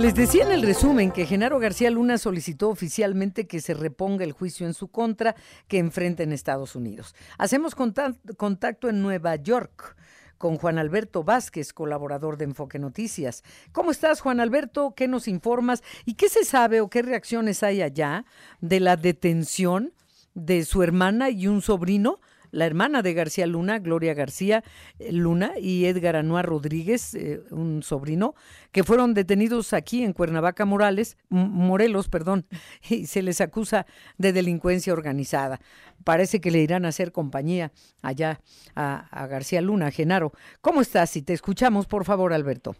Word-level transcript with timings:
Les 0.00 0.14
decía 0.14 0.44
en 0.44 0.50
el 0.50 0.62
resumen 0.62 1.10
que 1.10 1.26
Genaro 1.26 1.58
García 1.58 1.90
Luna 1.90 2.16
solicitó 2.16 2.70
oficialmente 2.70 3.46
que 3.46 3.60
se 3.60 3.74
reponga 3.74 4.24
el 4.24 4.32
juicio 4.32 4.66
en 4.66 4.72
su 4.72 4.88
contra 4.88 5.36
que 5.68 5.76
enfrenta 5.76 6.22
en 6.22 6.32
Estados 6.32 6.74
Unidos. 6.74 7.14
Hacemos 7.36 7.74
contacto 7.74 8.88
en 8.88 9.02
Nueva 9.02 9.36
York 9.36 9.96
con 10.38 10.56
Juan 10.56 10.78
Alberto 10.78 11.22
Vázquez, 11.22 11.74
colaborador 11.74 12.38
de 12.38 12.44
Enfoque 12.44 12.78
Noticias. 12.78 13.44
¿Cómo 13.72 13.90
estás, 13.90 14.22
Juan 14.22 14.40
Alberto? 14.40 14.94
¿Qué 14.96 15.06
nos 15.06 15.28
informas? 15.28 15.82
¿Y 16.06 16.14
qué 16.14 16.30
se 16.30 16.46
sabe 16.46 16.80
o 16.80 16.88
qué 16.88 17.02
reacciones 17.02 17.62
hay 17.62 17.82
allá 17.82 18.24
de 18.62 18.80
la 18.80 18.96
detención 18.96 19.92
de 20.32 20.64
su 20.64 20.82
hermana 20.82 21.28
y 21.28 21.46
un 21.46 21.60
sobrino 21.60 22.20
la 22.50 22.66
hermana 22.66 23.02
de 23.02 23.14
García 23.14 23.46
Luna, 23.46 23.78
Gloria 23.78 24.14
García 24.14 24.64
eh, 24.98 25.12
Luna, 25.12 25.52
y 25.60 25.86
Edgar 25.86 26.16
Anuar 26.16 26.46
Rodríguez, 26.46 27.14
eh, 27.14 27.42
un 27.50 27.82
sobrino, 27.82 28.34
que 28.72 28.84
fueron 28.84 29.14
detenidos 29.14 29.72
aquí 29.72 30.04
en 30.04 30.12
Cuernavaca 30.12 30.64
Morales, 30.64 31.16
Morelos, 31.28 32.08
perdón, 32.08 32.46
y 32.88 33.06
se 33.06 33.22
les 33.22 33.40
acusa 33.40 33.86
de 34.18 34.32
delincuencia 34.32 34.92
organizada. 34.92 35.60
Parece 36.04 36.40
que 36.40 36.50
le 36.50 36.60
irán 36.60 36.84
a 36.84 36.88
hacer 36.88 37.12
compañía 37.12 37.72
allá 38.02 38.40
a, 38.74 39.06
a 39.10 39.26
García 39.26 39.60
Luna, 39.60 39.90
Genaro. 39.90 40.32
¿Cómo 40.60 40.80
estás? 40.80 41.10
Si 41.10 41.22
te 41.22 41.34
escuchamos, 41.34 41.86
por 41.86 42.04
favor, 42.04 42.32
Alberto. 42.32 42.74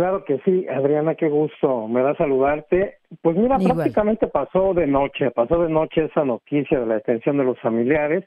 Claro 0.00 0.24
que 0.24 0.38
sí, 0.46 0.66
Adriana, 0.66 1.14
qué 1.14 1.28
gusto, 1.28 1.86
me 1.86 2.00
da 2.00 2.14
saludarte. 2.14 2.94
Pues 3.20 3.36
mira, 3.36 3.58
prácticamente 3.58 4.28
pasó 4.28 4.72
de 4.72 4.86
noche, 4.86 5.30
pasó 5.30 5.62
de 5.62 5.68
noche 5.68 6.06
esa 6.06 6.24
noticia 6.24 6.80
de 6.80 6.86
la 6.86 6.94
detención 6.94 7.36
de 7.36 7.44
los 7.44 7.60
familiares. 7.60 8.24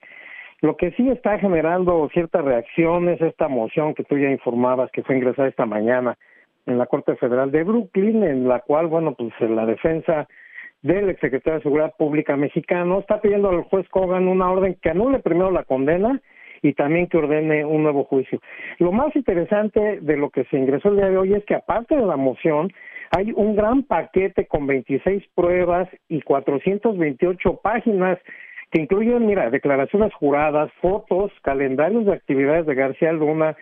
Lo 0.61 0.77
que 0.77 0.91
sí 0.91 1.09
está 1.09 1.39
generando 1.39 2.07
ciertas 2.13 2.45
reacciones, 2.45 3.19
esta 3.21 3.47
moción 3.47 3.95
que 3.95 4.03
tú 4.03 4.19
ya 4.19 4.29
informabas 4.29 4.91
que 4.91 5.01
fue 5.01 5.17
ingresada 5.17 5.47
esta 5.47 5.65
mañana 5.65 6.15
en 6.67 6.77
la 6.77 6.85
Corte 6.85 7.15
Federal 7.15 7.49
de 7.49 7.63
Brooklyn, 7.63 8.23
en 8.23 8.47
la 8.47 8.59
cual, 8.59 8.85
bueno, 8.85 9.15
pues 9.15 9.33
la 9.41 9.65
defensa 9.65 10.27
del 10.83 11.09
exsecretario 11.09 11.57
de 11.57 11.63
Seguridad 11.63 11.95
Pública 11.97 12.37
mexicano 12.37 12.99
está 12.99 13.19
pidiendo 13.19 13.49
al 13.49 13.63
juez 13.63 13.89
Kogan 13.89 14.27
una 14.27 14.51
orden 14.51 14.77
que 14.79 14.91
anule 14.91 15.17
primero 15.17 15.49
la 15.49 15.63
condena 15.63 16.21
y 16.63 16.73
también 16.73 17.07
que 17.07 17.17
ordene 17.17 17.63
un 17.65 17.83
nuevo 17.83 18.05
juicio. 18.05 18.39
Lo 18.79 18.91
más 18.91 19.15
interesante 19.15 19.99
de 20.01 20.17
lo 20.17 20.31
que 20.31 20.45
se 20.45 20.57
ingresó 20.57 20.89
el 20.89 20.95
día 20.95 21.09
de 21.09 21.17
hoy 21.17 21.33
es 21.35 21.45
que 21.45 21.55
aparte 21.55 21.95
de 21.95 22.05
la 22.05 22.17
moción, 22.17 22.71
hay 23.15 23.31
un 23.35 23.55
gran 23.55 23.83
paquete 23.83 24.47
con 24.47 24.65
26 24.65 25.23
pruebas 25.35 25.87
y 26.07 26.21
428 26.21 27.59
páginas 27.61 28.17
que 28.71 28.81
incluyen, 28.81 29.27
mira, 29.27 29.51
declaraciones 29.51 30.11
juradas, 30.15 30.71
fotos, 30.81 31.31
calendarios 31.43 32.05
de 32.05 32.13
actividades 32.13 32.65
de 32.65 32.73
García 32.73 33.11
Luna, 33.11 33.55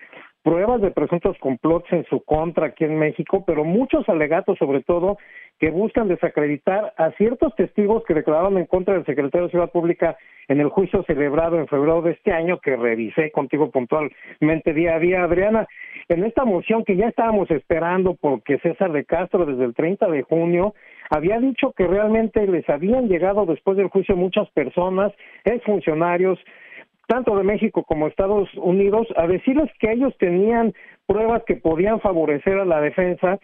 pruebas 0.44 0.82
de 0.82 0.92
presuntos 0.92 1.38
complots 1.40 1.92
en 1.92 2.06
su 2.06 2.24
contra 2.24 2.68
aquí 2.68 2.86
en 2.86 2.98
México, 2.98 3.44
pero 3.46 3.66
muchos 3.66 4.08
alegatos 4.08 4.58
sobre 4.58 4.82
todo 4.84 5.18
que 5.60 5.70
buscan 5.70 6.08
desacreditar 6.08 6.94
a 6.98 7.12
ciertos 7.12 7.56
testigos 7.56 8.04
que 8.08 8.14
declararon 8.14 8.58
en 8.58 8.66
contra 8.66 8.96
del 8.96 9.06
secretario 9.06 9.46
de 9.46 9.52
Ciudad 9.52 9.72
Pública 9.72 10.18
en 10.48 10.60
el 10.60 10.70
juicio 10.70 11.04
celebrado 11.04 11.60
en 11.60 11.68
febrero 11.68 12.02
de 12.02 12.12
este 12.12 12.32
año, 12.34 12.60
que 12.60 12.76
revisé 12.76 13.32
contigo 13.32 13.70
puntualmente 13.70 14.74
día 14.74 14.96
a 14.96 15.00
día, 15.00 15.24
Adriana. 15.24 15.68
En 16.10 16.24
esta 16.24 16.46
moción 16.46 16.84
que 16.84 16.96
ya 16.96 17.08
estábamos 17.08 17.50
esperando 17.52 18.16
porque 18.16 18.60
César 18.60 18.92
de 18.92 19.06
Castro 19.06 19.46
desde 19.46 19.64
el 19.64 19.76
30 19.76 20.10
de 20.10 20.24
junio 20.24 20.74
había 21.10 21.40
dicho 21.40 21.74
que 21.74 21.88
realmente 21.88 22.46
les 22.48 22.68
habían 22.70 23.08
llegado 23.08 23.46
después 23.46 23.78
del 23.78 23.90
juicio 23.90 24.16
muchas 24.16 24.50
personas, 24.52 25.14
exfuncionarios, 25.46 26.40
tanto 27.08 27.38
de 27.38 27.44
México 27.44 27.84
como 27.84 28.08
Estados 28.08 28.50
Unidos, 28.56 29.08
a 29.18 29.28
decirles 29.28 29.70
que 29.80 29.92
ellos 29.92 30.16
tenían 30.18 30.74
pruebas 31.06 31.44
que 31.46 31.56
podían 31.56 32.00
favorecer 32.00 32.58
a 32.58 32.66
la 32.66 32.80
defensa 32.82 33.40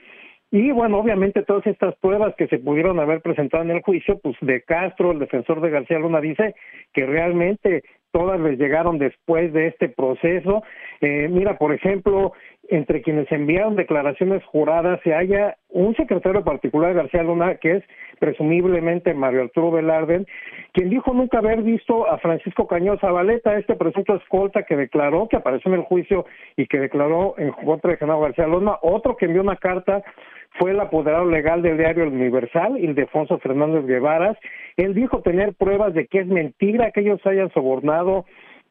y 0.51 0.71
bueno, 0.71 0.97
obviamente 0.99 1.43
todas 1.43 1.67
estas 1.67 1.95
pruebas 1.95 2.33
que 2.37 2.47
se 2.47 2.59
pudieron 2.59 2.99
haber 2.99 3.21
presentado 3.21 3.63
en 3.63 3.71
el 3.71 3.81
juicio, 3.81 4.19
pues 4.19 4.35
de 4.41 4.61
Castro, 4.61 5.11
el 5.11 5.19
defensor 5.19 5.59
de 5.59 5.69
García 5.69 5.99
Luna, 5.99 6.21
dice 6.21 6.55
que 6.93 7.05
realmente 7.05 7.83
todas 8.11 8.39
les 8.39 8.57
llegaron 8.57 8.97
después 8.97 9.51
de 9.51 9.67
este 9.67 9.89
proceso. 9.89 10.63
Eh, 11.01 11.27
mira, 11.29 11.57
por 11.57 11.73
ejemplo, 11.73 12.31
entre 12.69 13.01
quienes 13.01 13.31
enviaron 13.31 13.75
declaraciones 13.75 14.43
juradas 14.45 14.99
se 15.03 15.13
halla 15.13 15.57
un 15.69 15.95
secretario 15.95 16.43
particular 16.43 16.89
de 16.93 17.01
García 17.01 17.23
Luna, 17.23 17.55
que 17.55 17.77
es 17.77 17.83
presumiblemente 18.19 19.13
Mario 19.13 19.43
Arturo 19.43 19.71
Velarde, 19.71 20.25
quien 20.73 20.89
dijo 20.89 21.13
nunca 21.13 21.39
haber 21.39 21.61
visto 21.61 22.09
a 22.09 22.17
Francisco 22.17 22.67
Cañón 22.67 22.99
Zabaleta, 22.99 23.57
este 23.57 23.75
presunto 23.75 24.15
escolta 24.15 24.63
que 24.63 24.75
declaró, 24.75 25.27
que 25.27 25.37
apareció 25.37 25.73
en 25.73 25.79
el 25.79 25.85
juicio 25.85 26.25
y 26.55 26.67
que 26.67 26.79
declaró 26.79 27.35
en 27.37 27.51
contra 27.51 27.91
de 27.91 27.97
Genaro 27.97 28.21
García 28.21 28.47
Luna, 28.47 28.77
otro 28.81 29.15
que 29.15 29.25
envió 29.25 29.41
una 29.41 29.57
carta 29.57 30.03
fue 30.59 30.71
el 30.71 30.79
apoderado 30.79 31.25
legal 31.25 31.61
del 31.61 31.77
diario 31.77 32.03
El 32.03 32.13
Universal, 32.13 32.77
Ildefonso 32.77 33.37
Fernández 33.39 33.85
Guevaras. 33.85 34.37
Él 34.75 34.93
dijo 34.93 35.21
tener 35.21 35.53
pruebas 35.53 35.93
de 35.93 36.07
que 36.07 36.19
es 36.19 36.27
mentira 36.27 36.91
que 36.91 37.01
ellos 37.01 37.19
hayan 37.25 37.51
sobornado 37.51 38.25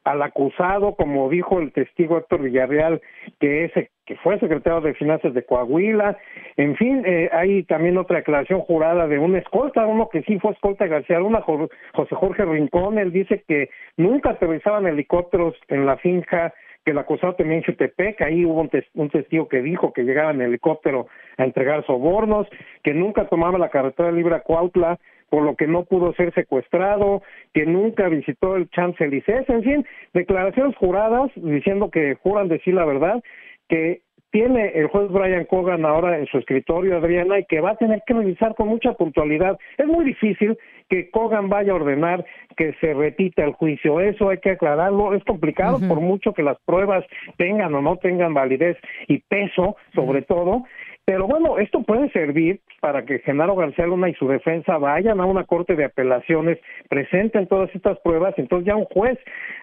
al 0.05 0.23
acusado, 0.23 0.95
como 0.95 1.29
dijo 1.29 1.59
el 1.59 1.73
testigo 1.73 2.17
Héctor 2.17 2.43
Villarreal, 2.43 3.01
que 3.41 3.65
es 3.65 3.73
que 4.07 4.17
fue 4.17 4.39
secretario 4.39 4.81
de 4.81 4.95
Finanzas 4.95 5.35
de 5.35 5.45
Coahuila. 5.45 6.17
En 6.57 6.77
fin, 6.77 7.03
eh, 7.05 7.29
hay 7.33 7.65
también 7.65 7.99
otra 7.99 8.19
declaración 8.19 8.61
jurada 8.61 9.07
de 9.07 9.19
un 9.19 9.37
escolta, 9.37 9.85
uno 9.85 10.09
que 10.09 10.23
sí 10.23 10.39
fue 10.39 10.53
escolta 10.53 10.87
García 10.87 11.19
Luna, 11.19 11.43
José 11.43 12.15
Jorge 12.15 12.45
Rincón. 12.45 12.99
Él 12.99 13.13
dice 13.13 13.45
que 13.47 13.69
nunca 13.97 14.31
aterrizaban 14.31 14.87
helicópteros 14.87 15.55
en 15.69 15.85
la 15.85 15.97
finca 15.99 16.55
que 16.87 16.93
el 16.93 16.99
acusado 16.99 17.35
tenía 17.35 17.57
en 17.57 17.65
Chutepec, 17.65 18.23
ahí 18.23 18.45
hubo 18.45 18.61
un, 18.95 19.11
testigo 19.11 19.49
que 19.49 19.61
dijo 19.61 19.93
que 19.93 20.05
llegaba 20.05 20.31
en 20.31 20.41
helicóptero 20.41 21.09
a 21.37 21.43
entregar 21.43 21.85
sobornos, 21.85 22.47
que 22.85 22.95
nunca 22.95 23.27
tomaba 23.27 23.59
la 23.59 23.71
carretera 23.71 24.13
libre 24.13 24.37
a 24.37 24.41
Cuautla, 24.41 24.97
por 25.29 25.43
lo 25.43 25.57
que 25.57 25.67
no 25.67 25.85
pudo 25.85 26.15
ser 26.15 26.33
secuestrado, 26.35 27.23
que 27.53 27.67
nunca 27.67 28.09
visitó 28.09 28.55
el 28.55 28.71
Champs-Élysées, 28.71 29.49
en 29.49 29.65
fin, 29.65 29.87
declaraciones 30.15 30.77
juradas 30.77 31.33
diciendo 31.35 31.91
que 31.91 32.15
juran 32.23 32.47
decir 32.47 32.75
la 32.75 32.85
verdad, 32.85 33.21
que 33.69 34.03
tiene 34.31 34.73
el 34.75 34.89
juez 34.89 35.11
Brian 35.11 35.47
Cogan 35.47 35.87
ahora 35.87 36.19
en 36.19 36.27
su 36.27 36.37
escritorio, 36.37 36.99
Adriana, 36.99 37.39
y 37.39 37.45
que 37.47 37.61
va 37.61 37.71
a 37.71 37.77
tener 37.77 38.03
que 38.07 38.13
revisar 38.13 38.55
con 38.55 38.69
mucha 38.69 38.93
puntualidad. 38.93 39.59
Es 39.79 39.87
muy 39.87 40.05
difícil 40.05 40.59
que 40.91 41.11
Cogan 41.11 41.49
vaya 41.49 41.73
a 41.73 41.77
ordenar 41.77 42.25
que 42.57 42.75
se 42.81 42.93
repita 42.93 43.45
el 43.45 43.53
juicio. 43.53 44.01
Eso 44.01 44.29
hay 44.29 44.39
que 44.39 44.51
aclararlo. 44.51 45.15
Es 45.15 45.25
complicado 45.25 45.79
por 45.89 46.01
mucho 46.01 46.35
que 46.35 46.43
las 46.43 46.59
pruebas 46.67 47.05
tengan 47.39 47.75
o 47.75 47.81
no 47.81 47.97
tengan 47.97 48.35
validez 48.35 48.77
y 49.09 49.21
peso, 49.21 49.77
sobre 49.95 50.23
todo. 50.23 50.65
Pero 51.07 51.29
bueno, 51.29 51.59
esto 51.59 51.85
puede 51.85 52.11
servir 52.11 52.59
para 52.81 53.05
que 53.05 53.21
Genaro 53.21 53.55
García 53.55 53.87
Luna 53.87 54.09
y 54.09 54.15
su 54.15 54.27
defensa 54.27 54.77
vayan 54.77 55.21
a 55.21 55.25
una 55.25 55.45
corte 55.45 55.77
de 55.77 55.85
apelaciones, 55.85 56.59
presenten 56.89 57.47
todas 57.47 57.73
estas 57.77 57.97
pruebas, 58.01 58.35
entonces 58.39 58.67
ya 58.67 58.75
un 58.75 58.87
juez 58.87 59.17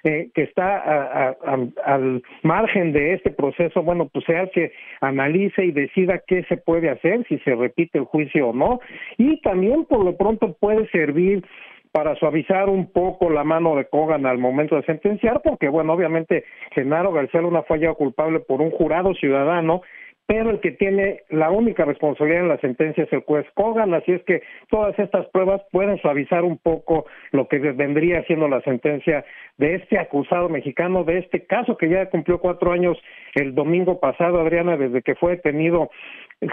eh, 0.05 0.29
que 0.33 0.43
está 0.43 1.35
al 1.83 2.23
margen 2.43 2.93
de 2.93 3.15
este 3.15 3.29
proceso, 3.29 3.83
bueno, 3.83 4.07
pues 4.07 4.23
sea 4.23 4.43
el 4.43 4.51
que 4.51 4.71
analice 5.01 5.65
y 5.65 5.71
decida 5.73 6.23
qué 6.25 6.43
se 6.43 6.55
puede 6.55 6.89
hacer, 6.89 7.25
si 7.27 7.37
se 7.39 7.55
repite 7.55 7.97
el 7.97 8.05
juicio 8.05 8.47
o 8.47 8.53
no, 8.53 8.79
y 9.17 9.41
también 9.41 9.83
por 9.83 10.01
lo 10.05 10.15
pronto 10.15 10.53
puede 10.53 10.87
servir 10.91 11.43
para 11.91 12.15
suavizar 12.15 12.69
un 12.69 12.89
poco 12.89 13.29
la 13.29 13.43
mano 13.43 13.75
de 13.75 13.85
Kogan 13.85 14.25
al 14.25 14.37
momento 14.37 14.77
de 14.77 14.83
sentenciar, 14.83 15.41
porque 15.43 15.67
bueno, 15.67 15.91
obviamente 15.91 16.45
Genaro 16.71 17.11
García 17.11 17.41
Luna 17.41 17.63
fue 17.63 17.77
hallado 17.77 17.95
culpable 17.95 18.39
por 18.39 18.61
un 18.61 18.71
jurado 18.71 19.13
ciudadano 19.13 19.81
pero 20.25 20.51
el 20.51 20.61
que 20.61 20.71
tiene 20.71 21.23
la 21.29 21.51
única 21.51 21.83
responsabilidad 21.85 22.43
en 22.43 22.49
la 22.49 22.57
sentencia 22.59 23.03
es 23.03 23.11
el 23.11 23.21
juez 23.21 23.45
Kogan, 23.55 23.93
así 23.93 24.13
es 24.13 24.23
que 24.23 24.41
todas 24.69 24.97
estas 24.97 25.25
pruebas 25.27 25.61
pueden 25.71 25.97
suavizar 25.99 26.43
un 26.43 26.57
poco 26.57 27.05
lo 27.31 27.47
que 27.47 27.59
vendría 27.59 28.23
siendo 28.23 28.47
la 28.47 28.61
sentencia 28.61 29.25
de 29.57 29.75
este 29.75 29.99
acusado 29.99 30.49
mexicano, 30.49 31.03
de 31.03 31.19
este 31.19 31.45
caso 31.45 31.77
que 31.77 31.89
ya 31.89 32.09
cumplió 32.09 32.39
cuatro 32.39 32.71
años 32.71 32.97
el 33.35 33.53
domingo 33.53 33.99
pasado, 33.99 34.39
Adriana, 34.39 34.77
desde 34.77 35.01
que 35.01 35.15
fue 35.15 35.31
detenido 35.31 35.89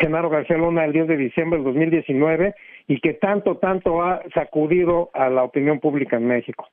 Genaro 0.00 0.30
García 0.30 0.56
Luna 0.56 0.84
el 0.84 0.92
10 0.92 1.08
de 1.08 1.16
diciembre 1.16 1.58
del 1.58 1.66
2019 1.66 2.54
y 2.88 3.00
que 3.00 3.14
tanto, 3.14 3.58
tanto 3.58 4.02
ha 4.02 4.22
sacudido 4.34 5.10
a 5.14 5.28
la 5.28 5.44
opinión 5.44 5.80
pública 5.80 6.16
en 6.16 6.26
México. 6.26 6.68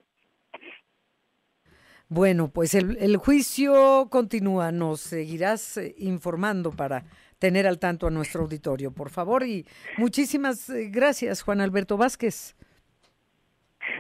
Bueno, 2.09 2.50
pues 2.54 2.74
el, 2.74 3.18
juicio 3.18 4.07
continúa. 4.09 4.71
Nos 4.71 5.01
seguirás 5.01 5.77
eh, 5.77 5.94
informando 5.98 6.71
para 6.71 7.04
tener 7.38 7.68
al 7.68 7.80
tanto 7.80 8.07
a 8.07 8.12
nuestro 8.12 8.44
auditorio, 8.44 8.92
por 8.92 9.09
favor. 9.09 9.44
Y 9.44 9.65
muchísimas 9.98 10.69
eh, 10.69 10.89
gracias, 10.89 11.42
Juan 11.42 11.59
Alberto 11.59 11.98
Vázquez. 11.98 12.56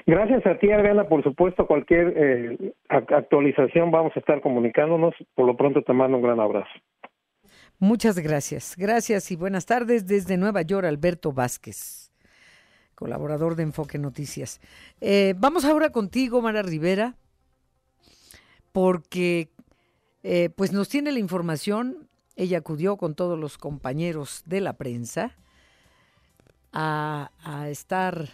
Gracias 0.05 0.45
a 0.45 0.57
ti, 0.57 0.71
Adriana. 0.71 1.03
Por 1.09 1.21
supuesto, 1.21 1.67
cualquier 1.67 2.13
eh, 2.15 2.73
actualización 2.87 3.91
vamos 3.91 4.13
a 4.15 4.19
estar 4.19 4.39
comunicándonos. 4.39 5.13
Por 5.35 5.45
lo 5.45 5.57
pronto 5.57 5.81
te 5.81 5.91
mando 5.91 6.17
un 6.17 6.23
gran 6.23 6.39
abrazo. 6.39 6.69
Muchas 7.77 8.17
gracias. 8.19 8.75
Gracias 8.77 9.31
y 9.31 9.35
buenas 9.35 9.65
tardes 9.65 10.07
desde 10.07 10.37
Nueva 10.37 10.61
York, 10.61 10.87
Alberto 10.87 11.33
Vázquez, 11.33 12.11
colaborador 12.95 13.55
de 13.55 13.63
Enfoque 13.63 13.99
Noticias. 13.99 14.61
vamos 15.35 15.63
ahora 15.65 15.91
contigo, 15.91 16.41
Mara 16.41 16.63
Rivera 16.63 17.15
porque 18.77 19.49
eh, 20.21 20.51
pues 20.51 20.71
nos 20.71 20.87
tiene 20.87 21.11
la 21.11 21.17
información 21.17 22.07
ella 22.35 22.59
acudió 22.59 22.95
con 22.95 23.15
todos 23.15 23.35
los 23.39 23.57
compañeros 23.57 24.43
de 24.45 24.61
la 24.61 24.73
prensa 24.73 25.35
a, 26.71 27.31
a 27.39 27.69
estar 27.69 28.29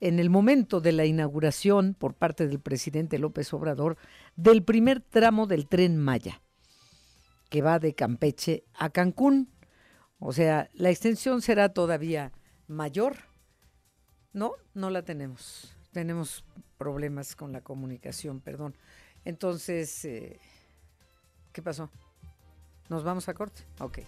en 0.00 0.18
el 0.18 0.30
momento 0.30 0.80
de 0.80 0.90
la 0.90 1.04
inauguración 1.04 1.94
por 1.94 2.14
parte 2.14 2.48
del 2.48 2.58
presidente 2.58 3.20
López 3.20 3.54
Obrador 3.54 3.96
del 4.34 4.64
primer 4.64 5.00
tramo 5.00 5.46
del 5.46 5.68
tren 5.68 5.96
Maya, 5.96 6.42
que 7.48 7.62
va 7.62 7.78
de 7.78 7.94
Campeche 7.94 8.64
a 8.74 8.90
Cancún. 8.90 9.48
O 10.18 10.32
sea, 10.32 10.70
la 10.72 10.90
extensión 10.90 11.40
será 11.40 11.68
todavía 11.68 12.32
mayor. 12.66 13.14
No, 14.32 14.54
no 14.74 14.90
la 14.90 15.02
tenemos. 15.04 15.72
Tenemos 15.92 16.44
problemas 16.78 17.36
con 17.36 17.52
la 17.52 17.60
comunicación, 17.60 18.40
perdón. 18.40 18.74
Entonces, 19.24 20.04
eh, 20.04 20.38
¿qué 21.52 21.62
pasó? 21.62 21.90
¿Nos 22.88 23.02
vamos 23.02 23.28
a 23.28 23.34
corte? 23.34 23.62
Ok. 23.80 24.00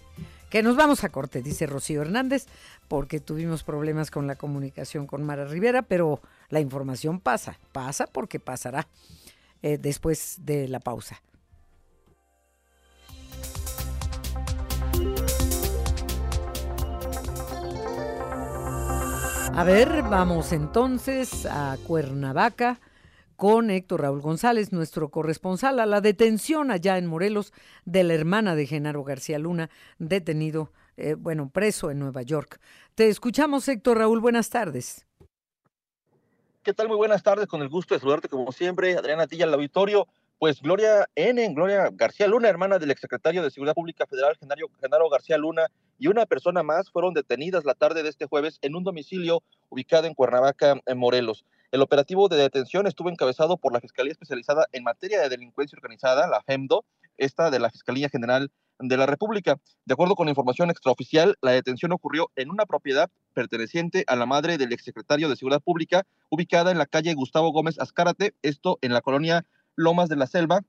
Que 0.49 0.61
nos 0.61 0.75
vamos 0.75 1.03
a 1.03 1.09
corte, 1.09 1.41
dice 1.41 1.65
Rocío 1.65 2.01
Hernández, 2.01 2.45
porque 2.87 3.19
tuvimos 3.19 3.63
problemas 3.63 4.11
con 4.11 4.27
la 4.27 4.35
comunicación 4.35 5.07
con 5.07 5.23
Mara 5.23 5.45
Rivera, 5.45 5.81
pero 5.81 6.21
la 6.49 6.59
información 6.59 7.19
pasa, 7.19 7.57
pasa 7.71 8.05
porque 8.07 8.39
pasará 8.39 8.87
eh, 9.61 9.77
después 9.77 10.37
de 10.39 10.67
la 10.67 10.79
pausa. 10.79 11.21
A 19.53 19.63
ver, 19.63 20.03
vamos 20.03 20.51
entonces 20.51 21.47
a 21.47 21.77
Cuernavaca 21.87 22.79
con 23.37 23.69
Héctor 23.69 24.01
Raúl 24.01 24.19
González, 24.19 24.73
nuestro 24.73 25.09
corresponsal, 25.09 25.79
a 25.79 25.85
la 25.85 26.01
detención 26.01 26.71
allá 26.71 26.97
en 26.97 27.05
Morelos 27.05 27.53
de 27.85 28.03
la 28.03 28.15
hermana 28.15 28.55
de 28.55 28.65
Genaro 28.65 29.03
García 29.03 29.37
Luna, 29.37 29.69
detenido, 29.99 30.73
eh, 30.97 31.13
bueno, 31.13 31.49
preso 31.49 31.91
en 31.91 31.99
Nueva 31.99 32.23
York. 32.23 32.59
Te 32.95 33.07
escuchamos, 33.07 33.67
Héctor 33.67 33.99
Raúl, 33.99 34.19
buenas 34.19 34.49
tardes. 34.49 35.05
¿Qué 36.63 36.73
tal? 36.73 36.87
Muy 36.87 36.97
buenas 36.97 37.21
tardes, 37.21 37.45
con 37.45 37.61
el 37.61 37.69
gusto 37.69 37.93
de 37.93 37.99
saludarte 37.99 38.27
como 38.27 38.51
siempre, 38.51 38.97
Adriana 38.97 39.27
Tilla, 39.27 39.45
al 39.45 39.53
auditorio. 39.53 40.07
Pues 40.39 40.61
Gloria 40.61 41.07
N., 41.15 41.53
Gloria 41.53 41.89
García 41.93 42.27
Luna, 42.27 42.49
hermana 42.49 42.77
del 42.77 42.91
exsecretario 42.91 43.41
de 43.41 43.51
Seguridad 43.51 43.73
Pública 43.73 44.05
Federal, 44.05 44.35
Genaro, 44.39 44.67
Genaro 44.81 45.09
García 45.09 45.37
Luna, 45.37 45.67
y 45.99 46.07
una 46.07 46.25
persona 46.25 46.63
más 46.63 46.89
fueron 46.91 47.13
detenidas 47.13 47.65
la 47.65 47.73
tarde 47.75 48.03
de 48.03 48.09
este 48.09 48.25
jueves 48.25 48.57
en 48.61 48.75
un 48.75 48.83
domicilio 48.83 49.41
ubicado 49.69 50.07
en 50.07 50.13
Cuernavaca, 50.13 50.79
en 50.85 50.97
Morelos. 50.97 51.45
El 51.69 51.81
operativo 51.81 52.29
de 52.29 52.37
detención 52.37 52.87
estuvo 52.87 53.09
encabezado 53.09 53.57
por 53.57 53.73
la 53.73 53.81
Fiscalía 53.81 54.13
Especializada 54.13 54.67
en 54.71 54.83
Materia 54.83 55.19
de 55.19 55.27
Delincuencia 55.27 55.75
Organizada, 55.75 56.25
la 56.25 56.41
FEMDO, 56.41 56.85
esta 57.17 57.51
de 57.51 57.59
la 57.59 57.69
Fiscalía 57.69 58.07
General 58.07 58.49
de 58.79 58.95
la 58.95 59.05
República. 59.05 59.59
De 59.83 59.93
acuerdo 59.93 60.15
con 60.15 60.29
información 60.29 60.69
extraoficial, 60.69 61.35
la 61.41 61.51
detención 61.51 61.91
ocurrió 61.91 62.31
en 62.37 62.51
una 62.51 62.65
propiedad 62.65 63.09
perteneciente 63.33 64.05
a 64.07 64.15
la 64.15 64.25
madre 64.25 64.57
del 64.57 64.71
exsecretario 64.71 65.27
de 65.27 65.35
Seguridad 65.35 65.61
Pública, 65.61 66.03
ubicada 66.29 66.71
en 66.71 66.77
la 66.77 66.85
calle 66.85 67.13
Gustavo 67.15 67.51
Gómez 67.51 67.77
Azcárate, 67.79 68.33
esto 68.43 68.79
en 68.81 68.93
la 68.93 69.01
colonia 69.01 69.45
Lomas 69.75 70.07
de 70.07 70.15
la 70.15 70.27
Selva, 70.27 70.61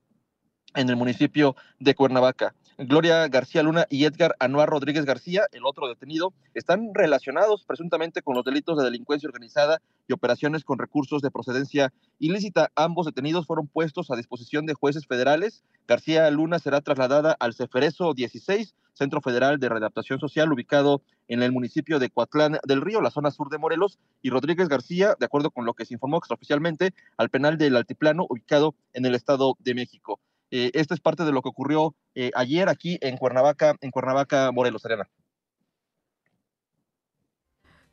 en 0.75 0.89
el 0.89 0.97
municipio 0.97 1.55
de 1.79 1.95
Cuernavaca. 1.95 2.55
Gloria 2.81 3.27
García 3.27 3.61
Luna 3.61 3.85
y 3.89 4.05
Edgar 4.05 4.37
Anuar 4.39 4.69
Rodríguez 4.69 5.03
García, 5.03 5.47
el 5.51 5.65
otro 5.65 5.89
detenido, 5.89 6.31
están 6.53 6.91
relacionados 6.93 7.65
presuntamente 7.65 8.21
con 8.21 8.35
los 8.35 8.45
delitos 8.45 8.77
de 8.77 8.85
delincuencia 8.85 9.27
organizada 9.27 9.81
y 10.07 10.13
operaciones 10.13 10.63
con 10.63 10.79
recursos 10.79 11.21
de 11.21 11.29
procedencia 11.29 11.91
ilícita. 12.19 12.71
Ambos 12.75 13.05
detenidos 13.05 13.47
fueron 13.47 13.67
puestos 13.67 14.09
a 14.11 14.15
disposición 14.15 14.65
de 14.65 14.75
jueces 14.75 15.07
federales. 15.07 15.61
García 15.89 16.31
Luna 16.31 16.57
será 16.59 16.79
trasladada 16.79 17.35
al 17.37 17.53
Ceferezo 17.53 18.13
16, 18.13 18.73
Centro 18.93 19.19
Federal 19.19 19.59
de 19.59 19.67
Readaptación 19.67 20.21
Social, 20.21 20.49
ubicado 20.53 21.01
en 21.27 21.43
el 21.43 21.51
municipio 21.51 21.99
de 21.99 22.09
Coatlán 22.09 22.59
del 22.65 22.79
Río, 22.79 23.01
la 23.01 23.11
zona 23.11 23.31
sur 23.31 23.49
de 23.49 23.57
Morelos, 23.57 23.99
y 24.21 24.29
Rodríguez 24.29 24.69
García, 24.69 25.17
de 25.19 25.25
acuerdo 25.25 25.51
con 25.51 25.65
lo 25.65 25.73
que 25.73 25.83
se 25.83 25.95
informó 25.95 26.19
extraoficialmente, 26.19 26.93
al 27.17 27.29
penal 27.29 27.57
del 27.57 27.75
Altiplano, 27.75 28.25
ubicado 28.29 28.73
en 28.93 29.05
el 29.05 29.15
Estado 29.15 29.57
de 29.59 29.73
México. 29.75 30.21
Eh, 30.51 30.71
esto 30.73 30.93
es 30.93 30.99
parte 30.99 31.23
de 31.25 31.31
lo 31.31 31.41
que 31.41 31.49
ocurrió 31.49 31.95
eh, 32.15 32.31
ayer 32.35 32.69
aquí 32.69 32.97
en 33.01 33.17
Cuernavaca, 33.17 33.75
en 33.81 33.91
Cuernavaca, 33.91 34.51
Morelos, 34.51 34.83
Ariana. 34.85 35.09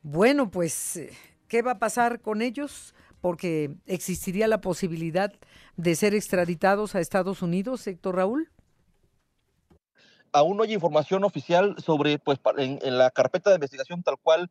Bueno, 0.02 0.50
pues, 0.50 0.96
eh, 0.96 1.10
¿qué 1.48 1.62
va 1.62 1.72
a 1.72 1.78
pasar 1.78 2.20
con 2.20 2.40
ellos? 2.40 2.94
Porque 3.20 3.74
existiría 3.86 4.48
la 4.48 4.60
posibilidad 4.60 5.32
de 5.76 5.94
ser 5.96 6.14
extraditados 6.14 6.94
a 6.94 7.00
Estados 7.00 7.42
Unidos, 7.42 7.86
Héctor 7.86 8.16
Raúl. 8.16 8.50
Aún 10.32 10.56
no 10.56 10.62
hay 10.62 10.74
información 10.74 11.24
oficial 11.24 11.76
sobre, 11.78 12.18
pues, 12.18 12.38
en, 12.56 12.78
la 12.98 13.10
carpeta 13.10 13.50
de 13.50 13.56
investigación 13.56 14.02
tal 14.02 14.16
cual 14.22 14.50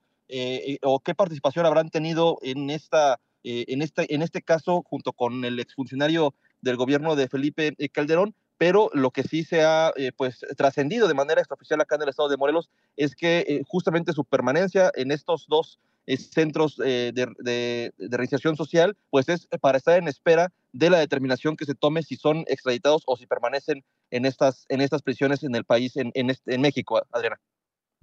o 0.82 1.00
qué 1.00 1.14
participación 1.14 1.68
habrán 1.68 1.92
tenido 1.92 2.40
en 2.42 2.72
esta, 2.72 3.20
en 3.44 3.84
este, 3.84 4.14
en 4.14 4.24
este 4.24 4.42
caso 4.42 4.82
junto 4.84 5.14
con 5.14 5.46
el 5.46 5.60
exfuncionario 5.60 6.34
del 6.66 6.76
gobierno 6.76 7.16
de 7.16 7.30
Felipe 7.30 7.74
eh, 7.78 7.90
Calderón, 7.90 8.36
pero 8.58 8.90
lo 8.94 9.12
que 9.12 9.24
sí 9.24 9.44
se 9.44 9.64
ha 9.64 9.94
eh, 9.96 10.12
pues 10.18 10.40
trascendido 10.58 11.08
de 11.08 11.14
manera 11.14 11.40
extraoficial 11.40 11.80
acá 11.80 11.96
en 11.96 12.02
el 12.02 12.10
estado 12.10 12.28
de 12.28 12.38
Morelos 12.38 12.70
es 12.98 13.16
que 13.16 13.46
eh, 13.48 13.62
justamente 13.68 14.14
su 14.14 14.26
permanencia 14.26 14.92
en 14.96 15.12
estos 15.12 15.46
dos 15.48 15.80
centros 16.08 16.78
de, 16.78 17.12
de, 17.40 17.92
reinserción 17.98 18.56
social 18.56 18.96
pues 19.10 19.28
es 19.28 19.48
para 19.60 19.80
estar 19.80 19.98
en 19.98 20.08
espera 20.08 20.54
de 20.72 20.92
la 20.92 21.00
determinación 21.00 21.58
que 21.58 21.66
se 21.66 21.74
tome 21.74 22.04
si 22.04 22.16
son 22.16 22.46
extraditados 22.48 23.02
o 23.08 23.18
si 23.18 23.26
permanecen 23.26 23.84
en 24.12 24.26
estas 24.26 24.68
en 24.70 24.82
estas 24.82 25.02
prisiones 25.02 25.42
en 25.42 25.56
el 25.56 25.66
país 25.66 25.98
en, 25.98 26.12
en, 26.14 26.30
este, 26.30 26.54
en 26.54 26.62
México 26.62 27.02
Adriana. 27.12 27.42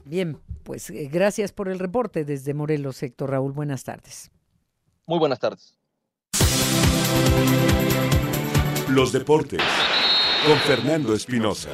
Bien 0.05 0.41
pues 0.65 0.91
gracias 0.91 1.53
por 1.53 1.69
el 1.69 1.79
reporte 1.79 2.25
desde 2.25 2.55
Morelos 2.55 3.00
Héctor 3.05 3.31
Raúl. 3.31 3.53
Buenas 3.53 3.85
tardes. 3.85 4.32
Muy 5.06 5.20
buenas 5.20 5.38
tardes 5.38 5.76
los 8.94 9.11
deportes 9.11 9.62
con 10.47 10.59
Fernando 10.59 11.15
Espinosa. 11.15 11.71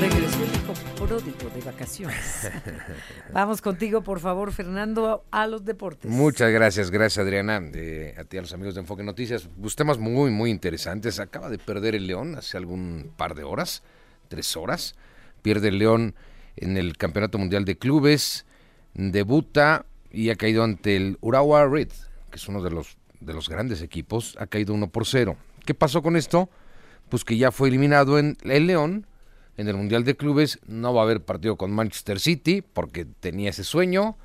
Regresó 0.00 0.42
el 0.42 0.54
hijo 0.54 0.74
pródigo 1.06 1.50
de 1.54 1.60
vacaciones. 1.60 2.50
Vamos 3.32 3.62
contigo, 3.62 4.02
por 4.02 4.18
favor, 4.18 4.52
Fernando, 4.52 5.24
a 5.30 5.46
los 5.46 5.64
deportes. 5.64 6.10
Muchas 6.10 6.50
gracias, 6.50 6.90
gracias 6.90 7.24
Adriana, 7.24 7.56
a 7.56 8.24
ti 8.24 8.36
a 8.36 8.40
los 8.40 8.52
amigos 8.52 8.74
de 8.74 8.80
Enfoque 8.80 9.04
Noticias. 9.04 9.48
Pues 9.60 9.76
temas 9.76 9.98
muy, 9.98 10.32
muy 10.32 10.50
interesantes. 10.50 11.20
Acaba 11.20 11.48
de 11.50 11.58
perder 11.58 11.94
el 11.94 12.08
León 12.08 12.34
hace 12.34 12.56
algún 12.56 13.12
par 13.16 13.36
de 13.36 13.44
horas, 13.44 13.84
tres 14.26 14.56
horas. 14.56 14.96
Pierde 15.42 15.68
el 15.68 15.78
León 15.78 16.16
en 16.56 16.76
el 16.76 16.96
Campeonato 16.96 17.38
Mundial 17.38 17.64
de 17.64 17.78
Clubes, 17.78 18.44
debuta 18.94 19.86
y 20.10 20.30
ha 20.30 20.36
caído 20.36 20.64
ante 20.64 20.96
el 20.96 21.16
Urawa 21.20 21.66
Red, 21.66 21.90
que 22.30 22.36
es 22.36 22.48
uno 22.48 22.60
de 22.60 22.70
los, 22.70 22.96
de 23.20 23.34
los 23.34 23.48
grandes 23.48 23.82
equipos, 23.82 24.36
ha 24.40 24.48
caído 24.48 24.74
1 24.74 24.88
por 24.88 25.06
0. 25.06 25.36
¿Qué 25.68 25.74
pasó 25.74 26.00
con 26.00 26.16
esto? 26.16 26.48
Pues 27.10 27.26
que 27.26 27.36
ya 27.36 27.52
fue 27.52 27.68
eliminado 27.68 28.18
en 28.18 28.38
el 28.42 28.68
León, 28.68 29.06
en 29.58 29.68
el 29.68 29.76
Mundial 29.76 30.02
de 30.02 30.16
Clubes, 30.16 30.60
no 30.66 30.94
va 30.94 31.02
a 31.02 31.04
haber 31.04 31.22
partido 31.22 31.56
con 31.56 31.72
Manchester 31.72 32.20
City 32.20 32.62
porque 32.62 33.04
tenía 33.04 33.50
ese 33.50 33.64
sueño, 33.64 34.16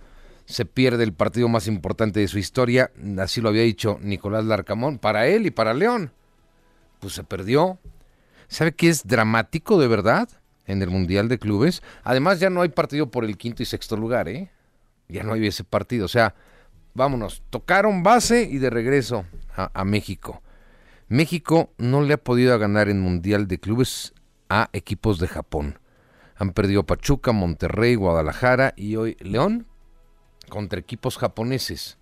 se 0.46 0.64
pierde 0.64 1.04
el 1.04 1.12
partido 1.12 1.50
más 1.50 1.68
importante 1.68 2.22
de 2.22 2.30
su 2.30 2.40
historia, 2.40 2.92
así 3.20 3.42
lo 3.42 3.50
había 3.50 3.64
dicho 3.64 4.00
Nicolás 4.02 4.46
Larcamón, 4.46 5.00
para 5.00 5.28
él 5.28 5.46
y 5.46 5.52
para 5.52 5.74
León. 5.74 6.14
Pues 7.02 7.12
se 7.12 7.26
perdió. 7.26 7.78
¿Sabe 8.48 8.74
qué 8.74 8.88
es 8.88 9.06
dramático 9.06 9.78
de 9.78 9.90
verdad 9.90 10.30
en 10.66 10.82
el 10.82 10.92
Mundial 10.92 11.28
de 11.28 11.40
Clubes? 11.40 11.84
Además 12.06 12.40
ya 12.40 12.50
no 12.50 12.62
hay 12.62 12.70
partido 12.70 13.12
por 13.12 13.26
el 13.26 13.36
quinto 13.36 13.62
y 13.64 13.66
sexto 13.66 13.98
lugar, 13.98 14.30
¿eh? 14.30 14.50
Ya 15.10 15.24
no 15.24 15.34
hay 15.34 15.46
ese 15.46 15.66
partido, 15.66 16.06
o 16.06 16.08
sea, 16.08 16.36
vámonos, 16.94 17.44
tocaron 17.50 18.02
base 18.02 18.44
y 18.44 18.60
de 18.60 18.70
regreso 18.70 19.26
a, 19.58 19.70
a 19.74 19.84
México. 19.84 20.42
México 21.14 21.72
no 21.78 22.02
le 22.02 22.16
ha 22.16 22.18
podido 22.18 22.58
ganar 22.58 22.90
en 22.90 23.00
Mundial 23.00 23.48
de 23.48 23.60
Clubes 23.60 24.16
a 24.50 24.72
equipos 24.74 25.20
de 25.20 25.28
Japón. 25.28 25.78
Han 26.38 26.54
perdido 26.54 26.88
Pachuca, 26.88 27.34
Monterrey, 27.34 27.94
Guadalajara 27.94 28.74
y 28.76 28.96
hoy 28.96 29.16
León 29.20 29.68
contra 30.50 30.80
equipos 30.80 31.20
japoneses. 31.20 32.00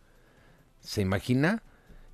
¿Se 0.80 1.02
imagina? 1.02 1.62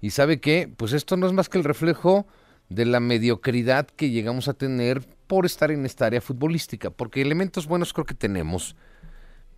Y 0.01 0.09
sabe 0.09 0.39
que, 0.39 0.73
pues 0.75 0.91
esto 0.91 1.17
no 1.17 1.27
es 1.27 1.33
más 1.33 1.49
que 1.49 1.59
el 1.59 1.65
reflejo 1.65 2.25
de 2.67 2.85
la 2.85 2.99
mediocridad 2.99 3.85
que 3.85 4.09
llegamos 4.09 4.47
a 4.47 4.55
tener 4.55 5.07
por 5.27 5.45
estar 5.45 5.69
en 5.69 5.85
esta 5.85 6.07
área 6.07 6.19
futbolística, 6.19 6.89
porque 6.89 7.21
elementos 7.21 7.67
buenos 7.67 7.93
creo 7.93 8.07
que 8.07 8.15
tenemos, 8.15 8.75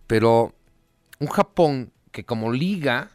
pero 0.06 0.54
un 1.18 1.28
Japón 1.28 1.90
que 2.12 2.26
como 2.26 2.52
liga 2.52 3.12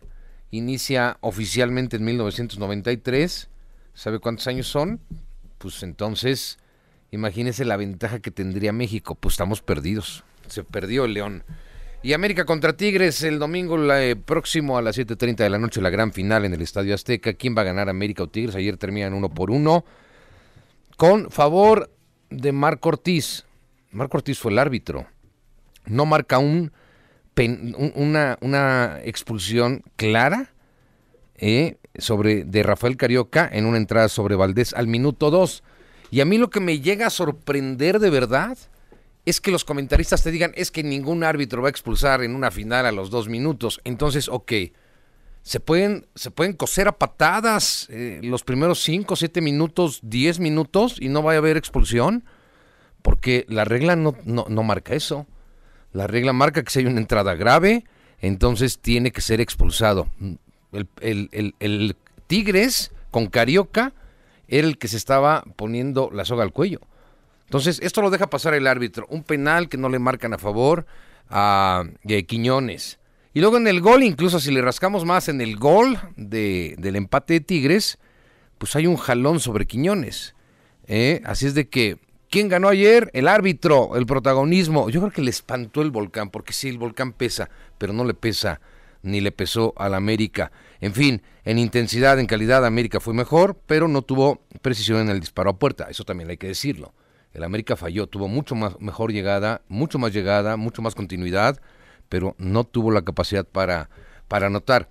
inicia 0.50 1.20
oficialmente 1.22 1.98
en 1.98 2.06
1993, 2.06 3.50
¿Sabe 3.96 4.20
cuántos 4.20 4.46
años 4.48 4.68
son? 4.68 5.00
Pues 5.58 5.82
entonces, 5.82 6.60
imagínese 7.12 7.64
la 7.64 7.78
ventaja 7.78 8.20
que 8.20 8.30
tendría 8.30 8.74
México. 8.74 9.16
Pues 9.16 9.34
estamos 9.34 9.62
perdidos. 9.62 10.26
Se 10.48 10.64
perdió 10.64 11.06
el 11.06 11.14
León. 11.14 11.44
Y 12.04 12.14
América 12.14 12.46
contra 12.46 12.78
Tigres 12.78 13.24
el 13.24 13.40
domingo 13.40 13.82
eh, 13.94 14.18
próximo 14.18 14.78
a 14.78 14.82
las 14.82 14.98
7.30 14.98 15.38
de 15.38 15.50
la 15.50 15.58
noche, 15.58 15.82
la 15.82 15.90
gran 15.90 16.12
final 16.12 16.46
en 16.46 16.54
el 16.54 16.62
Estadio 16.62 16.94
Azteca. 16.94 17.34
¿Quién 17.34 17.58
va 17.58 17.62
a 17.62 17.66
ganar 17.66 17.90
América 17.90 18.24
o 18.24 18.28
Tigres? 18.28 18.56
Ayer 18.56 18.78
terminan 18.78 19.14
uno 19.14 19.30
por 19.30 19.50
uno. 19.50 19.86
Con 20.98 21.32
favor 21.32 21.90
de 22.30 22.52
Marco 22.52 22.90
Ortiz. 22.90 23.46
Marco 23.92 24.18
Ortiz 24.18 24.38
fue 24.38 24.52
el 24.52 24.60
árbitro. 24.60 25.08
No 25.86 26.06
marca 26.06 26.38
un, 26.38 26.74
una, 27.96 28.38
una 28.42 29.00
expulsión 29.04 29.84
clara 29.96 30.52
eh, 31.38 31.78
sobre, 32.00 32.44
de 32.44 32.64
Rafael 32.64 32.98
Carioca 32.98 33.50
en 33.52 33.66
una 33.66 33.78
entrada 33.78 34.10
sobre 34.10 34.36
Valdés 34.36 34.74
al 34.74 34.88
minuto 34.88 35.32
2. 35.32 35.64
Y 36.12 36.22
a 36.22 36.26
mí 36.26 36.38
lo 36.38 36.50
que 36.50 36.60
me 36.60 36.80
llega 36.80 37.08
a 37.08 37.10
sorprender 37.10 38.00
de 38.00 38.10
verdad 38.10 38.58
es 39.26 39.42
que 39.42 39.52
los 39.52 39.66
comentaristas 39.66 40.24
te 40.24 40.32
digan 40.32 40.52
es 40.56 40.72
que 40.72 40.84
ningún 40.84 41.24
árbitro 41.24 41.62
va 41.62 41.68
a 41.68 41.72
expulsar 41.72 42.24
en 42.24 42.36
una 42.36 42.52
final 42.52 42.86
a 42.86 42.92
los 42.92 43.10
dos 43.10 43.28
minutos. 43.28 43.82
Entonces, 43.84 44.30
ok, 44.30 44.52
se 45.42 45.60
pueden, 45.60 46.08
se 46.16 46.32
pueden 46.32 46.54
coser 46.54 46.88
a 46.88 46.98
patadas 46.98 47.88
eh, 47.90 48.20
los 48.24 48.44
primeros 48.44 48.82
5, 48.82 49.16
7 49.16 49.42
minutos, 49.42 50.00
10 50.04 50.40
minutos 50.40 50.98
y 51.00 51.10
no 51.10 51.24
va 51.24 51.34
a 51.34 51.38
haber 51.38 51.58
expulsión, 51.58 52.24
porque 53.02 53.46
la 53.50 53.66
regla 53.66 53.96
no, 53.96 54.16
no, 54.26 54.46
no 54.48 54.64
marca 54.64 54.94
eso. 54.94 55.28
La 55.92 56.08
regla 56.08 56.34
marca 56.34 56.64
que 56.64 56.72
si 56.72 56.80
hay 56.80 56.86
una 56.86 57.00
entrada 57.00 57.36
grave, 57.36 57.86
entonces 58.20 58.80
tiene 58.80 59.12
que 59.12 59.22
ser 59.22 59.42
expulsado 59.42 60.08
el, 61.02 61.96
Tigres 62.28 62.92
con 63.12 63.28
Carioca 63.28 63.94
era 64.48 64.68
el 64.68 64.78
que 64.78 64.88
se 64.88 64.98
estaba 64.98 65.44
poniendo 65.56 66.10
la 66.12 66.26
soga 66.26 66.44
al 66.44 66.52
cuello. 66.52 66.82
Entonces, 67.46 67.80
esto 67.84 68.02
lo 68.02 68.10
deja 68.10 68.30
pasar 68.30 68.54
el 68.54 68.68
árbitro. 68.68 69.06
Un 69.10 69.24
penal 69.24 69.70
que 69.70 69.78
no 69.78 69.90
le 69.90 70.00
marcan 70.00 70.34
a 70.34 70.38
favor 70.38 70.86
a 71.30 71.84
Quiñones. 72.28 73.00
Y 73.34 73.42
luego 73.42 73.58
en 73.58 73.68
el 73.68 73.82
gol, 73.82 74.04
incluso 74.04 74.40
si 74.40 74.50
le 74.52 74.62
rascamos 74.62 75.04
más 75.04 75.28
en 75.28 75.42
el 75.42 75.58
gol 75.58 76.00
de, 76.16 76.76
del 76.80 76.96
empate 76.96 77.34
de 77.34 77.40
Tigres, 77.42 77.98
pues 78.58 78.76
hay 78.76 78.88
un 78.88 78.96
jalón 78.96 79.40
sobre 79.40 79.66
Quiñones. 79.66 80.36
¿eh? 80.88 81.22
Así 81.26 81.46
es 81.46 81.54
de 81.54 81.68
que, 81.68 81.98
¿quién 82.30 82.48
ganó 82.48 82.70
ayer? 82.70 83.12
El 83.14 83.28
árbitro, 83.28 83.98
el 83.98 84.06
protagonismo. 84.06 84.90
Yo 84.90 85.02
creo 85.02 85.12
que 85.12 85.22
le 85.22 85.32
espantó 85.32 85.82
el 85.82 85.92
volcán, 85.92 86.30
porque 86.30 86.54
sí, 86.54 86.70
el 86.70 86.78
volcán 86.78 87.12
pesa, 87.12 87.50
pero 87.78 87.92
no 87.92 88.06
le 88.06 88.14
pesa 88.14 88.62
ni 89.04 89.22
le 89.22 89.32
pesó 89.32 89.74
al 89.78 89.94
América. 89.94 90.52
En 90.82 90.94
fin, 90.94 91.22
en 91.44 91.58
intensidad, 91.58 92.20
en 92.20 92.26
calidad, 92.26 92.66
América 92.66 93.00
fue 93.00 93.14
mejor, 93.14 93.58
pero 93.66 93.88
no 93.88 94.02
tuvo 94.02 94.42
precisión 94.62 95.00
en 95.00 95.10
el 95.10 95.20
disparo 95.20 95.52
a 95.52 95.60
puerta. 95.60 95.88
Eso 95.90 96.04
también 96.04 96.30
hay 96.30 96.38
que 96.38 96.48
decirlo. 96.48 96.94
El 97.34 97.44
América 97.44 97.76
falló, 97.76 98.08
tuvo 98.08 98.28
mucho 98.28 98.56
más 98.56 98.80
mejor 98.80 99.12
llegada, 99.12 99.62
mucho 99.68 100.00
más 100.00 100.14
llegada, 100.14 100.58
mucho 100.58 100.82
más 100.82 100.96
continuidad, 100.96 101.60
pero 102.10 102.36
no 102.38 102.64
tuvo 102.64 102.92
la 102.92 103.04
capacidad 103.04 103.46
para, 103.46 103.90
para 104.28 104.48
anotar. 104.48 104.90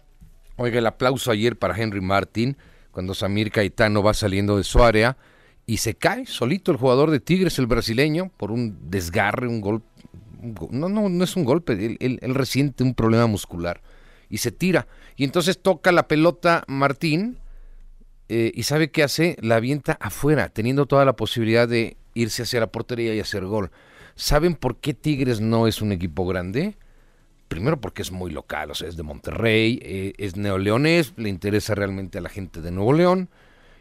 Oiga, 0.57 0.79
el 0.79 0.87
aplauso 0.87 1.31
ayer 1.31 1.57
para 1.57 1.77
Henry 1.77 2.01
Martin, 2.01 2.57
cuando 2.91 3.15
Samir 3.15 3.51
Caetano 3.51 4.03
va 4.03 4.15
saliendo 4.15 4.57
de 4.57 4.65
su 4.65 4.83
área 4.83 5.17
y 5.67 5.79
se 5.79 5.95
cae 5.95 6.27
solito 6.27 6.71
el 6.71 6.77
jugador 6.77 7.11
de 7.11 7.21
Tigres, 7.21 7.59
el 7.59 7.67
brasileño, 7.67 8.31
por 8.37 8.53
un 8.53 8.91
desgarre, 8.91 9.49
un 9.49 9.61
golpe. 9.61 9.87
No, 10.71 10.91
no, 10.91 11.09
no 11.09 11.25
es 11.25 11.37
un 11.37 11.45
golpe, 11.45 11.73
él, 11.73 12.19
él 12.21 12.35
resiente 12.35 12.85
un 12.85 12.95
problema 12.95 13.27
muscular 13.27 13.81
y 14.35 14.39
se 14.39 14.51
tira. 14.51 14.89
Y 15.15 15.23
entonces 15.23 15.63
toca 15.63 15.93
la 15.93 16.09
pelota 16.09 16.65
Martín 16.67 17.39
eh, 18.29 18.51
y 18.53 18.65
sabe 18.65 18.91
qué 18.91 19.05
hace, 19.05 19.37
la 19.41 19.57
avienta 19.57 19.93
afuera, 20.01 20.49
teniendo 20.49 20.87
toda 20.87 21.05
la 21.05 21.15
posibilidad 21.15 21.69
de 21.69 21.97
irse 22.15 22.43
hacia 22.43 22.59
la 22.59 22.67
portería 22.67 23.15
y 23.15 23.21
hacer 23.21 23.45
gol. 23.45 23.71
¿Saben 24.17 24.57
por 24.57 24.79
qué 24.79 24.93
Tigres 24.93 25.41
no 25.41 25.69
es 25.69 25.81
un 25.81 25.93
equipo 25.93 26.27
grande? 26.27 26.77
Primero 27.47 27.81
porque 27.81 28.03
es 28.03 28.11
muy 28.11 28.33
local, 28.33 28.73
o 28.73 28.75
sea, 28.75 28.89
es 28.89 28.97
de 28.97 29.05
Monterrey, 29.05 29.79
eh, 29.83 30.15
es 30.19 30.35
neoleonés, 30.35 31.13
le 31.17 31.29
interesa 31.29 31.77
realmente 31.77 32.19
a 32.19 32.21
la 32.21 32.29
gente 32.29 32.61
de 32.61 32.73
Nuevo 32.73 32.93
León. 32.93 33.29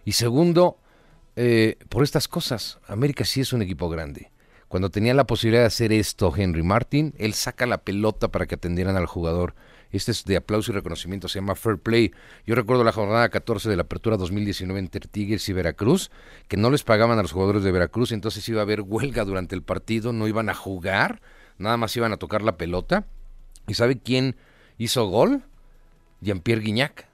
Y 0.05 0.11
segundo, 0.11 0.77
eh, 1.35 1.77
por 1.89 2.03
estas 2.03 2.27
cosas, 2.27 2.77
América 2.85 3.25
sí 3.25 3.41
es 3.41 3.53
un 3.53 3.63
equipo 3.63 3.89
grande. 3.89 4.29
Cuando 4.67 4.91
tenía 4.91 5.15
la 5.15 5.25
posibilidad 5.25 5.63
de 5.63 5.67
hacer 5.67 5.91
esto 5.91 6.31
Henry 6.35 6.61
Martin, 6.61 7.15
él 7.17 7.33
saca 7.33 7.65
la 7.65 7.79
pelota 7.79 8.27
para 8.27 8.45
que 8.45 8.53
atendieran 8.53 8.97
al 8.97 9.07
jugador 9.07 9.55
este 9.97 10.11
es 10.11 10.25
de 10.25 10.37
aplauso 10.37 10.71
y 10.71 10.75
reconocimiento, 10.75 11.27
se 11.27 11.39
llama 11.39 11.55
Fair 11.55 11.77
Play. 11.77 12.11
Yo 12.45 12.55
recuerdo 12.55 12.83
la 12.83 12.91
jornada 12.91 13.29
14 13.29 13.69
de 13.69 13.75
la 13.75 13.83
apertura 13.83 14.17
2019 14.17 14.79
entre 14.79 15.07
Tigres 15.07 15.47
y 15.49 15.53
Veracruz, 15.53 16.09
que 16.47 16.57
no 16.57 16.71
les 16.71 16.83
pagaban 16.83 17.19
a 17.19 17.21
los 17.21 17.31
jugadores 17.31 17.63
de 17.63 17.71
Veracruz, 17.71 18.11
entonces 18.11 18.47
iba 18.49 18.59
a 18.59 18.63
haber 18.63 18.81
huelga 18.81 19.23
durante 19.23 19.55
el 19.55 19.61
partido, 19.61 20.11
no 20.11 20.27
iban 20.27 20.49
a 20.49 20.55
jugar, 20.55 21.21
nada 21.57 21.77
más 21.77 21.95
iban 21.95 22.11
a 22.11 22.17
tocar 22.17 22.41
la 22.41 22.57
pelota. 22.57 23.05
¿Y 23.67 23.75
sabe 23.75 23.99
quién 23.99 24.35
hizo 24.77 25.05
gol? 25.07 25.43
Jean-Pierre 26.21 26.61
Guignac, 26.61 27.05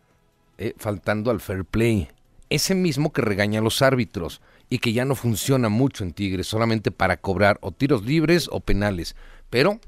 eh, 0.57 0.73
faltando 0.77 1.31
al 1.31 1.41
Fair 1.41 1.65
Play. 1.65 2.09
Ese 2.49 2.75
mismo 2.75 3.11
que 3.11 3.21
regaña 3.21 3.59
a 3.59 3.63
los 3.63 3.81
árbitros 3.81 4.41
y 4.69 4.79
que 4.79 4.93
ya 4.93 5.03
no 5.03 5.15
funciona 5.15 5.69
mucho 5.69 6.03
en 6.03 6.13
Tigres, 6.13 6.47
solamente 6.47 6.91
para 6.91 7.17
cobrar 7.17 7.57
o 7.61 7.71
tiros 7.71 8.05
libres 8.05 8.47
o 8.51 8.59
penales. 8.61 9.15
Pero 9.49 9.79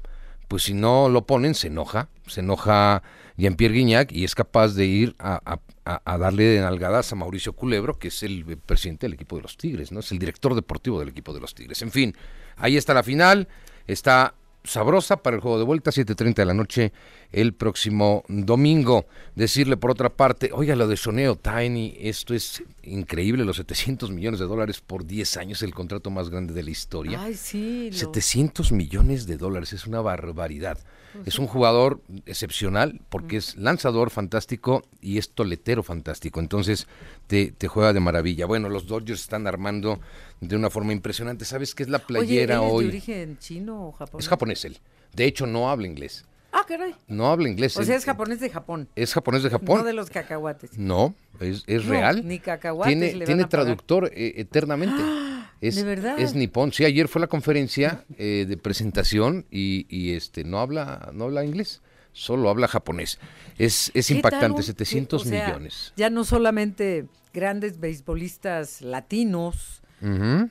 pues 0.52 0.64
si 0.64 0.74
no 0.74 1.08
lo 1.08 1.26
ponen, 1.26 1.54
se 1.54 1.68
enoja, 1.68 2.10
se 2.26 2.40
enoja 2.40 3.02
Jean-Pierre 3.38 3.72
Guignac 3.72 4.12
y 4.12 4.24
es 4.24 4.34
capaz 4.34 4.74
de 4.74 4.84
ir 4.84 5.16
a, 5.18 5.60
darle 6.04 6.44
de 6.44 6.60
nalgadas 6.60 7.10
a 7.10 7.16
Mauricio 7.16 7.54
Culebro, 7.54 7.98
que 7.98 8.08
es 8.08 8.22
el 8.22 8.44
presidente 8.58 9.06
del 9.06 9.14
equipo 9.14 9.36
de 9.36 9.40
los 9.40 9.56
Tigres, 9.56 9.92
¿no? 9.92 10.00
Es 10.00 10.12
el 10.12 10.18
director 10.18 10.54
deportivo 10.54 11.00
del 11.00 11.08
equipo 11.08 11.32
de 11.32 11.40
los 11.40 11.54
Tigres. 11.54 11.80
En 11.80 11.90
fin, 11.90 12.14
ahí 12.56 12.76
está 12.76 12.92
la 12.92 13.02
final, 13.02 13.48
está 13.86 14.34
sabrosa 14.64 15.16
para 15.16 15.36
el 15.36 15.42
juego 15.42 15.58
de 15.58 15.64
vuelta, 15.64 15.90
7.30 15.90 16.34
de 16.34 16.44
la 16.44 16.54
noche 16.54 16.92
el 17.32 17.54
próximo 17.54 18.24
domingo. 18.28 19.06
Decirle 19.34 19.76
por 19.76 19.90
otra 19.90 20.10
parte, 20.10 20.50
oiga, 20.52 20.76
lo 20.76 20.86
de 20.86 20.96
Soneo 20.96 21.36
Tiny, 21.36 21.96
esto 22.00 22.34
es 22.34 22.62
increíble, 22.82 23.44
los 23.44 23.56
700 23.56 24.10
millones 24.10 24.40
de 24.40 24.46
dólares 24.46 24.80
por 24.80 25.06
10 25.06 25.36
años, 25.36 25.62
el 25.62 25.74
contrato 25.74 26.10
más 26.10 26.30
grande 26.30 26.52
de 26.52 26.62
la 26.62 26.70
historia. 26.70 27.22
Ay, 27.22 27.34
sí. 27.34 27.90
700 27.92 28.72
millones 28.72 29.26
de 29.26 29.36
dólares, 29.36 29.72
es 29.72 29.86
una 29.86 30.00
barbaridad. 30.00 30.78
Pues 31.12 31.28
es 31.28 31.38
un 31.38 31.46
jugador 31.46 32.00
excepcional 32.26 33.00
porque 33.08 33.36
es 33.36 33.56
lanzador 33.56 34.10
fantástico 34.10 34.82
y 35.00 35.18
es 35.18 35.30
toletero 35.30 35.82
fantástico. 35.82 36.40
Entonces 36.40 36.86
te, 37.26 37.52
te, 37.52 37.68
juega 37.68 37.92
de 37.92 38.00
maravilla. 38.00 38.46
Bueno, 38.46 38.68
los 38.68 38.86
Dodgers 38.86 39.20
están 39.20 39.46
armando 39.46 40.00
de 40.40 40.56
una 40.56 40.70
forma 40.70 40.92
impresionante. 40.92 41.44
¿Sabes 41.44 41.74
qué 41.74 41.82
es 41.82 41.88
la 41.88 42.00
playera 42.00 42.60
Oye, 42.60 42.72
hoy? 42.72 42.84
¿es 42.84 42.90
de 42.90 42.96
origen 42.96 43.38
chino 43.38 43.88
o 43.88 43.92
japonés? 43.92 44.24
Es 44.24 44.28
japonés 44.28 44.64
él. 44.64 44.78
De 45.12 45.24
hecho, 45.24 45.46
no 45.46 45.70
habla 45.70 45.86
inglés. 45.86 46.24
Ah, 46.52 46.64
caray. 46.68 46.94
No 47.08 47.30
habla 47.30 47.48
inglés. 47.48 47.76
O 47.78 47.82
sea, 47.82 47.96
es 47.96 48.04
japonés 48.04 48.38
de 48.38 48.50
Japón. 48.50 48.88
Es 48.94 49.14
japonés 49.14 49.42
de 49.42 49.50
Japón. 49.50 49.78
No 49.78 49.84
de 49.84 49.94
los 49.94 50.10
cacahuates. 50.10 50.78
No, 50.78 51.14
es, 51.40 51.64
es 51.66 51.86
real. 51.86 52.26
Ni 52.26 52.38
cacahuates. 52.38 52.90
Tiene, 52.90 53.14
le 53.14 53.24
tiene 53.24 53.42
van 53.42 53.46
a 53.46 53.48
pagar. 53.48 53.64
traductor 53.64 54.10
eh, 54.14 54.34
eternamente. 54.36 55.02
Es, 55.62 55.76
¿De 55.76 55.84
verdad? 55.84 56.18
Es 56.18 56.34
nipón. 56.34 56.72
Sí, 56.72 56.84
ayer 56.84 57.08
fue 57.08 57.20
la 57.20 57.28
conferencia 57.28 58.04
eh, 58.18 58.44
de 58.48 58.56
presentación 58.58 59.46
y, 59.50 59.86
y, 59.88 60.12
este 60.14 60.44
no 60.44 60.58
habla 60.58 61.10
no 61.14 61.24
habla 61.24 61.44
inglés, 61.44 61.80
solo 62.12 62.50
habla 62.50 62.68
japonés. 62.68 63.18
Es, 63.58 63.90
es 63.94 64.08
¿Qué 64.08 64.14
impactante, 64.14 64.56
un- 64.58 64.62
700 64.64 65.22
o 65.22 65.24
sea, 65.24 65.46
millones. 65.46 65.92
Ya 65.96 66.10
no 66.10 66.24
solamente 66.24 67.06
grandes 67.32 67.78
beisbolistas 67.80 68.82
latinos 68.82 69.80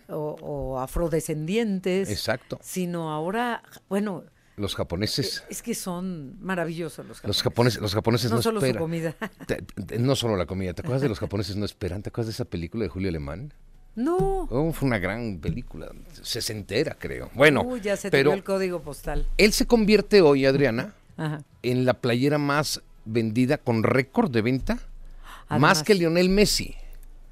o, 0.07 0.37
o 0.41 0.79
afrodescendientes, 0.79 2.09
Exacto. 2.09 2.57
sino 2.63 3.11
ahora, 3.11 3.63
bueno, 3.89 4.23
Los 4.55 4.75
japoneses, 4.75 5.43
es 5.49 5.61
que 5.61 5.75
son 5.75 6.37
maravillosos 6.41 7.05
los 7.05 7.19
japoneses. 7.19 7.27
los 7.27 7.43
japoneses, 7.43 7.81
los 7.81 7.93
japoneses 7.93 8.29
no, 8.31 8.37
no 8.37 8.41
solo 8.43 8.59
su 8.61 8.65
esperan. 8.65 8.81
comida. 8.81 9.15
Te- 9.45 9.61
te- 9.61 9.99
no 9.99 10.15
solo 10.15 10.37
la 10.37 10.45
comida. 10.45 10.73
¿Te 10.73 10.81
acuerdas 10.83 11.01
de 11.01 11.09
los 11.09 11.19
japoneses 11.19 11.57
no 11.57 11.65
esperan? 11.65 12.01
¿Te 12.01 12.09
acuerdas 12.09 12.27
de 12.27 12.31
esa 12.33 12.45
película 12.45 12.83
de 12.85 12.89
Julio 12.89 13.09
Alemán? 13.09 13.53
No. 13.95 14.48
Oh, 14.50 14.71
fue 14.71 14.88
una 14.88 15.00
gran 15.00 15.39
película, 15.39 15.89
sesentera 16.21 16.95
creo. 16.98 17.29
Bueno, 17.33 17.62
Uy, 17.63 17.81
ya 17.81 17.98
se 17.98 18.10
pero 18.10 18.33
el 18.33 18.43
código 18.43 18.81
postal. 18.81 19.27
él 19.38 19.51
se 19.53 19.65
convierte 19.67 20.21
hoy, 20.21 20.45
Adriana, 20.45 20.93
Ajá. 21.17 21.43
en 21.62 21.86
la 21.86 21.93
playera 21.95 22.38
más 22.38 22.81
vendida 23.05 23.57
con 23.57 23.83
récord 23.83 24.31
de 24.31 24.41
venta, 24.41 24.79
Además. 25.50 25.77
más 25.79 25.83
que 25.83 25.93
Lionel 25.95 26.29
Messi, 26.29 26.75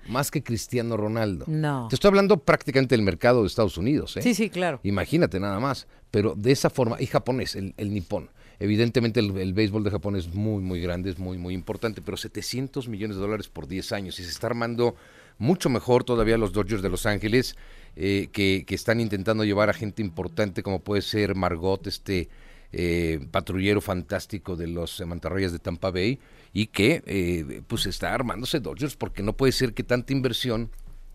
más 0.09 0.31
que 0.31 0.43
Cristiano 0.43 0.97
Ronaldo. 0.97 1.45
No. 1.47 1.87
Te 1.89 1.95
estoy 1.95 2.09
hablando 2.09 2.37
prácticamente 2.37 2.95
del 2.95 3.03
mercado 3.05 3.41
de 3.41 3.47
Estados 3.47 3.77
Unidos. 3.77 4.17
¿eh? 4.17 4.21
Sí, 4.21 4.33
sí, 4.33 4.49
claro. 4.49 4.79
Imagínate 4.83 5.39
nada 5.39 5.59
más. 5.59 5.87
Pero 6.11 6.33
de 6.35 6.51
esa 6.51 6.69
forma, 6.71 6.97
y 6.99 7.05
japonés, 7.05 7.55
el, 7.55 7.75
el 7.77 7.93
nipón. 7.93 8.29
Evidentemente 8.59 9.19
el, 9.21 9.37
el 9.37 9.53
béisbol 9.53 9.83
de 9.83 9.91
Japón 9.91 10.15
es 10.17 10.33
muy, 10.33 10.61
muy 10.61 10.81
grande, 10.81 11.11
es 11.11 11.19
muy, 11.19 11.37
muy 11.37 11.53
importante, 11.53 12.01
pero 12.01 12.17
700 12.17 12.89
millones 12.89 13.15
de 13.15 13.21
dólares 13.21 13.47
por 13.47 13.67
10 13.67 13.91
años 13.93 14.19
y 14.19 14.23
se 14.23 14.29
está 14.31 14.47
armando 14.47 14.95
mucho 15.39 15.69
mejor 15.69 16.03
todavía 16.03 16.37
los 16.37 16.53
Dodgers 16.53 16.83
de 16.83 16.89
Los 16.89 17.07
Ángeles, 17.07 17.55
eh, 17.95 18.27
que, 18.31 18.63
están 18.69 18.99
intentando 18.99 19.43
llevar 19.43 19.69
a 19.69 19.73
gente 19.73 20.03
importante 20.03 20.61
como 20.61 20.79
puede 20.83 21.01
ser 21.01 21.33
Margot, 21.33 21.87
este 21.87 22.29
eh, 22.71 23.25
patrullero 23.31 23.81
fantástico 23.81 24.55
de 24.55 24.67
los 24.67 25.01
mantarrayas 25.07 25.51
de 25.51 25.59
Tampa 25.59 25.89
Bay, 25.89 26.19
y 26.53 26.67
que 26.67 27.01
eh, 27.07 27.61
pues 27.67 27.85
está 27.87 28.13
armándose 28.13 28.59
Dodgers 28.59 28.95
porque 28.95 29.23
no 29.23 29.33
puede 29.33 29.51
ser 29.51 29.73
que 29.73 29.83
tanta 29.83 30.13
inversión 30.13 30.69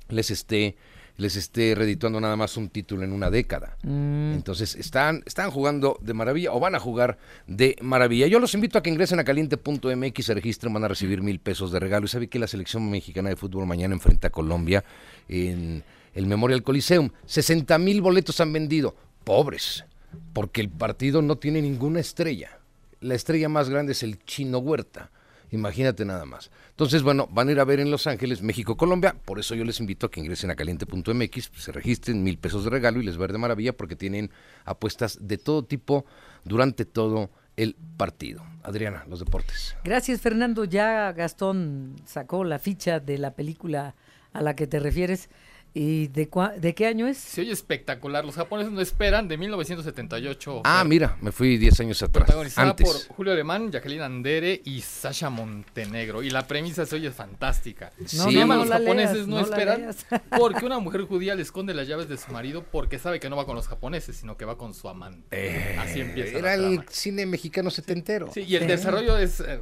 les 0.09 0.31
esté 0.31 0.77
les 1.17 1.37
esté 1.37 1.75
redituando 1.75 2.21
nada 2.21 2.35
más 2.35 2.57
un 2.57 2.69
título 2.69 3.05
en 3.05 3.13
una 3.13 3.31
década. 3.31 3.77
Entonces 3.85 4.75
están, 4.75 5.23
están 5.27 5.51
jugando 5.51 5.99
de 6.03 6.13
maravilla 6.13 6.53
o 6.53 6.59
van 6.59 6.75
a 6.75 6.81
jugar 6.81 7.19
de 7.47 7.77
maravilla. 7.81 8.27
Yo 8.27 8.41
los 8.41 8.55
invito 8.55 8.79
a 8.79 8.83
que 8.83 8.91
ingresen 8.91 9.21
a 9.21 9.25
caliente.mx, 9.25 10.25
se 10.25 10.35
registren, 10.35 10.73
van 10.73 10.85
a 10.85 10.89
recibir 10.89 11.23
mil 11.23 11.39
pesos 11.39 11.71
de 11.71 11.79
regalo. 11.79 12.07
Y 12.07 12.09
sabe 12.09 12.29
que 12.29 12.39
la 12.39 12.49
selección 12.49 12.91
mexicana 12.91 13.29
de 13.29 13.37
fútbol 13.37 13.67
mañana 13.67 13.95
enfrenta 13.95 14.29
a 14.29 14.31
Colombia 14.31 14.85
en 15.29 15.85
el 16.15 16.27
Memorial 16.27 16.63
Coliseum. 16.63 17.11
60 17.27 17.79
mil 17.79 18.01
boletos 18.01 18.41
han 18.41 18.53
vendido. 18.53 18.97
pobres, 19.23 19.85
porque 20.33 20.61
el 20.61 20.69
partido 20.69 21.23
no 21.23 21.37
tiene 21.37 21.63
ninguna 21.63 22.01
estrella. 22.01 22.59
La 23.01 23.15
estrella 23.15 23.49
más 23.49 23.71
grande 23.71 23.93
es 23.93 24.03
el 24.03 24.19
Chino 24.25 24.59
Huerta. 24.59 25.11
Imagínate 25.55 26.05
nada 26.05 26.25
más. 26.25 26.51
Entonces, 26.71 27.03
bueno, 27.05 27.29
van 27.31 27.49
a 27.49 27.53
ir 27.53 27.61
a 27.61 27.65
ver 27.65 27.79
en 27.79 27.91
Los 27.91 28.09
Ángeles, 28.09 28.43
México, 28.43 28.77
Colombia. 28.77 29.15
Por 29.25 29.39
eso 29.39 29.55
yo 29.55 29.65
les 29.65 29.79
invito 29.79 30.07
a 30.07 30.11
que 30.11 30.19
ingresen 30.19 30.51
a 30.51 30.57
caliente.mx, 30.57 31.51
se 31.57 31.73
registren 31.73 32.25
mil 32.25 32.39
pesos 32.39 32.65
de 32.65 32.71
regalo 32.71 33.01
y 33.01 33.05
les 33.05 33.17
va 33.17 33.23
a 33.23 33.25
ir 33.27 33.33
de 33.33 33.39
maravilla 33.39 33.73
porque 33.73 33.95
tienen 33.95 34.31
apuestas 34.65 35.19
de 35.21 35.39
todo 35.39 35.65
tipo 35.65 36.05
durante 36.43 36.85
todo 36.85 37.31
el 37.57 37.77
partido. 37.97 38.43
Adriana, 38.65 39.05
los 39.09 39.21
deportes. 39.21 39.77
Gracias, 39.85 40.21
Fernando. 40.21 40.65
Ya 40.65 41.13
Gastón 41.13 41.95
sacó 42.05 42.43
la 42.43 42.59
ficha 42.59 42.99
de 42.99 43.19
la 43.19 43.35
película 43.35 43.95
a 44.33 44.43
la 44.43 44.57
que 44.57 44.67
te 44.67 44.81
refieres. 44.81 45.31
¿Y 45.77 46.07
de, 46.07 46.31
de 46.59 46.75
qué 46.75 46.87
año 46.87 47.09
es? 47.09 47.19
Se 47.19 47.41
oye 47.41 47.51
espectacular. 47.51 48.25
Los 48.25 48.37
japoneses 48.37 48.73
no 48.73 48.81
esperan, 48.81 49.27
de 49.27 49.37
1978. 49.37 50.63
Ah, 50.65 50.85
mira, 50.85 51.17
me 51.21 51.33
fui 51.33 51.59
10 51.59 51.81
años 51.81 52.01
atrás. 52.01 52.27
Protagonizada 52.27 52.77
por 52.77 52.95
Julio 53.09 53.33
Alemán, 53.33 53.73
Jacqueline 53.73 54.03
Andere 54.03 54.63
y 54.65 54.81
Sasha 54.83 55.31
Montenegro. 55.31 56.23
Y 56.23 56.31
la 56.31 56.47
premisa 56.47 56.87
se 56.87 56.95
oye 56.95 57.11
fantástica. 57.11 57.93
No, 57.99 58.07
sí, 58.07 58.37
no, 58.37 58.55
los 58.55 58.69
japoneses 58.69 59.27
no, 59.27 59.41
esperan 59.41 59.93
porque 60.39 60.65
una 60.65 60.79
mujer 60.79 61.03
judía 61.03 61.35
le 61.35 61.43
esconde 61.43 61.75
las 61.75 61.89
llaves 61.89 62.09
de 62.09 62.19
su 62.19 62.31
marido 62.31 62.63
porque 62.71 63.01
sabe 63.01 63.19
que 63.19 63.29
no 63.29 63.35
va 63.35 63.45
con 63.45 63.57
los 63.57 63.67
japoneses, 63.67 64.17
sino 64.17 64.37
que 64.37 64.45
va 64.45 64.57
con 64.57 64.75
su 64.75 64.89
amante. 64.89 65.27
Eh, 65.33 65.77
Así 65.81 66.01
empieza. 66.01 66.39
Era 66.39 66.55
el 66.55 66.85
cine 66.89 67.27
mexicano 67.27 67.71
setentero. 67.71 68.31
Sí, 68.33 68.43
y 68.43 68.55
el 68.55 68.69
desarrollo 68.69 69.19
es 69.19 69.41
eh, 69.41 69.59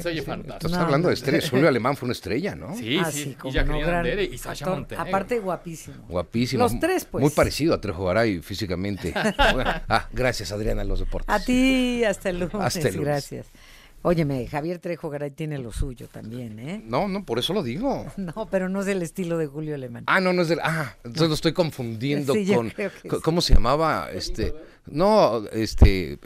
se 0.00 0.08
oye 0.10 0.22
fantástico. 0.22 0.68
Estás 0.68 0.74
hablando 0.74 1.08
de 1.08 1.14
estrellas. 1.14 1.50
Julio 1.56 1.66
Alemán 1.66 1.96
fue 1.96 2.06
una 2.06 2.12
estrella, 2.12 2.54
¿no? 2.54 2.76
Sí, 2.76 2.98
ah, 3.02 3.10
sí. 3.10 3.36
Y 3.42 3.50
Jacqueline 3.50 3.84
Andere 3.84 4.24
y 4.24 4.38
Sasha 4.38 4.66
Montenegro. 4.66 5.08
Aparte, 5.08 5.40
guapísimo. 5.56 6.04
Guapísimo. 6.08 6.62
Los 6.62 6.80
tres, 6.80 7.04
pues. 7.04 7.22
Muy 7.22 7.30
parecido 7.30 7.74
a 7.74 7.80
Trejo 7.80 8.04
Garay 8.04 8.40
físicamente. 8.40 9.12
ah, 9.16 10.08
gracias, 10.12 10.52
Adriana, 10.52 10.84
los 10.84 11.00
deportes. 11.00 11.34
A 11.34 11.40
ti, 11.40 12.04
hasta 12.04 12.30
el 12.30 12.40
lunes. 12.40 12.54
Hasta 12.54 12.88
el 12.88 12.96
lunes. 12.96 13.06
Gracias. 13.06 13.46
Óyeme, 14.02 14.46
Javier 14.46 14.78
Trejo 14.78 15.10
Garay 15.10 15.32
tiene 15.32 15.58
lo 15.58 15.72
suyo 15.72 16.06
también, 16.06 16.60
¿eh? 16.60 16.80
No, 16.86 17.08
no, 17.08 17.24
por 17.24 17.40
eso 17.40 17.52
lo 17.52 17.64
digo. 17.64 18.06
No, 18.16 18.46
pero 18.50 18.68
no 18.68 18.80
es 18.80 18.86
el 18.86 19.02
estilo 19.02 19.36
de 19.36 19.48
Julio 19.48 19.74
Alemán. 19.74 20.04
Ah, 20.06 20.20
no, 20.20 20.32
no 20.32 20.42
es 20.42 20.48
del. 20.48 20.60
Ah, 20.62 20.94
entonces 21.02 21.28
lo 21.28 21.34
estoy 21.34 21.52
confundiendo 21.52 22.34
con. 22.54 22.72
¿Cómo 23.20 23.40
se 23.40 23.54
llamaba? 23.54 24.08
Este. 24.12 24.54
No, 24.86 25.44
este. 25.48 26.20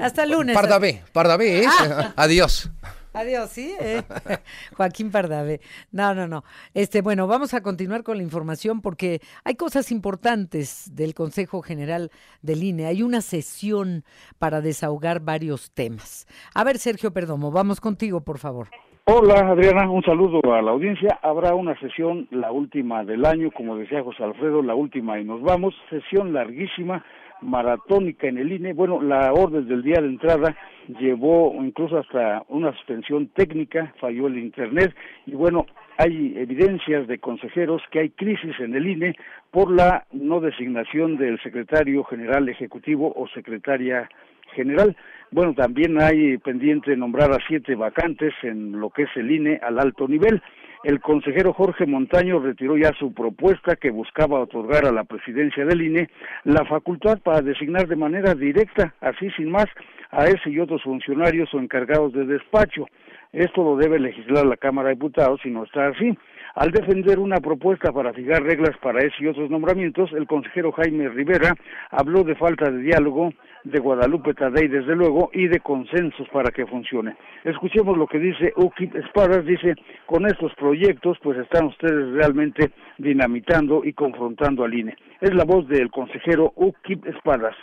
Hasta 0.00 0.24
el 0.24 0.30
lunes. 0.30 0.54
Pardavé, 0.54 1.02
Pardavé, 1.12 1.64
¿eh? 1.64 1.66
Ah. 1.68 2.14
Adiós. 2.16 2.70
Adiós, 3.16 3.48
sí. 3.48 3.74
Eh. 3.80 4.02
Joaquín 4.76 5.10
Pardavé. 5.10 5.60
No, 5.90 6.14
no, 6.14 6.28
no. 6.28 6.44
Este, 6.74 7.00
bueno, 7.00 7.26
vamos 7.26 7.54
a 7.54 7.62
continuar 7.62 8.02
con 8.02 8.18
la 8.18 8.22
información 8.22 8.82
porque 8.82 9.20
hay 9.42 9.54
cosas 9.54 9.90
importantes 9.90 10.94
del 10.94 11.14
Consejo 11.14 11.62
General 11.62 12.10
del 12.42 12.62
INE. 12.62 12.84
Hay 12.84 13.02
una 13.02 13.22
sesión 13.22 14.04
para 14.38 14.60
desahogar 14.60 15.20
varios 15.20 15.70
temas. 15.72 16.26
A 16.54 16.62
ver, 16.62 16.76
Sergio 16.76 17.10
Perdomo, 17.10 17.50
vamos 17.50 17.80
contigo, 17.80 18.20
por 18.20 18.36
favor. 18.38 18.68
Hola 19.06 19.52
Adriana, 19.52 19.88
un 19.88 20.02
saludo 20.02 20.40
a 20.52 20.60
la 20.60 20.72
audiencia. 20.72 21.18
Habrá 21.22 21.54
una 21.54 21.78
sesión, 21.78 22.28
la 22.32 22.52
última 22.52 23.02
del 23.04 23.24
año, 23.24 23.50
como 23.50 23.76
decía 23.76 24.02
José 24.02 24.24
Alfredo, 24.24 24.62
la 24.62 24.74
última 24.74 25.18
y 25.18 25.24
nos 25.24 25.40
vamos. 25.40 25.74
Sesión 25.88 26.34
larguísima, 26.34 27.02
maratónica 27.42 28.26
en 28.28 28.38
el 28.38 28.52
INE. 28.52 28.72
Bueno, 28.72 29.00
la 29.02 29.32
orden 29.32 29.68
del 29.68 29.82
día 29.82 30.00
de 30.00 30.08
entrada 30.08 30.56
llevó 31.00 31.54
incluso 31.62 31.98
hasta 31.98 32.44
una 32.48 32.72
suspensión 32.72 33.28
técnica, 33.28 33.94
falló 34.00 34.26
el 34.26 34.38
Internet 34.38 34.94
y 35.26 35.34
bueno, 35.34 35.66
hay 35.98 36.34
evidencias 36.36 37.06
de 37.06 37.18
consejeros 37.18 37.82
que 37.90 38.00
hay 38.00 38.10
crisis 38.10 38.58
en 38.60 38.74
el 38.74 38.86
INE 38.86 39.16
por 39.50 39.70
la 39.70 40.06
no 40.12 40.40
designación 40.40 41.16
del 41.16 41.40
secretario 41.42 42.04
general 42.04 42.48
ejecutivo 42.48 43.12
o 43.16 43.26
secretaria 43.28 44.08
general. 44.54 44.96
Bueno, 45.30 45.54
también 45.54 46.00
hay 46.00 46.38
pendiente 46.38 46.96
nombrar 46.96 47.32
a 47.32 47.38
siete 47.48 47.74
vacantes 47.74 48.34
en 48.42 48.78
lo 48.78 48.90
que 48.90 49.04
es 49.04 49.10
el 49.16 49.30
INE 49.30 49.58
al 49.62 49.78
alto 49.78 50.06
nivel. 50.06 50.42
El 50.86 51.00
consejero 51.00 51.52
Jorge 51.52 51.84
Montaño 51.84 52.38
retiró 52.38 52.76
ya 52.76 52.92
su 52.96 53.12
propuesta 53.12 53.74
que 53.74 53.90
buscaba 53.90 54.38
otorgar 54.38 54.86
a 54.86 54.92
la 54.92 55.02
presidencia 55.02 55.64
del 55.64 55.82
INE 55.82 56.08
la 56.44 56.64
facultad 56.64 57.18
para 57.24 57.42
designar 57.42 57.88
de 57.88 57.96
manera 57.96 58.36
directa, 58.36 58.94
así 59.00 59.28
sin 59.36 59.50
más, 59.50 59.66
a 60.12 60.26
ese 60.26 60.48
y 60.48 60.60
otros 60.60 60.84
funcionarios 60.84 61.52
o 61.52 61.58
encargados 61.58 62.12
de 62.12 62.24
despacho. 62.24 62.86
Esto 63.32 63.64
lo 63.64 63.76
debe 63.76 63.98
legislar 63.98 64.46
la 64.46 64.56
Cámara 64.56 64.90
de 64.90 64.94
Diputados 64.94 65.40
y 65.44 65.50
no 65.50 65.64
está 65.64 65.88
así. 65.88 66.16
Al 66.54 66.70
defender 66.70 67.18
una 67.18 67.40
propuesta 67.40 67.90
para 67.90 68.12
fijar 68.12 68.44
reglas 68.44 68.76
para 68.80 69.00
ese 69.00 69.16
y 69.18 69.26
otros 69.26 69.50
nombramientos, 69.50 70.12
el 70.12 70.28
consejero 70.28 70.70
Jaime 70.70 71.08
Rivera 71.08 71.52
habló 71.90 72.22
de 72.22 72.36
falta 72.36 72.70
de 72.70 72.78
diálogo 72.78 73.32
de 73.66 73.80
Guadalupe 73.80 74.32
Tadei, 74.32 74.68
desde 74.68 74.94
luego, 74.94 75.30
y 75.32 75.48
de 75.48 75.58
consensos 75.58 76.28
para 76.28 76.50
que 76.52 76.66
funcione. 76.66 77.16
Escuchemos 77.42 77.98
lo 77.98 78.06
que 78.06 78.18
dice 78.18 78.52
Ukip 78.56 78.94
Espadas, 78.94 79.44
dice, 79.44 79.74
con 80.06 80.24
estos 80.26 80.54
proyectos 80.54 81.18
pues 81.22 81.36
están 81.38 81.66
ustedes 81.66 82.12
realmente 82.12 82.70
dinamitando 82.98 83.82
y 83.84 83.92
confrontando 83.92 84.64
al 84.64 84.74
INE. 84.74 84.96
Es 85.20 85.34
la 85.34 85.44
voz 85.44 85.66
del 85.66 85.90
consejero 85.90 86.52
Ukip 86.54 87.06
Espadas 87.06 87.56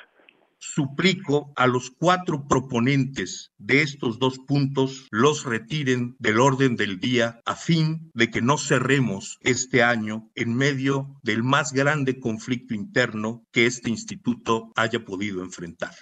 suplico 0.63 1.51
a 1.55 1.67
los 1.67 1.91
cuatro 1.91 2.47
proponentes 2.47 3.51
de 3.57 3.81
estos 3.81 4.17
dos 4.17 4.39
puntos 4.39 5.07
los 5.11 5.43
retiren 5.43 6.15
del 6.19 6.39
orden 6.39 6.75
del 6.75 6.99
día 6.99 7.41
a 7.45 7.55
fin 7.55 8.09
de 8.13 8.29
que 8.31 8.41
no 8.41 8.57
cerremos 8.57 9.37
este 9.41 9.83
año 9.83 10.31
en 10.35 10.55
medio 10.55 11.19
del 11.21 11.43
más 11.43 11.73
grande 11.73 12.19
conflicto 12.19 12.73
interno 12.73 13.43
que 13.51 13.65
este 13.65 13.89
instituto 13.89 14.71
haya 14.75 15.03
podido 15.03 15.43
enfrentar. 15.43 15.93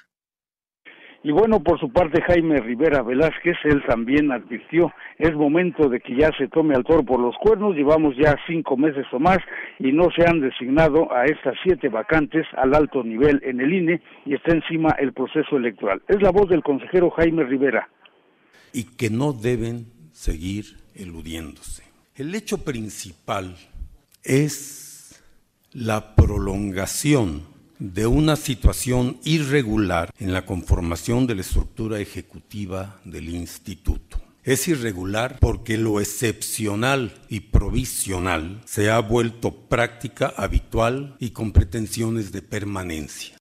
Y 1.23 1.31
bueno, 1.31 1.61
por 1.61 1.79
su 1.79 1.91
parte, 1.91 2.19
Jaime 2.23 2.57
Rivera 2.57 3.03
Velázquez, 3.03 3.55
él 3.65 3.83
también 3.87 4.31
advirtió, 4.31 4.91
es 5.19 5.33
momento 5.33 5.87
de 5.87 5.99
que 5.99 6.15
ya 6.15 6.31
se 6.35 6.47
tome 6.47 6.73
al 6.73 6.83
toro 6.83 7.03
por 7.03 7.19
los 7.19 7.35
cuernos, 7.37 7.75
llevamos 7.75 8.15
ya 8.17 8.35
cinco 8.47 8.75
meses 8.75 9.05
o 9.11 9.19
más 9.19 9.37
y 9.77 9.91
no 9.91 10.09
se 10.15 10.27
han 10.27 10.41
designado 10.41 11.13
a 11.13 11.25
estas 11.25 11.53
siete 11.63 11.89
vacantes 11.89 12.47
al 12.57 12.73
alto 12.73 13.03
nivel 13.03 13.39
en 13.43 13.61
el 13.61 13.71
INE 13.71 14.01
y 14.25 14.33
está 14.33 14.51
encima 14.51 14.95
el 14.97 15.13
proceso 15.13 15.57
electoral. 15.57 16.01
Es 16.07 16.19
la 16.23 16.31
voz 16.31 16.49
del 16.49 16.63
consejero 16.63 17.11
Jaime 17.11 17.43
Rivera. 17.43 17.87
Y 18.73 18.85
que 18.95 19.11
no 19.11 19.31
deben 19.31 19.85
seguir 20.11 20.65
eludiéndose. 20.95 21.83
El 22.15 22.33
hecho 22.33 22.65
principal 22.65 23.55
es 24.23 25.23
la 25.71 26.15
prolongación 26.15 27.50
de 27.81 28.05
una 28.05 28.35
situación 28.35 29.17
irregular 29.23 30.11
en 30.19 30.33
la 30.33 30.45
conformación 30.45 31.25
de 31.25 31.33
la 31.33 31.41
estructura 31.41 31.97
ejecutiva 31.97 32.99
del 33.05 33.29
instituto. 33.29 34.17
Es 34.43 34.67
irregular 34.67 35.37
porque 35.41 35.79
lo 35.79 35.99
excepcional 35.99 37.11
y 37.27 37.39
provisional 37.39 38.61
se 38.65 38.91
ha 38.91 38.99
vuelto 38.99 39.67
práctica 39.67 40.31
habitual 40.37 41.15
y 41.17 41.31
con 41.31 41.53
pretensiones 41.53 42.31
de 42.31 42.43
permanencia. 42.43 43.35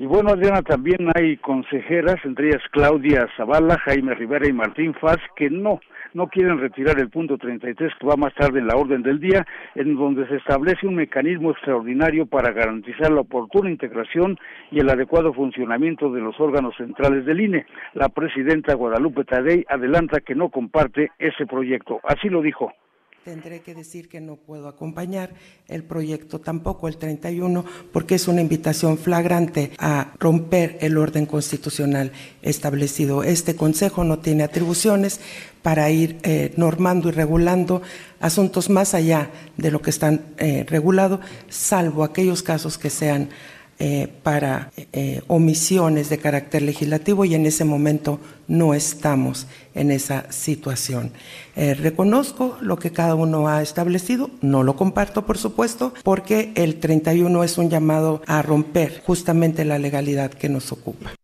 Y 0.00 0.06
bueno, 0.06 0.30
Adriana, 0.30 0.62
también 0.62 1.08
hay 1.14 1.36
consejeras, 1.36 2.16
entre 2.24 2.48
ellas 2.48 2.62
Claudia 2.72 3.28
Zavala, 3.36 3.78
Jaime 3.84 4.14
Rivera 4.14 4.48
y 4.48 4.52
Martín 4.52 4.94
Faz, 4.94 5.18
que 5.36 5.48
no 5.48 5.80
no 6.16 6.28
quieren 6.28 6.58
retirar 6.58 6.98
el 6.98 7.10
punto 7.10 7.36
33 7.36 7.92
que 8.00 8.06
va 8.06 8.16
más 8.16 8.34
tarde 8.34 8.58
en 8.58 8.66
la 8.66 8.76
orden 8.76 9.02
del 9.02 9.20
día, 9.20 9.46
en 9.74 9.94
donde 9.96 10.26
se 10.26 10.36
establece 10.36 10.86
un 10.86 10.94
mecanismo 10.94 11.50
extraordinario 11.50 12.24
para 12.24 12.52
garantizar 12.52 13.12
la 13.12 13.20
oportuna 13.20 13.70
integración 13.70 14.38
y 14.70 14.80
el 14.80 14.88
adecuado 14.88 15.34
funcionamiento 15.34 16.10
de 16.10 16.22
los 16.22 16.40
órganos 16.40 16.74
centrales 16.76 17.26
del 17.26 17.40
INE. 17.42 17.66
La 17.92 18.08
presidenta 18.08 18.74
Guadalupe 18.74 19.24
Tadei 19.24 19.66
adelanta 19.68 20.20
que 20.20 20.34
no 20.34 20.48
comparte 20.48 21.10
ese 21.18 21.44
proyecto. 21.46 22.00
Así 22.02 22.30
lo 22.30 22.40
dijo 22.40 22.72
tendré 23.26 23.60
que 23.60 23.74
decir 23.74 24.08
que 24.08 24.20
no 24.20 24.36
puedo 24.36 24.68
acompañar 24.68 25.30
el 25.66 25.82
proyecto 25.82 26.38
tampoco 26.40 26.86
el 26.86 26.96
31 26.96 27.64
porque 27.92 28.14
es 28.14 28.28
una 28.28 28.40
invitación 28.40 28.98
flagrante 28.98 29.72
a 29.78 30.12
romper 30.20 30.78
el 30.80 30.96
orden 30.96 31.26
constitucional 31.26 32.12
establecido. 32.40 33.24
Este 33.24 33.56
Consejo 33.56 34.04
no 34.04 34.20
tiene 34.20 34.44
atribuciones 34.44 35.20
para 35.62 35.90
ir 35.90 36.20
eh, 36.22 36.52
normando 36.56 37.08
y 37.08 37.12
regulando 37.12 37.82
asuntos 38.20 38.70
más 38.70 38.94
allá 38.94 39.28
de 39.56 39.72
lo 39.72 39.82
que 39.82 39.90
están 39.90 40.20
eh, 40.38 40.64
regulados, 40.68 41.18
salvo 41.48 42.04
aquellos 42.04 42.44
casos 42.44 42.78
que 42.78 42.90
sean 42.90 43.30
eh, 43.78 44.08
para 44.22 44.70
eh, 44.94 45.20
omisiones 45.26 46.08
de 46.08 46.16
carácter 46.16 46.62
legislativo 46.62 47.26
y 47.26 47.34
en 47.34 47.44
ese 47.44 47.66
momento 47.66 48.18
no 48.48 48.72
estamos 48.72 49.46
en 49.74 49.90
esa 49.90 50.32
situación. 50.32 51.12
Eh, 51.56 51.74
reconozco 51.74 52.56
lo 52.62 52.78
que 52.78 52.92
cada 52.92 53.14
uno 53.14 53.48
ha 53.48 53.60
establecido, 53.60 54.30
no 54.40 54.62
lo 54.62 54.76
comparto 54.76 55.26
por 55.26 55.36
supuesto, 55.36 55.92
porque 56.04 56.52
el 56.54 56.80
31 56.80 57.44
es 57.44 57.58
un 57.58 57.68
llamado 57.68 58.22
a 58.26 58.40
romper 58.40 59.02
justamente 59.04 59.64
la 59.66 59.78
legalidad 59.78 60.30
que 60.30 60.48
nos 60.48 60.72
ocupa. 60.72 61.15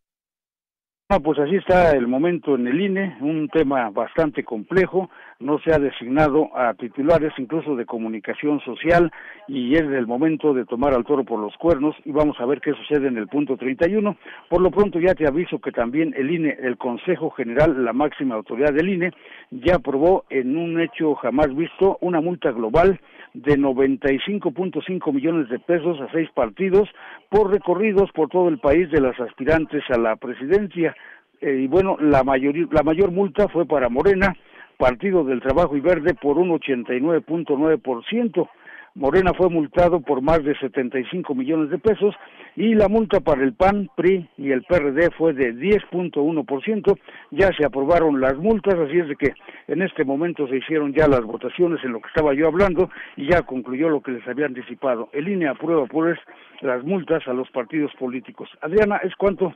Pues 1.21 1.39
así 1.39 1.57
está 1.57 1.91
el 1.93 2.07
momento 2.07 2.55
en 2.55 2.67
el 2.67 2.81
INE, 2.81 3.17
un 3.21 3.49
tema 3.49 3.91
bastante 3.91 4.45
complejo, 4.45 5.11
no 5.41 5.59
se 5.59 5.73
ha 5.73 5.79
designado 5.79 6.57
a 6.57 6.73
titulares 6.75 7.33
incluso 7.37 7.77
de 7.77 7.85
comunicación 7.85 8.61
social 8.61 9.11
y 9.49 9.75
es 9.75 9.83
el 9.83 10.07
momento 10.07 10.55
de 10.55 10.65
tomar 10.65 10.95
al 10.95 11.05
toro 11.05 11.25
por 11.25 11.41
los 11.41 11.55
cuernos 11.57 11.95
y 12.05 12.13
vamos 12.13 12.37
a 12.41 12.47
ver 12.47 12.61
qué 12.61 12.73
sucede 12.73 13.09
en 13.09 13.19
el 13.19 13.29
punto 13.29 13.57
31. 13.57 14.17
Por 14.49 14.63
lo 14.63 14.71
pronto 14.71 15.01
ya 15.01 15.15
te 15.15 15.27
aviso 15.27 15.59
que 15.59 15.73
también 15.73 16.15
el 16.17 16.31
INE, 16.31 16.57
el 16.63 16.79
Consejo 16.79 17.31
General, 17.31 17.85
la 17.85 17.93
máxima 17.93 18.37
autoridad 18.37 18.73
del 18.73 18.89
INE, 18.89 19.13
ya 19.51 19.77
aprobó 19.77 20.25
en 20.31 20.57
un 20.57 20.81
hecho 20.81 21.15
jamás 21.17 21.55
visto 21.55 21.99
una 22.01 22.21
multa 22.21 22.53
global 22.53 22.99
de 23.35 23.59
95.5 23.59 25.13
millones 25.13 25.49
de 25.49 25.59
pesos 25.59 26.01
a 26.01 26.11
seis 26.13 26.29
partidos 26.35 26.89
por 27.31 27.51
recorridos 27.51 28.11
por 28.13 28.29
todo 28.29 28.49
el 28.49 28.59
país 28.59 28.91
de 28.91 29.01
las 29.01 29.19
aspirantes 29.21 29.83
a 29.91 29.99
la 29.99 30.17
presidencia. 30.17 30.95
Eh, 31.41 31.63
y 31.65 31.67
bueno, 31.67 31.97
la, 32.01 32.23
mayor, 32.25 32.55
la 32.73 32.83
mayor 32.83 33.11
multa 33.11 33.49
fue 33.49 33.67
para 33.67 33.89
Morena, 33.89 34.37
Partido 34.77 35.25
del 35.25 35.41
Trabajo 35.41 35.77
y 35.77 35.81
Verde, 35.81 36.15
por 36.15 36.39
un 36.39 36.51
89.9%. 36.51 38.49
Morena 38.95 39.33
fue 39.33 39.49
multado 39.49 40.01
por 40.01 40.21
más 40.21 40.45
de 40.45 40.55
75 40.59 41.35
millones 41.35 41.71
de 41.71 41.79
pesos 41.79 42.15
y 42.57 42.75
la 42.75 42.89
multa 42.89 43.21
para 43.21 43.43
el 43.43 43.55
PAN, 43.55 43.89
PRI 43.97 44.29
y 44.37 44.51
el 44.51 44.63
PRD 44.65 45.11
fue 45.17 45.33
de 45.33 45.55
10.1%. 45.55 46.99
Ya 47.31 47.51
se 47.57 47.65
aprobaron 47.65 48.21
las 48.21 48.37
multas, 48.37 48.75
así 48.75 48.99
es 48.99 49.09
de 49.09 49.17
que 49.17 49.33
en 49.69 49.81
este 49.81 50.05
momento 50.05 50.47
se 50.47 50.59
hicieron 50.59 50.93
ya 50.93 51.09
las 51.09 51.23
votaciones 51.23 51.83
en 51.85 51.93
lo 51.93 52.01
que 52.01 52.09
estaba 52.09 52.35
yo 52.35 52.47
hablando 52.47 52.91
y 53.17 53.31
ya 53.31 53.43
concluyó 53.43 53.89
lo 53.89 54.03
que 54.03 54.13
les 54.13 54.29
había 54.29 54.47
anticipado. 54.47 55.09
El 55.13 55.29
INE 55.29 55.49
aprueba 55.49 55.87
pues 55.87 56.19
las 56.61 56.85
multas 56.85 57.27
a 57.27 57.33
los 57.33 57.51
partidos 57.51 57.93
políticos. 57.99 58.51
Adriana, 58.61 58.99
¿es 58.99 59.15
cuánto? 59.17 59.55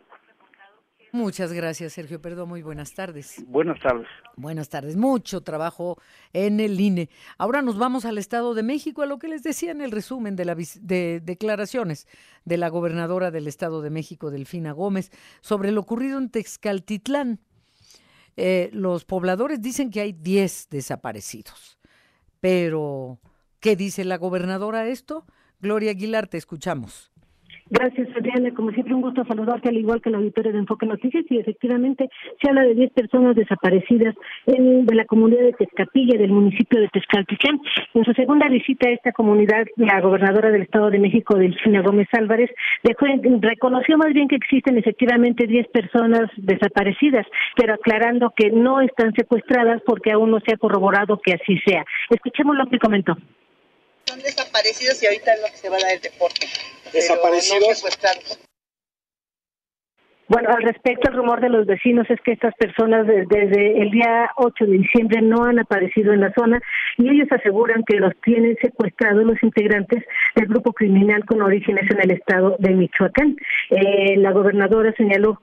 Muchas 1.12 1.52
gracias, 1.52 1.94
Sergio 1.94 2.20
Perdón. 2.20 2.48
Muy 2.48 2.62
buenas 2.62 2.94
tardes. 2.94 3.44
Buenas 3.46 3.80
tardes. 3.80 4.06
Buenas 4.36 4.68
tardes. 4.68 4.96
Mucho 4.96 5.40
trabajo 5.40 5.96
en 6.32 6.60
el 6.60 6.78
INE. 6.80 7.08
Ahora 7.38 7.62
nos 7.62 7.78
vamos 7.78 8.04
al 8.04 8.18
Estado 8.18 8.54
de 8.54 8.62
México, 8.62 9.02
a 9.02 9.06
lo 9.06 9.18
que 9.18 9.28
les 9.28 9.42
decía 9.42 9.70
en 9.70 9.80
el 9.80 9.92
resumen 9.92 10.36
de, 10.36 10.44
la, 10.44 10.54
de 10.54 11.20
declaraciones 11.24 12.06
de 12.44 12.56
la 12.56 12.68
gobernadora 12.68 13.30
del 13.30 13.46
Estado 13.46 13.82
de 13.82 13.90
México, 13.90 14.30
Delfina 14.30 14.72
Gómez, 14.72 15.10
sobre 15.40 15.72
lo 15.72 15.80
ocurrido 15.80 16.18
en 16.18 16.30
Texcaltitlán. 16.30 17.40
Eh, 18.36 18.68
los 18.72 19.04
pobladores 19.04 19.62
dicen 19.62 19.90
que 19.90 20.00
hay 20.00 20.12
10 20.12 20.68
desaparecidos. 20.70 21.78
Pero, 22.40 23.18
¿qué 23.60 23.76
dice 23.76 24.04
la 24.04 24.18
gobernadora 24.18 24.80
a 24.80 24.88
esto? 24.88 25.24
Gloria 25.60 25.92
Aguilar, 25.92 26.28
te 26.28 26.36
escuchamos. 26.36 27.10
Gracias, 27.70 28.05
Como 28.54 28.70
siempre, 28.72 28.94
un 28.94 29.00
gusto 29.00 29.24
saludarte, 29.24 29.70
al 29.70 29.78
igual 29.78 30.02
que 30.02 30.10
la 30.10 30.18
auditorio 30.18 30.52
de 30.52 30.58
Enfoque 30.58 30.84
Noticias. 30.84 31.24
Y 31.30 31.38
efectivamente, 31.38 32.08
se 32.40 32.48
habla 32.48 32.62
de 32.62 32.74
10 32.74 32.92
personas 32.92 33.34
desaparecidas 33.34 34.14
en, 34.46 34.84
de 34.84 34.94
la 34.94 35.06
comunidad 35.06 35.42
de 35.42 35.52
Tezcapilla, 35.52 36.18
del 36.18 36.32
municipio 36.32 36.80
de 36.80 36.88
Tezcaltitlán. 36.88 37.60
En 37.94 38.04
su 38.04 38.12
segunda 38.12 38.48
visita 38.48 38.88
a 38.88 38.92
esta 38.92 39.12
comunidad, 39.12 39.66
la 39.76 40.00
gobernadora 40.00 40.50
del 40.50 40.62
Estado 40.62 40.90
de 40.90 40.98
México, 40.98 41.36
Delfina 41.36 41.80
Gómez 41.80 42.08
Álvarez, 42.12 42.50
dejó, 42.82 43.06
reconoció 43.40 43.96
más 43.96 44.12
bien 44.12 44.28
que 44.28 44.36
existen 44.36 44.76
efectivamente 44.76 45.46
10 45.46 45.68
personas 45.68 46.30
desaparecidas, 46.36 47.26
pero 47.56 47.74
aclarando 47.74 48.32
que 48.36 48.50
no 48.50 48.80
están 48.80 49.14
secuestradas 49.14 49.80
porque 49.86 50.12
aún 50.12 50.30
no 50.30 50.40
se 50.40 50.54
ha 50.54 50.58
corroborado 50.58 51.18
que 51.24 51.32
así 51.32 51.58
sea. 51.66 51.84
Escuchemos 52.10 52.56
lo 52.56 52.66
que 52.66 52.78
comentó 52.78 53.16
son 54.06 54.20
desaparecidos 54.20 55.02
y 55.02 55.06
ahorita 55.06 55.34
es 55.34 55.40
lo 55.40 55.46
que 55.48 55.56
se 55.56 55.68
va 55.68 55.76
a 55.76 55.80
dar 55.80 55.92
el 55.92 56.00
deporte. 56.00 56.46
¿Desaparecidos? 56.92 57.84
bueno, 60.28 60.50
al 60.50 60.62
respecto, 60.62 61.10
el 61.10 61.16
rumor 61.16 61.40
de 61.40 61.48
los 61.48 61.66
vecinos 61.66 62.08
es 62.10 62.20
que 62.22 62.32
estas 62.32 62.54
personas 62.54 63.06
desde 63.06 63.80
el 63.80 63.90
día 63.90 64.30
8 64.36 64.66
de 64.66 64.78
diciembre 64.78 65.22
no 65.22 65.44
han 65.44 65.58
aparecido 65.58 66.12
en 66.12 66.20
la 66.20 66.32
zona 66.32 66.60
y 66.96 67.08
ellos 67.08 67.28
aseguran 67.30 67.84
que 67.84 67.96
los 67.96 68.12
tienen 68.22 68.56
secuestrados 68.60 69.24
los 69.24 69.40
integrantes 69.42 70.04
del 70.34 70.46
grupo 70.46 70.72
criminal 70.72 71.24
con 71.24 71.42
orígenes 71.42 71.90
en 71.90 72.00
el 72.00 72.10
estado 72.12 72.56
de 72.58 72.70
Michoacán. 72.70 73.36
Eh, 73.70 74.16
la 74.16 74.32
gobernadora 74.32 74.92
señaló 74.96 75.40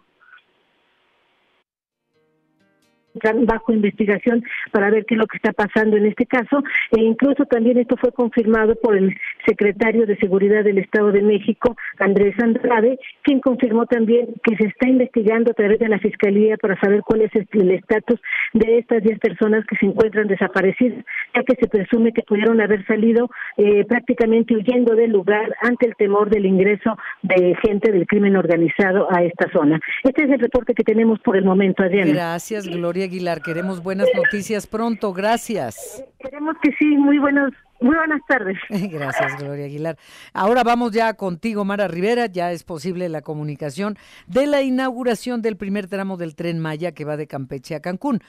bajo 3.46 3.74
investigación 3.74 4.44
para 4.72 4.90
ver 4.90 5.06
qué 5.06 5.16
es 5.16 5.20
lo 5.20 5.28
que 5.28 5.38
está 5.38 5.54
pasando 5.54 5.98
en 5.98 6.06
este 6.06 6.26
caso 6.26 6.64
e 6.92 7.02
incluso 7.02 7.46
también 7.46 7.78
esto 7.78 7.96
fue 7.98 8.12
confirmado 8.12 8.76
por 8.76 8.96
el 8.96 9.16
secretario 9.46 10.06
de 10.06 10.18
Seguridad 10.18 10.64
del 10.64 10.78
Estado 10.78 11.12
de 11.12 11.22
México, 11.22 11.76
Andrés 12.00 12.36
Andrade, 12.40 13.00
quien 13.24 13.40
confirmó 13.40 13.86
también 13.86 14.28
que 14.44 14.56
se 14.58 14.68
está 14.68 14.88
investigando 14.88 15.52
a 15.52 15.54
través 15.54 15.80
de 15.80 15.90
la 15.90 16.00
Fiscalía 16.00 16.58
para 16.58 16.80
saber 16.80 17.02
cuál 17.02 17.22
es 17.22 17.32
el 17.36 17.72
estatus 17.72 18.20
de 18.54 18.80
estas 18.80 19.04
10 19.04 19.20
personas 19.20 19.66
que 19.66 19.76
se 19.78 19.86
encuentran 19.86 20.28
desaparecidas, 20.28 21.04
ya 21.36 21.44
que 21.44 21.56
se 21.56 21.68
presume 21.68 22.14
que 22.14 22.24
pudieron 22.24 22.62
haber 22.62 22.86
salido 22.86 23.30
eh, 23.58 23.86
prácticamente 23.86 24.56
huyendo 24.56 24.96
del 24.96 25.12
lugar 25.12 25.56
ante 25.62 25.88
el 25.88 25.96
temor 25.96 26.30
del 26.30 26.46
ingreso 26.46 26.98
de 27.22 27.56
gente 27.62 27.92
del 27.92 28.08
crimen 28.08 28.36
organizado 28.36 29.08
a 29.12 29.24
esta 29.24 29.52
zona. 29.52 29.80
Este 30.04 30.24
es 30.24 30.32
el 30.32 30.40
reporte 30.40 30.74
que 30.74 30.84
tenemos 30.84 31.20
por 31.20 31.38
el 31.38 31.46
momento, 31.46 31.84
Adriana. 31.84 32.12
Gracias, 32.12 32.68
Gloria. 32.68 33.03
Aguilar. 33.06 33.42
Queremos 33.42 33.84
buenas 33.84 34.08
noticias 34.16 34.68
pronto. 34.68 35.14
Gracias. 35.14 36.04
Queremos 36.20 36.56
que 36.62 36.72
sí. 36.80 36.86
Muy 36.98 37.20
buenos 37.20 37.52
muy 37.84 37.98
buenas 37.98 38.22
tardes. 38.30 38.58
Gracias, 38.70 39.38
Gloria 39.38 39.66
Aguilar. 39.66 39.98
Ahora 40.34 40.64
vamos 40.64 40.94
ya 40.94 41.16
contigo, 41.16 41.66
Mara 41.66 41.90
Rivera. 41.90 42.28
Ya 42.28 42.54
es 42.54 42.64
posible 42.64 43.10
la 43.10 43.22
comunicación 43.22 43.96
de 44.26 44.48
la 44.48 44.62
inauguración 44.62 45.42
del 45.42 45.58
primer 45.58 45.88
tramo 45.88 46.16
del 46.16 46.34
tren 46.36 46.60
Maya 46.60 46.94
que 46.94 47.04
va 47.04 47.18
de 47.18 47.28
Campeche 47.28 47.76
a 47.76 47.82
Cancún. 47.82 48.20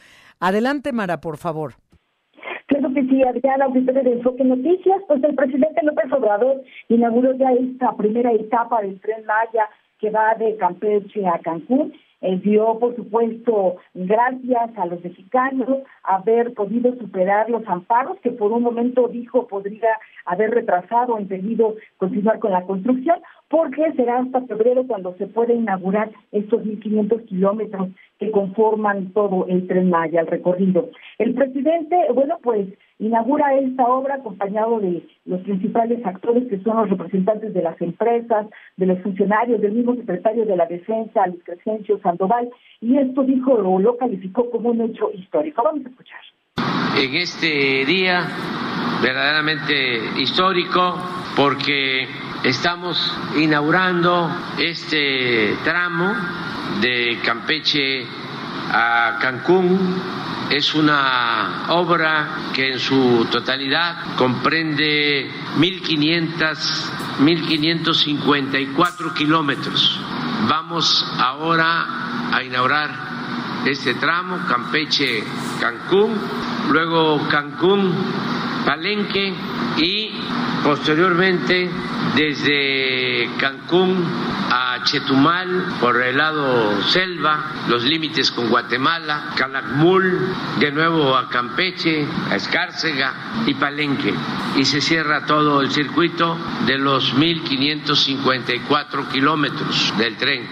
Adelante, 0.41 0.93
Mara, 0.93 1.21
por 1.21 1.37
favor. 1.37 1.75
Claro 2.67 2.93
que 2.95 3.03
sí, 3.03 3.23
Adriana, 3.23 3.67
auditorio 3.67 4.03
de 4.03 4.13
Enfoque 4.15 4.43
Noticias. 4.43 5.01
Pues 5.07 5.23
el 5.23 5.37
presidente 5.37 5.85
López 5.85 6.13
Obrador 6.13 6.63
inauguró 6.89 7.33
ya 7.37 7.53
esta 7.53 7.97
primera 7.97 8.33
etapa 8.33 8.83
del 8.83 9.01
tren 9.01 9.25
Maya 9.25 9.69
que 10.01 10.11
va 10.11 10.35
de 10.35 10.57
Campeche 10.57 11.25
a 11.29 11.39
Cancún 11.39 11.93
dio, 12.33 12.79
por 12.79 12.97
supuesto, 12.97 13.77
gracias 13.93 14.71
a 14.77 14.87
los 14.87 15.03
mexicanos 15.05 15.83
haber 16.03 16.55
podido 16.55 16.95
superar 16.97 17.51
los 17.51 17.67
amparos 17.69 18.19
que 18.21 18.31
por 18.31 18.53
un 18.53 18.63
momento 18.63 19.09
dijo 19.09 19.47
podría 19.47 19.91
haber 20.25 20.51
retrasado 20.51 21.15
o 21.15 21.21
impedido 21.21 21.75
continuar 21.99 22.39
con 22.39 22.53
la 22.53 22.63
construcción, 22.63 23.21
porque 23.49 23.93
será 23.93 24.19
hasta 24.19 24.41
febrero 24.43 24.87
cuando 24.87 25.15
se 25.17 25.27
pueda 25.27 25.53
inaugurar 25.53 26.11
estos 26.33 26.63
1.500 26.65 27.25
kilómetros 27.27 27.89
que 28.19 28.31
conforman 28.31 29.13
todo 29.13 29.47
el 29.49 29.67
tren 29.67 29.91
Maya, 29.91 30.21
el 30.21 30.27
recorrido. 30.27 30.89
El 31.19 31.35
presidente, 31.35 31.97
bueno, 32.15 32.39
pues 32.43 32.69
inaugura 32.99 33.55
esta 33.55 33.85
obra 33.85 34.17
acompañado 34.17 34.81
de 34.81 35.07
los 35.25 35.41
principales 35.43 36.05
actores 36.07 36.49
que 36.49 36.61
son 36.61 36.77
los 36.77 36.91
representantes 36.91 37.53
de 37.53 37.63
las 37.63 37.81
empresas, 37.81 38.47
de 38.77 38.87
los 38.87 39.01
funcionarios, 39.01 39.61
del 39.61 39.73
mismo 39.73 39.95
secretario 39.97 40.47
de 40.47 40.57
la 40.57 40.67
Defensa, 40.67 41.27
Luis 41.27 41.43
Crescencio 41.45 41.99
Sandoval, 42.01 42.49
y 42.81 42.97
esto 42.99 43.23
dijo 43.25 43.53
o 43.53 43.79
lo 43.79 43.97
calificó 43.97 44.51
como 44.51 44.71
un 44.71 44.81
hecho 44.83 45.11
histórico. 45.13 45.63
Vamos 45.65 45.87
a 45.87 45.89
escuchar. 45.89 46.21
En 46.97 47.15
este 47.15 47.85
día 47.87 48.25
verdaderamente 49.03 49.75
histórico 50.21 50.97
porque 51.37 52.07
estamos 52.45 52.97
inaugurando 53.37 54.31
este 54.59 55.55
tramo 55.65 56.15
de 56.81 57.19
Campeche 57.25 58.07
a 58.75 59.19
Cancún. 59.21 60.03
Es 60.51 60.75
una 60.75 61.67
obra 61.69 62.51
que 62.53 62.73
en 62.73 62.81
su 62.81 63.27
totalidad 63.31 64.17
comprende 64.17 65.31
1.500, 65.57 66.91
1.554 67.21 69.15
kilómetros. 69.15 70.01
Vamos 70.49 71.07
ahora 71.19 71.87
a 72.33 72.43
inaugurar 72.43 72.91
este 73.65 73.95
tramo, 73.95 74.41
Campeche-Cancún, 74.47 76.21
luego 76.71 77.27
Cancún-Palenque 77.29 79.33
y 79.79 80.11
posteriormente 80.63 81.71
desde 82.15 83.31
Cancún 83.39 84.34
Chetumal 84.85 85.49
por 85.81 86.01
el 86.03 86.17
lado 86.17 86.81
selva, 86.83 87.53
los 87.69 87.85
límites 87.85 88.31
con 88.31 88.51
Guatemala, 88.51 89.31
Calakmul, 89.37 90.35
de 90.61 90.71
nuevo 90.71 91.17
a 91.17 91.29
Campeche, 91.29 92.07
a 92.31 92.37
Escárcega 92.37 93.13
y 93.47 93.55
Palenque. 93.55 94.13
Y 94.57 94.65
se 94.65 94.81
cierra 94.81 95.27
todo 95.27 95.63
el 95.63 95.71
circuito 95.71 96.37
de 96.67 96.79
los 96.79 97.17
1.554 97.17 99.09
kilómetros 99.11 99.93
del 99.99 100.17
tren. 100.17 100.43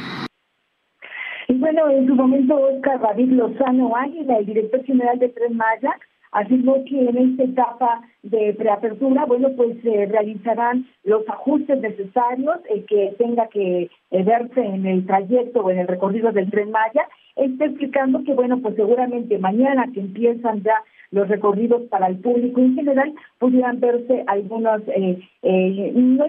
Y 1.49 1.55
bueno, 1.55 1.91
en 1.91 2.07
su 2.07 2.15
momento 2.15 2.57
Oscar 2.57 3.01
David 3.01 3.33
Lozano 3.33 3.95
Águila, 3.95 4.39
el 4.39 4.47
director 4.47 4.85
general 4.85 5.19
de 5.19 5.29
Tren 5.29 5.57
Maya, 5.57 5.97
afirmó 6.33 6.85
que 6.85 6.99
en 6.99 7.17
esta 7.17 7.45
etapa 7.45 8.03
de 8.23 8.55
preapertura, 8.55 9.27
bueno, 9.27 9.51
pues 9.57 9.77
se 9.83 10.07
realizarán 10.07 10.87
los 11.05 11.29
ajustes 11.29 11.81
necesarios 11.81 12.57
el 12.71 12.85
que 12.87 13.15
tenga 13.19 13.49
que 13.49 13.91
eh, 14.11 14.23
verse 14.23 14.61
en 14.61 14.87
el 14.87 15.07
trayecto 15.07 15.61
o 15.61 15.71
en 15.71 15.79
el 15.81 15.89
recorrido 15.89 16.33
del 16.33 16.51
tren 16.51 16.71
Maya 16.71 17.07
está 17.37 17.67
explicando 17.67 18.25
que, 18.25 18.35
bueno, 18.35 18.61
pues 18.61 18.75
seguramente 18.77 19.39
mañana 19.39 19.87
que 19.93 20.01
empiezan 20.01 20.63
ya 20.63 20.83
los 21.13 21.29
recorridos 21.29 21.83
para 21.91 22.07
el 22.07 22.17
público 22.19 22.61
en 22.61 22.75
general, 22.75 23.13
pudieran 23.39 23.81
verse 23.81 24.25
algunas, 24.27 24.81
eh, 24.89 25.19
eh, 25.43 25.93
no 25.95 26.25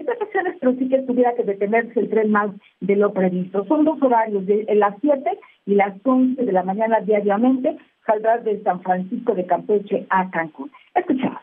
pero 0.60 0.74
sí 0.78 0.88
que 0.88 0.98
tuviera 1.02 1.34
que 1.34 1.42
detenerse 1.42 1.98
el 2.00 2.10
tren 2.10 2.30
más 2.30 2.50
de 2.80 2.96
lo 2.96 3.12
previsto. 3.12 3.64
Son 3.64 3.84
dos 3.84 4.00
horarios, 4.02 4.44
de 4.44 4.66
las 4.74 4.94
7 5.00 5.38
y 5.66 5.74
las 5.74 5.94
11 6.04 6.44
de 6.44 6.52
la 6.52 6.62
mañana 6.62 7.00
diariamente, 7.00 7.78
saldrá 8.06 8.38
de 8.38 8.62
San 8.62 8.82
Francisco 8.82 9.34
de 9.34 9.46
Campeche 9.46 10.06
a 10.10 10.30
Cancún. 10.30 10.70
Escuchamos. 10.94 11.42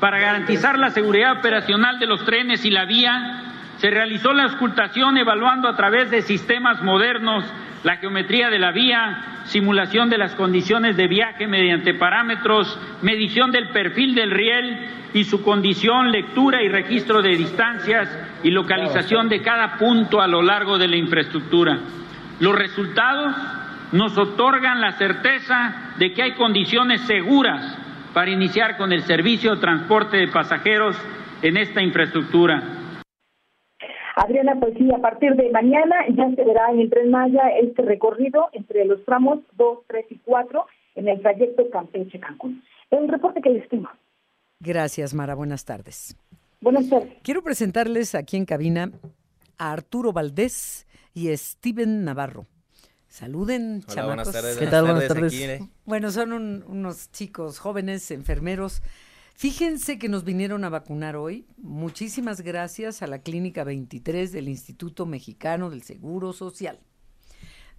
Para 0.00 0.18
garantizar 0.18 0.78
la 0.78 0.90
seguridad 0.90 1.38
operacional 1.38 1.98
de 1.98 2.06
los 2.06 2.24
trenes 2.24 2.64
y 2.64 2.70
la 2.70 2.86
vía, 2.86 3.50
se 3.76 3.90
realizó 3.90 4.32
la 4.32 4.44
auscultación 4.44 5.16
evaluando 5.16 5.68
a 5.68 5.76
través 5.76 6.10
de 6.10 6.22
sistemas 6.22 6.82
modernos 6.82 7.44
la 7.82 7.96
geometría 7.96 8.50
de 8.50 8.58
la 8.58 8.72
vía, 8.72 9.42
simulación 9.44 10.10
de 10.10 10.18
las 10.18 10.34
condiciones 10.34 10.96
de 10.96 11.08
viaje 11.08 11.46
mediante 11.46 11.94
parámetros, 11.94 12.78
medición 13.02 13.52
del 13.52 13.70
perfil 13.70 14.14
del 14.14 14.30
riel 14.30 14.86
y 15.14 15.24
su 15.24 15.42
condición, 15.42 16.10
lectura 16.10 16.62
y 16.62 16.68
registro 16.68 17.22
de 17.22 17.36
distancias 17.36 18.08
y 18.42 18.50
localización 18.50 19.28
de 19.28 19.42
cada 19.42 19.78
punto 19.78 20.20
a 20.20 20.28
lo 20.28 20.42
largo 20.42 20.78
de 20.78 20.88
la 20.88 20.96
infraestructura. 20.96 21.78
Los 22.38 22.54
resultados 22.54 23.34
nos 23.92 24.16
otorgan 24.16 24.80
la 24.80 24.92
certeza 24.92 25.94
de 25.98 26.12
que 26.12 26.22
hay 26.22 26.34
condiciones 26.34 27.00
seguras 27.02 27.76
para 28.14 28.30
iniciar 28.30 28.76
con 28.76 28.92
el 28.92 29.02
servicio 29.02 29.54
de 29.54 29.60
transporte 29.60 30.16
de 30.16 30.28
pasajeros 30.28 30.96
en 31.42 31.56
esta 31.56 31.82
infraestructura. 31.82 32.62
Adriana, 34.16 34.54
pues 34.60 34.74
sí, 34.76 34.88
a 34.92 34.98
partir 34.98 35.34
de 35.34 35.50
mañana 35.50 35.96
ya 36.08 36.28
se 36.34 36.44
verá 36.44 36.70
en 36.72 36.80
el 36.80 36.90
Tren 36.90 37.10
Maya 37.10 37.42
este 37.60 37.82
recorrido 37.82 38.48
entre 38.52 38.84
los 38.84 39.04
tramos 39.04 39.40
2, 39.56 39.78
3 39.86 40.06
y 40.10 40.18
4 40.18 40.66
en 40.96 41.08
el 41.08 41.20
trayecto 41.22 41.70
Campeche-Cancún. 41.70 42.62
El 42.90 43.08
reporte 43.08 43.40
que 43.40 43.50
les 43.50 43.68
tengo. 43.68 43.88
Gracias, 44.58 45.14
Mara. 45.14 45.34
Buenas 45.34 45.64
tardes. 45.64 46.16
Buenas 46.60 46.90
tardes. 46.90 47.14
Quiero 47.22 47.42
presentarles 47.42 48.14
aquí 48.14 48.36
en 48.36 48.44
cabina 48.44 48.90
a 49.56 49.72
Arturo 49.72 50.12
Valdés 50.12 50.86
y 51.14 51.34
Steven 51.34 52.04
Navarro. 52.04 52.46
Saluden, 53.10 53.84
Hola, 53.88 54.06
Buenas 54.06 54.32
tardes. 54.32 54.56
¿Qué 54.56 54.66
tal? 54.66 54.84
Buenas 54.86 55.08
tardes. 55.08 55.34
Eh. 55.34 55.68
Bueno, 55.84 56.10
son 56.10 56.32
unos 56.32 57.12
chicos 57.12 57.58
jóvenes, 57.58 58.10
enfermeros 58.10 58.80
Fíjense 59.40 59.98
que 59.98 60.10
nos 60.10 60.24
vinieron 60.24 60.64
a 60.64 60.68
vacunar 60.68 61.16
hoy. 61.16 61.46
Muchísimas 61.56 62.42
gracias 62.42 63.00
a 63.00 63.06
la 63.06 63.20
Clínica 63.20 63.64
23 63.64 64.32
del 64.32 64.50
Instituto 64.50 65.06
Mexicano 65.06 65.70
del 65.70 65.82
Seguro 65.82 66.34
Social. 66.34 66.78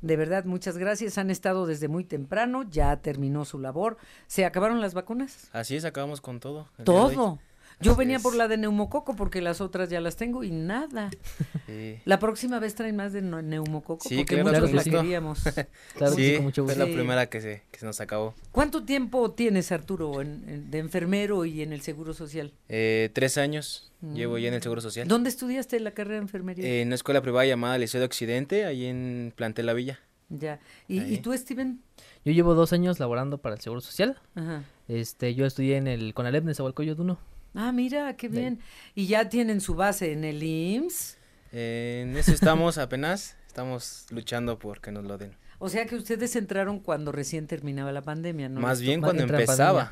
De 0.02 0.17
verdad, 0.17 0.46
muchas 0.46 0.80
gracias. 0.80 1.20
Han 1.20 1.30
estado 1.30 1.67
desde 1.67 1.88
muy 1.88 2.04
temprano, 2.04 2.63
ya 2.63 3.00
terminó 3.04 3.46
su 3.46 3.60
labor. 3.60 3.98
¿Se 4.26 4.44
acabaron 4.44 4.82
las 4.82 4.96
vacunas? 4.96 5.50
Así 5.54 5.76
es, 5.76 5.86
acabamos 5.86 6.20
con 6.20 6.39
todo. 6.39 6.67
Todo. 6.84 7.38
Yo 7.82 7.96
venía 7.96 8.20
por 8.20 8.36
la 8.36 8.48
de 8.48 8.58
neumococo 8.58 9.15
porque 9.15 9.41
las 9.41 9.62
otras 9.62 9.89
ya 9.89 10.02
las 10.02 10.15
tengo 10.15 10.44
y 10.44 10.52
nada. 10.52 11.10
La 12.06 12.20
próxima 12.20 12.60
vez 12.60 12.76
traen 12.76 12.96
más 12.96 13.13
de 13.13 13.22
neumococo 13.22 14.08
sí, 14.08 14.17
porque 14.17 14.41
claro, 14.41 14.67
muchos 14.67 14.74
la 14.74 14.84
queríamos. 14.84 15.44
claro, 15.96 16.13
sí, 16.13 16.36
con 16.36 16.46
mucho 16.46 16.63
gusto. 16.63 16.78
la 16.78 16.86
primera 16.86 17.28
que 17.28 17.41
se, 17.41 17.63
que 17.72 17.80
se 17.80 17.86
nos 17.86 18.02
acabó. 18.02 18.34
¿Cuánto 18.52 18.84
tiempo 18.84 19.32
tienes, 19.32 19.72
Arturo, 19.72 20.12
de 20.22 20.78
enfermero 20.80 21.46
y 21.46 21.62
en 21.62 21.72
el 21.74 21.82
Seguro 21.82 22.13
Social? 22.13 22.54
Eh, 22.67 23.10
tres 23.13 23.38
años 23.38 23.91
llevo 24.13 24.38
ya 24.38 24.50
en 24.50 24.56
el 24.56 24.62
Seguro 24.62 24.82
Social. 24.82 25.08
¿Dónde 25.08 25.30
estudiaste 25.30 25.80
la 25.80 25.91
carrera 25.91 26.15
de 26.15 26.22
enfermería? 26.22 26.82
en 26.82 26.88
una 26.88 26.96
escuela 26.96 27.22
privada 27.22 27.46
llamada 27.46 27.78
Liceo 27.78 28.00
de 28.00 28.06
Occidente, 28.06 28.65
ahí 28.65 28.86
en 28.86 29.34
Plantel 29.36 29.65
La 29.65 29.74
Villa. 29.74 30.00
Ya. 30.30 30.60
¿Y, 30.88 31.02
¿Y, 31.02 31.17
tú, 31.17 31.34
Steven? 31.34 31.82
Yo 32.24 32.32
llevo 32.32 32.54
dos 32.54 32.72
años 32.74 33.00
laborando 33.00 33.39
para 33.39 33.56
el 33.56 33.62
Seguro 33.62 33.82
Social. 33.82 34.17
Ajá. 34.36 34.63
Este, 34.88 35.36
yo 35.36 35.46
estudié 35.46 35.78
en 35.78 35.88
el 35.88 36.13
CONALEP 36.13 36.44
de 36.44 36.54
Zahualcoyo 36.54 36.96
Duno. 36.96 37.17
Ah, 37.53 37.71
mira, 37.71 38.15
qué 38.15 38.27
bien. 38.27 38.59
¿Y 38.95 39.07
ya 39.07 39.29
tienen 39.29 39.61
su 39.61 39.75
base 39.75 40.13
en 40.13 40.23
el 40.23 40.41
IMSS? 40.43 41.17
en 41.53 42.15
eso 42.15 42.31
estamos 42.31 42.77
apenas, 42.77 43.35
estamos 43.45 44.05
luchando 44.09 44.57
por 44.57 44.79
que 44.79 44.91
nos 44.91 45.03
lo 45.03 45.17
den. 45.17 45.35
O 45.59 45.69
sea 45.69 45.85
que 45.85 45.95
ustedes 45.95 46.35
entraron 46.35 46.79
cuando 46.79 47.11
recién 47.11 47.45
terminaba 47.45 47.91
la 47.91 48.01
pandemia, 48.01 48.49
¿no? 48.49 48.61
Más 48.61 48.81
bien 48.81 49.01
cuando 49.01 49.23
empezaba. 49.23 49.91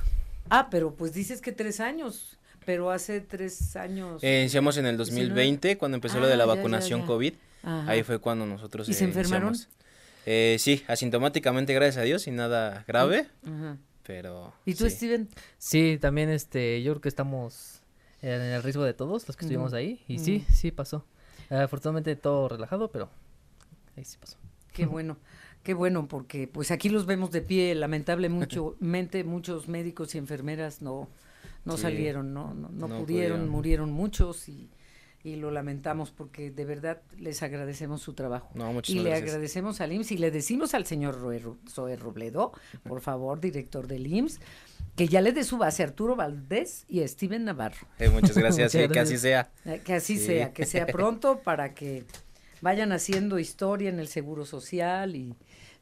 Ah, 0.49 0.69
pero 0.71 0.95
pues 0.95 1.13
dices 1.13 1.41
que 1.41 1.51
tres 1.51 1.79
años, 1.79 2.39
pero 2.65 2.91
hace 2.91 3.21
tres 3.21 3.75
años. 3.75 4.23
Eh, 4.23 4.39
iniciamos 4.41 4.77
en 4.77 4.85
el 4.85 4.97
2020, 4.97 5.77
cuando 5.77 5.95
empezó 5.95 6.19
lo 6.19 6.27
de 6.27 6.37
la 6.37 6.45
ah, 6.45 6.47
vacunación 6.47 7.05
COVID. 7.05 7.33
Ahí 7.63 8.03
fue 8.03 8.19
cuando 8.19 8.45
nosotros. 8.45 8.87
¿Y 8.87 8.93
se 8.93 9.03
enfermaron? 9.03 9.55
Eh, 10.25 10.55
sí, 10.59 10.83
asintomáticamente, 10.87 11.73
gracias 11.73 11.97
a 11.97 12.01
Dios, 12.03 12.25
y 12.27 12.31
nada 12.31 12.83
grave. 12.87 13.27
Ajá 13.45 13.77
pero... 14.09 14.51
¿Y 14.65 14.73
tú, 14.73 14.89
Steven? 14.89 15.29
Sí, 15.59 15.99
también 16.01 16.31
este, 16.31 16.81
yo 16.81 16.93
creo 16.93 17.01
que 17.01 17.09
estamos 17.09 17.83
en 18.23 18.41
el 18.41 18.63
riesgo 18.63 18.83
de 18.83 18.95
todos 18.95 19.27
los 19.27 19.37
que 19.37 19.45
estuvimos 19.45 19.71
ahí, 19.73 20.03
y 20.07 20.17
sí, 20.17 20.43
sí 20.51 20.71
pasó. 20.71 21.05
afortunadamente 21.51 22.15
todo 22.15 22.49
relajado, 22.49 22.89
pero 22.89 23.11
ahí 23.95 24.03
sí 24.03 24.17
pasó. 24.19 24.39
Qué 24.73 24.85
bueno. 24.87 25.17
Qué 25.61 25.75
bueno, 25.75 26.07
porque 26.07 26.47
pues 26.47 26.71
aquí 26.71 26.89
los 26.89 27.05
vemos 27.05 27.29
de 27.29 27.43
pie, 27.43 27.75
lamentablemente 27.75 29.23
muchos 29.25 29.67
médicos 29.67 30.15
y 30.15 30.17
enfermeras 30.17 30.81
no, 30.81 31.07
no 31.63 31.77
salieron, 31.77 32.33
no, 32.33 32.55
no, 32.55 32.69
no, 32.69 32.87
pudieron, 32.87 33.47
murieron 33.47 33.91
muchos 33.91 34.49
y 34.49 34.71
y 35.23 35.35
lo 35.35 35.51
lamentamos 35.51 36.11
porque 36.11 36.49
de 36.51 36.65
verdad 36.65 37.01
les 37.17 37.43
agradecemos 37.43 38.01
su 38.01 38.13
trabajo. 38.13 38.49
y 38.87 38.99
le 38.99 39.13
agradecemos 39.13 39.81
al 39.81 39.91
IMSS 39.91 40.11
y 40.13 40.17
le 40.17 40.31
decimos 40.31 40.73
al 40.73 40.85
señor 40.85 41.19
Zoe 41.67 41.95
Robledo, 41.97 42.53
por 42.83 43.01
favor, 43.01 43.39
director 43.39 43.87
del 43.87 44.07
IMSS, 44.07 44.39
que 44.95 45.07
ya 45.07 45.21
le 45.21 45.31
dé 45.31 45.43
su 45.43 45.57
base 45.57 45.83
a 45.83 45.87
Arturo 45.87 46.15
Valdés 46.15 46.85
y 46.87 47.01
a 47.01 47.07
Steven 47.07 47.45
Navarro. 47.45 47.87
Eh, 47.99 48.09
muchas 48.09 48.37
gracias, 48.37 48.71
que 48.91 48.99
así 48.99 49.17
sea. 49.17 49.49
Eh, 49.65 49.81
que 49.83 49.93
así 49.93 50.17
sea, 50.17 50.53
que 50.53 50.65
sea 50.65 50.85
pronto 50.87 51.39
para 51.39 51.73
que 51.73 52.05
vayan 52.61 52.91
haciendo 52.91 53.39
historia 53.39 53.89
en 53.89 53.99
el 53.99 54.07
Seguro 54.07 54.45
Social 54.45 55.15
y, 55.15 55.35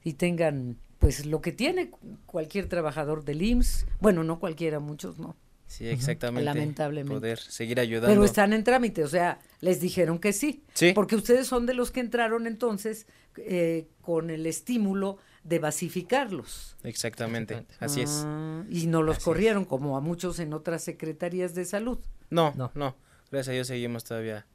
y 0.04 0.14
tengan 0.14 0.78
pues 1.00 1.28
lo 1.28 1.42
que 1.42 1.52
tiene 1.52 1.92
cualquier 2.26 2.68
trabajador 2.68 3.24
del 3.24 3.42
IMSS. 3.44 3.86
Bueno, 4.00 4.24
no 4.24 4.40
cualquiera, 4.40 4.80
muchos 4.80 5.20
no. 5.20 5.36
Sí, 5.68 5.88
exactamente. 5.88 6.46
Lamentablemente. 6.46 7.14
Poder 7.14 7.40
seguir 7.40 7.80
ayudando. 7.80 8.08
Pero 8.08 8.24
están 8.24 8.54
en 8.54 8.64
trámite, 8.64 9.04
o 9.04 9.08
sea, 9.08 9.40
les 9.60 9.80
dijeron 9.80 10.18
que 10.18 10.34
sí. 10.34 10.64
Sí. 10.74 10.94
Porque 10.94 11.16
ustedes 11.16 11.46
son 11.48 11.66
de 11.66 11.74
los 11.74 11.92
que 11.92 12.00
entraron 12.00 12.48
entonces 12.48 13.06
eh, 13.38 13.88
con 14.02 14.30
el 14.30 14.46
estímulo 14.46 15.18
de 15.44 15.60
basificarlos. 15.60 16.78
Exactamente, 16.84 17.66
así 17.80 18.02
es. 18.02 18.24
Ah, 18.26 18.64
y 18.70 18.88
no 18.88 19.04
los 19.04 19.20
corrieron 19.20 19.66
como 19.66 19.98
a 19.98 20.02
muchos 20.02 20.40
en 20.40 20.54
otras 20.54 20.84
secretarías 20.84 21.54
de 21.54 21.66
salud. 21.66 22.00
No, 22.30 22.54
no, 22.56 22.72
no. 22.74 22.96
Gracias 23.30 23.50
a 23.50 23.52
Dios 23.54 23.68
seguimos 23.68 24.04
todavía 24.04 24.46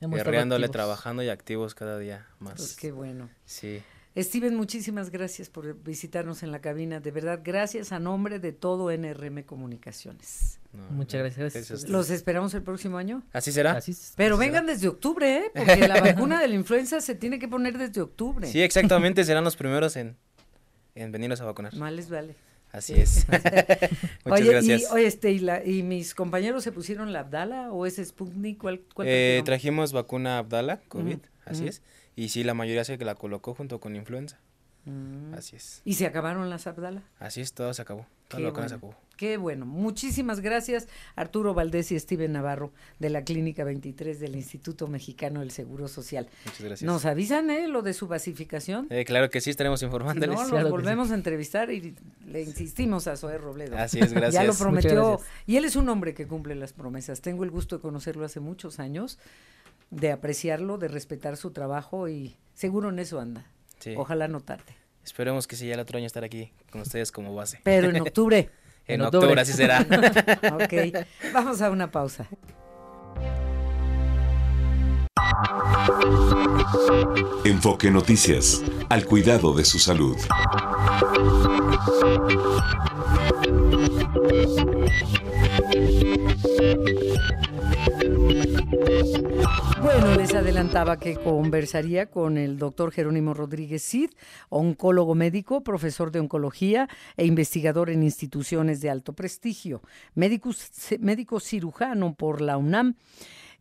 guerreándole, 0.00 0.68
trabajando 0.68 1.22
y 1.22 1.28
activos 1.28 1.74
cada 1.74 1.98
día 1.98 2.26
más. 2.38 2.54
Pues 2.56 2.76
qué 2.76 2.92
bueno. 2.92 3.28
Sí. 3.44 3.82
Steven, 4.16 4.56
muchísimas 4.56 5.10
gracias 5.10 5.48
por 5.48 5.80
visitarnos 5.82 6.42
en 6.42 6.50
la 6.50 6.60
cabina. 6.60 6.98
De 6.98 7.12
verdad, 7.12 7.40
gracias 7.44 7.92
a 7.92 8.00
nombre 8.00 8.40
de 8.40 8.52
todo 8.52 8.90
NRM 8.90 9.44
Comunicaciones. 9.44 10.58
Muchas 10.90 11.36
gracias. 11.36 11.88
¿Los 11.88 12.10
esperamos 12.10 12.52
el 12.54 12.62
próximo 12.62 12.98
año? 12.98 13.22
Así 13.32 13.52
será. 13.52 13.80
Pero 14.16 14.36
vengan 14.36 14.66
desde 14.66 14.88
octubre, 14.88 15.36
¿eh? 15.36 15.52
Porque 15.54 15.86
la 15.86 16.00
vacuna 16.00 16.40
de 16.40 16.48
la 16.48 16.54
influenza 16.54 17.00
se 17.00 17.14
tiene 17.14 17.38
que 17.38 17.46
poner 17.46 17.78
desde 17.78 18.00
octubre. 18.00 18.46
Sí, 18.48 18.60
exactamente. 18.60 19.24
Serán 19.24 19.44
los 19.44 19.56
primeros 19.56 19.96
en, 19.96 20.16
en 20.94 21.12
venirnos 21.12 21.40
a 21.40 21.44
vacunar. 21.44 21.74
Males 21.74 22.10
vale. 22.10 22.34
Así 22.72 22.94
es. 22.94 23.26
Muchas 24.24 24.46
gracias. 24.48 24.82
Y, 24.82 24.84
oye, 24.86 25.06
este, 25.06 25.32
y, 25.32 25.82
mis 25.82 26.14
compañeros 26.14 26.62
se 26.64 26.72
pusieron 26.72 27.12
la 27.12 27.20
Abdala 27.20 27.72
o 27.72 27.86
ese 27.86 28.04
Sputnik? 28.04 28.58
¿Cuál, 28.58 28.82
eh, 29.04 29.42
trajimos 29.44 29.92
vacuna 29.92 30.38
Abdala, 30.38 30.80
COVID, 30.88 31.18
así 31.44 31.66
es. 31.66 31.82
Y 32.20 32.28
sí, 32.28 32.44
la 32.44 32.52
mayoría 32.52 32.84
se 32.84 32.98
que 32.98 33.06
la 33.06 33.14
colocó 33.14 33.54
junto 33.54 33.80
con 33.80 33.96
influenza. 33.96 34.38
Mm. 34.84 35.32
Así 35.32 35.56
es. 35.56 35.80
¿Y 35.86 35.94
se 35.94 36.04
acabaron 36.04 36.50
las 36.50 36.66
Abdala? 36.66 37.02
Así 37.18 37.40
es, 37.40 37.54
todo 37.54 37.72
se 37.72 37.80
acabó. 37.80 38.06
Todo 38.28 38.42
lo 38.42 38.52
que 38.52 38.68
se 38.68 38.74
acabó. 38.74 38.94
Qué 39.16 39.38
bueno. 39.38 39.64
Muchísimas 39.64 40.40
gracias, 40.40 40.86
Arturo 41.16 41.54
Valdés 41.54 41.90
y 41.92 41.98
Steven 41.98 42.30
Navarro, 42.30 42.74
de 42.98 43.08
la 43.08 43.24
Clínica 43.24 43.64
23 43.64 44.20
del 44.20 44.36
Instituto 44.36 44.86
Mexicano 44.86 45.40
del 45.40 45.50
Seguro 45.50 45.88
Social. 45.88 46.28
Muchas 46.44 46.60
gracias. 46.60 46.86
¿Nos 46.86 47.06
avisan, 47.06 47.48
eh, 47.48 47.68
lo 47.68 47.80
de 47.80 47.94
su 47.94 48.06
basificación? 48.06 48.86
Eh, 48.90 49.06
claro 49.06 49.30
que 49.30 49.40
sí, 49.40 49.48
estaremos 49.48 49.82
informándoles. 49.82 50.36
no, 50.36 50.46
nos 50.60 50.70
volvemos 50.70 51.12
a 51.12 51.14
entrevistar 51.14 51.70
y 51.70 51.94
le 52.26 52.42
insistimos 52.42 53.06
a 53.06 53.16
Zoé 53.16 53.38
Robledo. 53.38 53.78
Así 53.78 53.98
es, 53.98 54.12
gracias. 54.12 54.34
ya 54.34 54.44
lo 54.44 54.52
prometió. 54.52 55.20
Y 55.46 55.56
él 55.56 55.64
es 55.64 55.74
un 55.74 55.88
hombre 55.88 56.12
que 56.12 56.26
cumple 56.26 56.54
las 56.54 56.74
promesas. 56.74 57.22
Tengo 57.22 57.44
el 57.44 57.50
gusto 57.50 57.76
de 57.76 57.80
conocerlo 57.80 58.26
hace 58.26 58.40
muchos 58.40 58.78
años 58.78 59.18
de 59.90 60.12
apreciarlo, 60.12 60.78
de 60.78 60.88
respetar 60.88 61.36
su 61.36 61.50
trabajo 61.50 62.08
y 62.08 62.36
seguro 62.54 62.88
en 62.88 62.98
eso 62.98 63.20
anda. 63.20 63.46
Ojalá 63.96 64.28
no 64.28 64.40
tarde. 64.40 64.76
Esperemos 65.04 65.46
que 65.46 65.56
sí, 65.56 65.66
ya 65.66 65.74
el 65.74 65.80
otro 65.80 65.98
año 65.98 66.06
estar 66.06 66.24
aquí 66.24 66.52
con 66.70 66.82
ustedes 66.82 67.10
como 67.10 67.34
base. 67.34 67.60
Pero 67.64 67.88
en 67.88 68.00
octubre. 68.00 68.50
en, 68.86 69.00
octubre. 69.02 69.40
así 69.40 69.52
será. 69.52 69.80
ok, 70.52 70.94
vamos 71.32 71.60
a 71.62 71.70
una 71.70 71.90
pausa. 71.90 72.28
Enfoque 77.44 77.90
Noticias, 77.90 78.62
al 78.88 79.04
cuidado 79.06 79.54
de 79.54 79.64
su 79.64 79.78
salud. 79.78 80.16
Bueno, 89.82 90.14
les 90.16 90.34
adelantaba 90.34 90.98
que 90.98 91.16
conversaría 91.16 92.10
con 92.10 92.38
el 92.38 92.58
doctor 92.58 92.92
Jerónimo 92.92 93.34
Rodríguez 93.34 93.82
Cid, 93.82 94.10
oncólogo 94.48 95.14
médico, 95.14 95.62
profesor 95.62 96.12
de 96.12 96.20
oncología 96.20 96.88
e 97.16 97.26
investigador 97.26 97.90
en 97.90 98.02
instituciones 98.02 98.80
de 98.80 98.90
alto 98.90 99.14
prestigio, 99.14 99.82
médico, 100.14 101.40
cirujano 101.40 102.14
por 102.14 102.40
la 102.40 102.56
UNAM, 102.56 102.94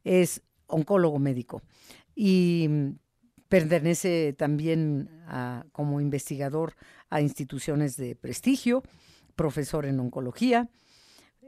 es 0.03 0.41
oncólogo 0.67 1.17
médico 1.19 1.63
y 2.15 2.69
pertenece 3.47 4.34
también 4.38 5.10
como 5.71 5.99
investigador 5.99 6.75
a 7.10 7.21
instituciones 7.21 7.97
de 7.97 8.15
prestigio, 8.15 8.84
profesor 9.36 9.86
en 9.86 9.99
oncología, 9.99 10.69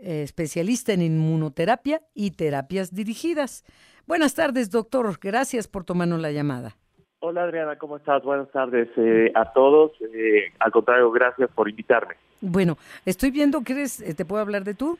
especialista 0.02 0.94
en 0.94 1.02
inmunoterapia 1.02 2.02
y 2.14 2.32
terapias 2.32 2.94
dirigidas. 2.94 3.64
Buenas 4.08 4.34
tardes, 4.34 4.70
doctor. 4.70 5.18
Gracias 5.22 5.68
por 5.68 5.84
tomarnos 5.84 6.20
la 6.20 6.32
llamada. 6.32 6.76
Hola 7.20 7.44
Adriana, 7.44 7.78
¿cómo 7.78 7.98
estás? 7.98 8.24
Buenas 8.24 8.50
tardes 8.52 8.90
eh, 8.98 9.32
a 9.36 9.54
todos. 9.54 9.92
Eh, 10.14 10.52
al 10.60 10.72
contrario, 10.72 11.12
gracias 11.12 11.52
por 11.52 11.70
invitarme. 11.70 12.16
Bueno, 12.42 12.78
estoy 13.06 13.30
viendo 13.30 13.62
que 13.62 13.74
eres, 13.74 14.04
¿te 14.16 14.26
puedo 14.26 14.42
hablar 14.42 14.64
de 14.64 14.74
tú? 14.74 14.98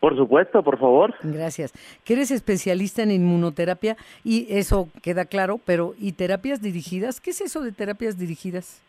Por 0.00 0.16
supuesto, 0.16 0.64
por 0.64 0.80
favor. 0.80 1.14
Gracias. 1.22 1.72
Que 2.04 2.14
eres 2.14 2.32
especialista 2.32 3.04
en 3.04 3.12
inmunoterapia 3.12 3.96
y 4.24 4.48
eso 4.50 4.88
queda 5.00 5.26
claro, 5.26 5.60
pero 5.64 5.94
¿y 5.96 6.14
terapias 6.14 6.60
dirigidas? 6.60 7.20
¿Qué 7.20 7.30
es 7.30 7.40
eso 7.40 7.62
de 7.62 7.70
terapias 7.70 8.18
dirigidas? 8.18 8.82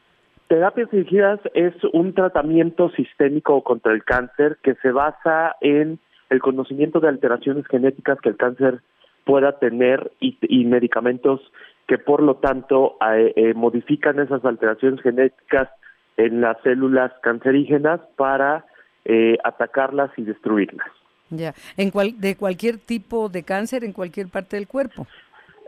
Terapias 0.48 0.92
dirigidas 0.92 1.40
es 1.54 1.74
un 1.94 2.14
tratamiento 2.14 2.90
sistémico 2.92 3.64
contra 3.64 3.94
el 3.94 4.04
cáncer 4.04 4.58
que 4.62 4.76
se 4.76 4.92
basa 4.92 5.56
en 5.62 6.00
el 6.30 6.40
conocimiento 6.40 7.00
de 7.00 7.10
alteraciones 7.10 7.66
genéticas 7.68 8.20
que 8.22 8.30
el 8.30 8.38
cáncer 8.38 8.82
pueda 9.26 9.58
tener 9.60 10.12
y, 10.20 10.66
medicamentos 10.66 11.40
que 11.88 11.98
por 11.98 12.22
lo 12.22 12.36
tanto 12.36 12.98
eh, 13.16 13.54
modifican 13.56 14.20
esas 14.20 14.44
alteraciones 14.44 15.02
genéticas 15.02 15.70
en 16.18 16.42
las 16.42 16.58
células 16.62 17.12
cancerígenas 17.22 18.02
para 18.16 18.66
eh, 19.06 19.38
atacarlas 19.44 20.12
y 20.18 20.24
destruirlas. 20.24 20.88
Ya, 21.30 21.54
en 21.78 21.90
cual, 21.90 22.20
de 22.20 22.36
cualquier 22.36 22.78
tipo 22.78 23.28
de 23.28 23.44
cáncer 23.44 23.84
en 23.84 23.94
cualquier 23.94 24.28
parte 24.28 24.56
del 24.56 24.68
cuerpo. 24.68 25.08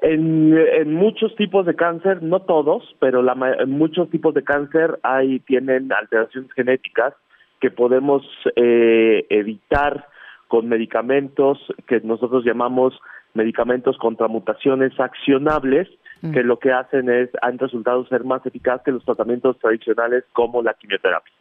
En, 0.08 0.94
muchos 0.94 1.36
tipos 1.36 1.66
de 1.66 1.76
cáncer, 1.76 2.22
no 2.22 2.42
todos, 2.42 2.84
pero 3.00 3.24
la, 3.24 3.34
en 3.58 3.72
muchos 3.72 4.08
tipos 4.12 4.36
de 4.36 4.44
cáncer 4.44 5.00
hay 5.02 5.40
tienen 5.40 5.92
alteraciones 5.92 6.52
genéticas 6.52 7.16
que 7.60 7.72
podemos 7.72 8.22
eh, 8.56 9.26
evitar 9.30 10.08
con 10.48 10.70
medicamentos 10.70 11.58
que 11.88 12.02
nosotros 12.02 12.46
llamamos 12.46 12.94
medicamentos 13.34 13.98
contra 13.98 14.28
mutaciones 14.28 14.94
accionables, 15.00 15.90
mm. 16.22 16.34
que 16.34 16.44
lo 16.44 16.60
que 16.60 16.72
hacen 16.72 17.10
es 17.10 17.32
han 17.42 17.58
resultado 17.58 18.06
ser 18.06 18.24
más 18.26 18.46
eficaces 18.46 18.84
que 18.86 18.92
los 18.92 19.04
tratamientos 19.06 19.58
tradicionales 19.58 20.24
como 20.34 20.62
la 20.62 20.76
quimioterapia. 20.76 21.34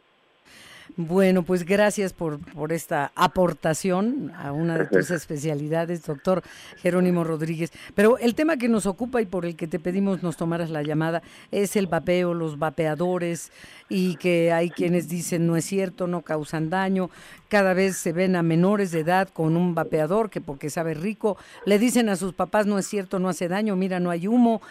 Bueno, 0.97 1.43
pues 1.43 1.65
gracias 1.65 2.13
por, 2.13 2.39
por 2.53 2.71
esta 2.71 3.11
aportación 3.15 4.31
a 4.33 4.53
una 4.53 4.77
de 4.77 4.85
tus 4.85 5.11
especialidades, 5.11 6.05
doctor 6.05 6.41
Jerónimo 6.77 7.25
Rodríguez. 7.25 7.73
Pero 7.95 8.17
el 8.17 8.33
tema 8.33 8.55
que 8.55 8.69
nos 8.69 8.85
ocupa 8.85 9.21
y 9.21 9.25
por 9.25 9.45
el 9.45 9.57
que 9.57 9.67
te 9.67 9.77
pedimos 9.77 10.23
nos 10.23 10.37
tomaras 10.37 10.69
la 10.69 10.83
llamada 10.83 11.21
es 11.51 11.75
el 11.75 11.87
vapeo, 11.87 12.33
los 12.33 12.59
vapeadores 12.59 13.51
y 13.89 14.15
que 14.15 14.53
hay 14.53 14.69
quienes 14.69 15.09
dicen 15.09 15.47
no 15.47 15.57
es 15.57 15.65
cierto, 15.65 16.07
no 16.07 16.21
causan 16.21 16.69
daño. 16.69 17.09
Cada 17.49 17.73
vez 17.73 17.97
se 17.97 18.13
ven 18.13 18.37
a 18.37 18.41
menores 18.41 18.91
de 18.91 19.01
edad 19.01 19.27
con 19.27 19.57
un 19.57 19.75
vapeador 19.75 20.29
que 20.29 20.39
porque 20.39 20.69
sabe 20.69 20.93
rico, 20.93 21.35
le 21.65 21.77
dicen 21.77 22.07
a 22.07 22.15
sus 22.15 22.33
papás 22.33 22.67
no 22.67 22.79
es 22.79 22.87
cierto, 22.87 23.19
no 23.19 23.27
hace 23.27 23.49
daño, 23.49 23.75
mira, 23.75 23.99
no 23.99 24.11
hay 24.11 24.27
humo 24.29 24.61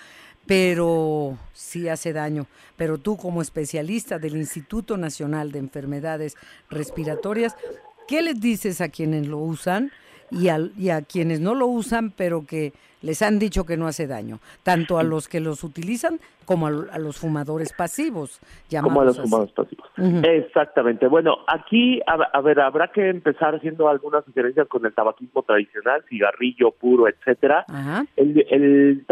pero 0.46 1.38
sí 1.52 1.88
hace 1.88 2.12
daño. 2.12 2.46
Pero 2.76 2.98
tú 2.98 3.16
como 3.16 3.42
especialista 3.42 4.18
del 4.18 4.36
Instituto 4.36 4.96
Nacional 4.96 5.52
de 5.52 5.60
Enfermedades 5.60 6.36
Respiratorias, 6.70 7.56
¿qué 8.08 8.22
les 8.22 8.40
dices 8.40 8.80
a 8.80 8.88
quienes 8.88 9.26
lo 9.26 9.38
usan 9.38 9.90
y 10.30 10.48
a, 10.48 10.58
y 10.76 10.90
a 10.90 11.02
quienes 11.02 11.40
no 11.40 11.54
lo 11.54 11.66
usan, 11.66 12.10
pero 12.10 12.44
que 12.46 12.72
les 13.04 13.20
han 13.20 13.38
dicho 13.38 13.66
que 13.66 13.76
no 13.76 13.86
hace 13.86 14.06
daño, 14.06 14.38
tanto 14.62 14.98
a 14.98 15.02
los 15.02 15.28
que 15.28 15.38
los 15.38 15.62
utilizan 15.62 16.18
como 16.46 16.66
a, 16.66 16.98
los 16.98 17.18
fumadores 17.18 17.72
pasivos. 17.72 18.40
Como 18.82 19.02
a 19.02 19.04
los 19.04 19.20
fumadores 19.20 19.52
pasivos. 19.52 19.90
Exactamente. 20.22 21.06
Bueno, 21.06 21.36
aquí, 21.46 22.00
a, 22.06 22.40
ver, 22.40 22.60
habrá 22.60 22.88
que 22.88 23.08
empezar 23.08 23.54
haciendo 23.54 23.88
algunas 23.88 24.24
diferencias 24.26 24.66
con 24.68 24.84
el 24.86 24.94
tabaquismo 24.94 25.42
tradicional, 25.42 26.02
cigarrillo 26.08 26.70
puro, 26.70 27.08
etcétera. 27.08 27.66
El, 28.16 28.46
el, 28.50 29.06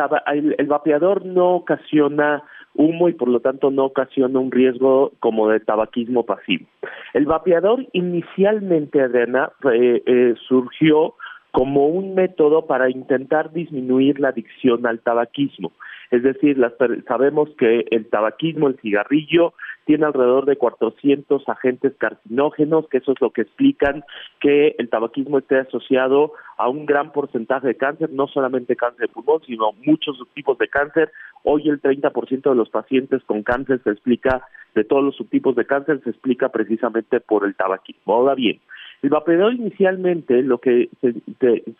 el 0.59 0.67
vapeador 0.67 1.25
no 1.27 1.57
ocasiona 1.57 2.43
humo 2.75 3.09
y 3.09 3.13
por 3.13 3.29
lo 3.29 3.41
tanto 3.41 3.71
no 3.71 3.85
ocasiona 3.85 4.39
un 4.39 4.51
riesgo 4.51 5.13
como 5.21 5.49
de 5.49 5.61
tabaquismo 5.61 6.25
pasivo. 6.25 6.67
El 7.15 7.27
vapeador 7.27 7.87
inicialmente, 7.93 9.01
Adriana, 9.01 9.53
eh, 9.73 10.03
eh, 10.07 10.35
surgió 10.49 11.15
como 11.53 11.87
un 11.87 12.15
método 12.15 12.67
para 12.67 12.91
intentar 12.91 13.53
disminuir 13.53 14.19
la 14.19 14.29
adicción 14.29 14.87
al 14.87 15.01
tabaquismo. 15.01 15.73
Es 16.11 16.23
decir, 16.23 16.59
sabemos 17.07 17.51
que 17.59 17.87
el 17.91 18.09
tabaquismo, 18.09 18.69
el 18.69 18.79
cigarrillo, 18.81 19.55
tiene 19.85 20.07
alrededor 20.07 20.47
de 20.47 20.57
400 20.57 21.47
agentes 21.49 21.95
carcinógenos, 21.99 22.89
que 22.89 22.99
eso 22.99 23.13
es 23.13 23.21
lo 23.21 23.31
que 23.31 23.43
explican 23.43 24.05
que 24.41 24.75
el 24.79 24.89
tabaquismo 24.89 25.39
esté 25.39 25.59
asociado 25.59 26.33
a 26.57 26.69
un 26.69 26.87
gran 26.87 27.13
porcentaje 27.13 27.67
de 27.67 27.77
cáncer, 27.77 28.11
no 28.13 28.29
solamente 28.29 28.77
cáncer 28.77 29.09
de 29.09 29.13
pulmón, 29.13 29.43
sino 29.47 29.73
muchos 29.85 30.17
subtipos 30.17 30.57
de 30.59 30.69
cáncer. 30.69 31.11
Hoy 31.45 31.69
el 31.69 31.83
30% 31.83 32.43
de 32.43 32.57
los 32.57 32.71
pacientes 32.71 33.23
con 33.25 33.43
cáncer 33.43 33.81
se 33.83 33.91
explica, 33.91 34.47
de 34.75 34.85
todos 34.85 35.05
los 35.05 35.17
subtipos 35.17 35.57
de 35.57 35.67
cáncer, 35.67 36.01
se 36.05 36.11
explica 36.11 36.51
precisamente 36.51 37.21
por 37.21 37.45
el 37.45 37.55
tabaquismo. 37.55 38.15
Ahora 38.15 38.35
bien, 38.35 38.61
el 39.03 39.11
vapeador 39.11 39.55
inicialmente 39.55 40.43
lo 40.43 40.59
que 40.59 40.89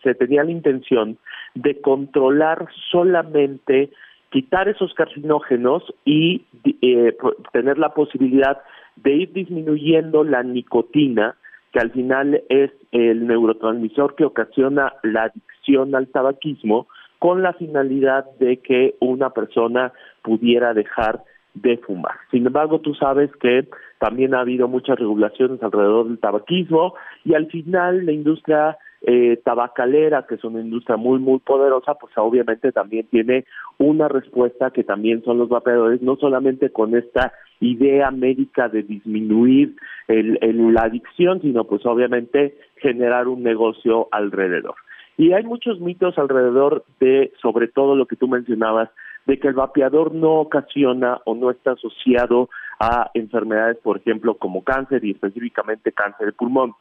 se, 0.03 0.15
tenía 0.15 0.43
la 0.43 0.51
intención 0.51 1.17
de 1.55 1.79
controlar 1.79 2.67
solamente 2.91 3.89
quitar 4.29 4.67
esos 4.67 4.93
carcinógenos 4.93 5.83
y 6.03 6.43
eh, 6.81 7.15
tener 7.53 7.77
la 7.77 7.93
posibilidad 7.93 8.57
de 8.97 9.13
ir 9.13 9.33
disminuyendo 9.33 10.23
la 10.23 10.43
nicotina, 10.43 11.35
que 11.71 11.79
al 11.79 11.91
final 11.91 12.43
es 12.49 12.71
el 12.91 13.25
neurotransmisor 13.25 14.15
que 14.15 14.25
ocasiona 14.25 14.93
la 15.03 15.23
adicción 15.23 15.95
al 15.95 16.07
tabaquismo, 16.07 16.87
con 17.19 17.41
la 17.41 17.53
finalidad 17.53 18.25
de 18.39 18.57
que 18.57 18.95
una 18.99 19.29
persona 19.29 19.93
pudiera 20.23 20.73
dejar 20.73 21.23
de 21.53 21.77
fumar. 21.77 22.15
Sin 22.31 22.45
embargo, 22.45 22.79
tú 22.79 22.95
sabes 22.95 23.29
que 23.37 23.67
también 23.99 24.33
ha 24.33 24.41
habido 24.41 24.67
muchas 24.67 24.97
regulaciones 24.97 25.61
alrededor 25.61 26.07
del 26.07 26.19
tabaquismo 26.19 26.95
y 27.23 27.35
al 27.35 27.47
final 27.47 28.05
la 28.05 28.11
industria 28.11 28.77
eh, 29.05 29.41
tabacalera, 29.43 30.25
que 30.27 30.35
es 30.35 30.43
una 30.45 30.61
industria 30.61 30.95
muy, 30.95 31.19
muy 31.19 31.39
poderosa, 31.39 31.95
pues 31.95 32.13
obviamente 32.15 32.71
también 32.71 33.05
tiene 33.07 33.45
una 33.77 34.07
respuesta 34.07 34.71
que 34.71 34.85
también 34.85 35.21
son 35.23 35.37
los 35.37 35.49
vapeadores, 35.49 36.01
no 36.01 36.15
solamente 36.15 36.71
con 36.71 36.95
esta 36.95 37.33
idea 37.59 38.11
médica 38.11 38.69
de 38.69 38.83
disminuir 38.83 39.75
el, 40.07 40.39
la 40.73 40.83
adicción, 40.83 41.41
sino 41.41 41.65
pues 41.65 41.85
obviamente 41.85 42.57
generar 42.77 43.27
un 43.27 43.43
negocio 43.43 44.07
alrededor. 44.11 44.75
Y 45.17 45.33
hay 45.33 45.43
muchos 45.43 45.79
mitos 45.79 46.17
alrededor 46.17 46.85
de, 46.99 47.33
sobre 47.41 47.67
todo 47.67 47.95
lo 47.95 48.05
que 48.05 48.15
tú 48.15 48.27
mencionabas, 48.27 48.89
de 49.25 49.39
que 49.39 49.47
el 49.47 49.53
vapeador 49.53 50.13
no 50.13 50.35
ocasiona 50.35 51.21
o 51.25 51.35
no 51.35 51.49
está 51.49 51.71
asociado 51.71 52.49
a 52.79 53.09
enfermedades, 53.13 53.77
por 53.77 53.97
ejemplo, 53.97 54.35
como 54.35 54.63
cáncer 54.63 55.03
y 55.05 55.11
específicamente 55.11 55.91
cáncer 55.91 56.27
de 56.27 56.33
pulmón. 56.33 56.73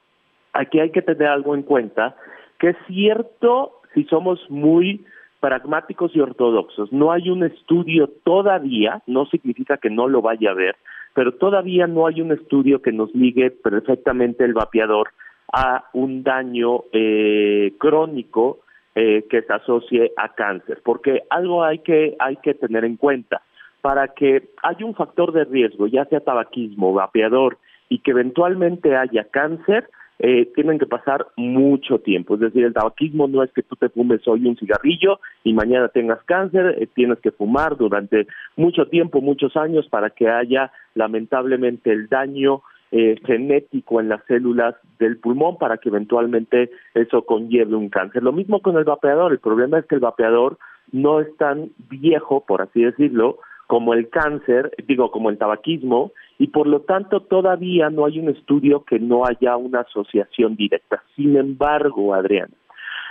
Aquí 0.53 0.81
hay 0.81 0.91
que 0.91 1.03
tener 1.03 1.29
algo 1.29 1.55
en 1.55 1.63
cuenta, 1.63 2.17
que 2.59 2.71
es 2.71 2.77
cierto 2.87 3.81
si 3.95 4.05
somos 4.05 4.41
muy 4.51 5.05
pragmáticos 5.41 6.15
y 6.15 6.21
ortodoxos. 6.21 6.93
No 6.93 7.13
hay 7.13 7.29
un 7.29 7.45
estudio 7.45 8.09
todavía, 8.25 9.03
no 9.07 9.27
significa 9.27 9.77
que 9.77 9.91
no 9.91 10.09
lo 10.09 10.23
vaya 10.23 10.51
a 10.51 10.53
haber, 10.53 10.77
pero 11.15 11.33
todavía 11.33 11.87
no 11.87 12.07
hay 12.07 12.21
un 12.21 12.33
estudio 12.33 12.81
que 12.81 12.93
nos 12.93 13.15
ligue 13.15 13.51
perfectamente 13.51 14.45
el 14.45 14.55
vapeador 14.55 15.11
a 15.53 15.85
un 15.93 16.23
daño 16.23 16.85
eh, 16.93 17.75
crónico 17.79 18.61
eh, 18.95 19.25
que 19.31 19.43
se 19.43 19.53
asocie 19.53 20.13
a 20.17 20.35
cáncer, 20.35 20.81
porque 20.85 21.23
algo 21.31 21.65
hay 21.65 21.79
que 21.79 22.17
hay 22.19 22.37
que 22.37 22.55
tener 22.55 22.85
en 22.85 22.97
cuenta 22.97 23.43
para 23.81 24.09
que 24.09 24.51
haya 24.63 24.87
un 24.87 24.95
factor 24.95 25.33
de 25.33 25.45
riesgo, 25.45 25.87
ya 25.87 26.05
sea 26.07 26.21
tabaquismo, 26.21 26.93
vapeador 26.93 27.59
y 27.89 27.99
que 27.99 28.13
eventualmente 28.13 28.97
haya 28.97 29.25
cáncer, 29.25 29.89
eh, 30.19 30.47
tienen 30.55 30.79
que 30.79 30.87
pasar 30.87 31.27
mucho 31.37 31.99
tiempo. 31.99 32.35
Es 32.35 32.41
decir, 32.41 32.65
el 32.65 32.73
tabaquismo 32.73 33.27
no 33.27 33.43
es 33.43 33.53
que 33.53 33.63
tú 33.63 33.75
te 33.75 33.89
fumes 33.89 34.21
hoy 34.29 34.47
un 34.47 34.57
cigarrillo 34.57 35.19
y 35.43 35.53
mañana 35.53 35.89
tengas 35.89 36.23
cáncer, 36.25 36.77
eh, 36.79 36.87
tienes 36.95 37.19
que 37.19 37.33
fumar 37.33 37.77
durante 37.77 38.29
mucho 38.57 38.87
tiempo, 38.87 39.21
muchos 39.21 39.57
años 39.57 39.89
para 39.89 40.11
que 40.11 40.29
haya 40.29 40.71
lamentablemente 40.95 41.91
el 41.91 42.09
daño 42.09 42.63
eh, 42.93 43.19
genético 43.25 44.01
en 44.01 44.11
las 44.11 44.23
células 44.27 44.75
del 44.99 45.19
pulmón 45.19 45.57
para 45.57 45.79
que 45.79 45.89
eventualmente 45.89 46.71
eso 46.95 47.23
conlleve 47.25 47.75
un 47.75 47.89
cáncer. 47.89 48.23
Lo 48.23 48.33
mismo 48.33 48.61
con 48.61 48.77
el 48.77 48.85
vapeador, 48.85 49.33
el 49.33 49.39
problema 49.39 49.79
es 49.79 49.87
que 49.87 49.95
el 49.95 50.03
vapeador 50.03 50.59
no 50.93 51.21
es 51.21 51.37
tan 51.39 51.71
viejo, 51.89 52.45
por 52.47 52.61
así 52.61 52.83
decirlo, 52.83 53.39
como 53.67 53.95
el 53.95 54.11
cáncer, 54.11 54.71
digo, 54.87 55.11
como 55.11 55.31
el 55.31 55.39
tabaquismo, 55.39 56.13
y 56.39 56.49
por 56.49 56.67
lo 56.67 56.81
tanto 56.81 57.21
todavía 57.21 57.89
no 57.89 58.05
hay 58.05 58.19
un 58.19 58.29
estudio 58.29 58.85
que 58.85 58.99
no 58.99 59.25
haya 59.25 59.57
una 59.57 59.81
asociación 59.81 60.57
directa. 60.57 61.03
Sin 61.17 61.37
embargo, 61.37 62.13
Adrián, 62.13 62.51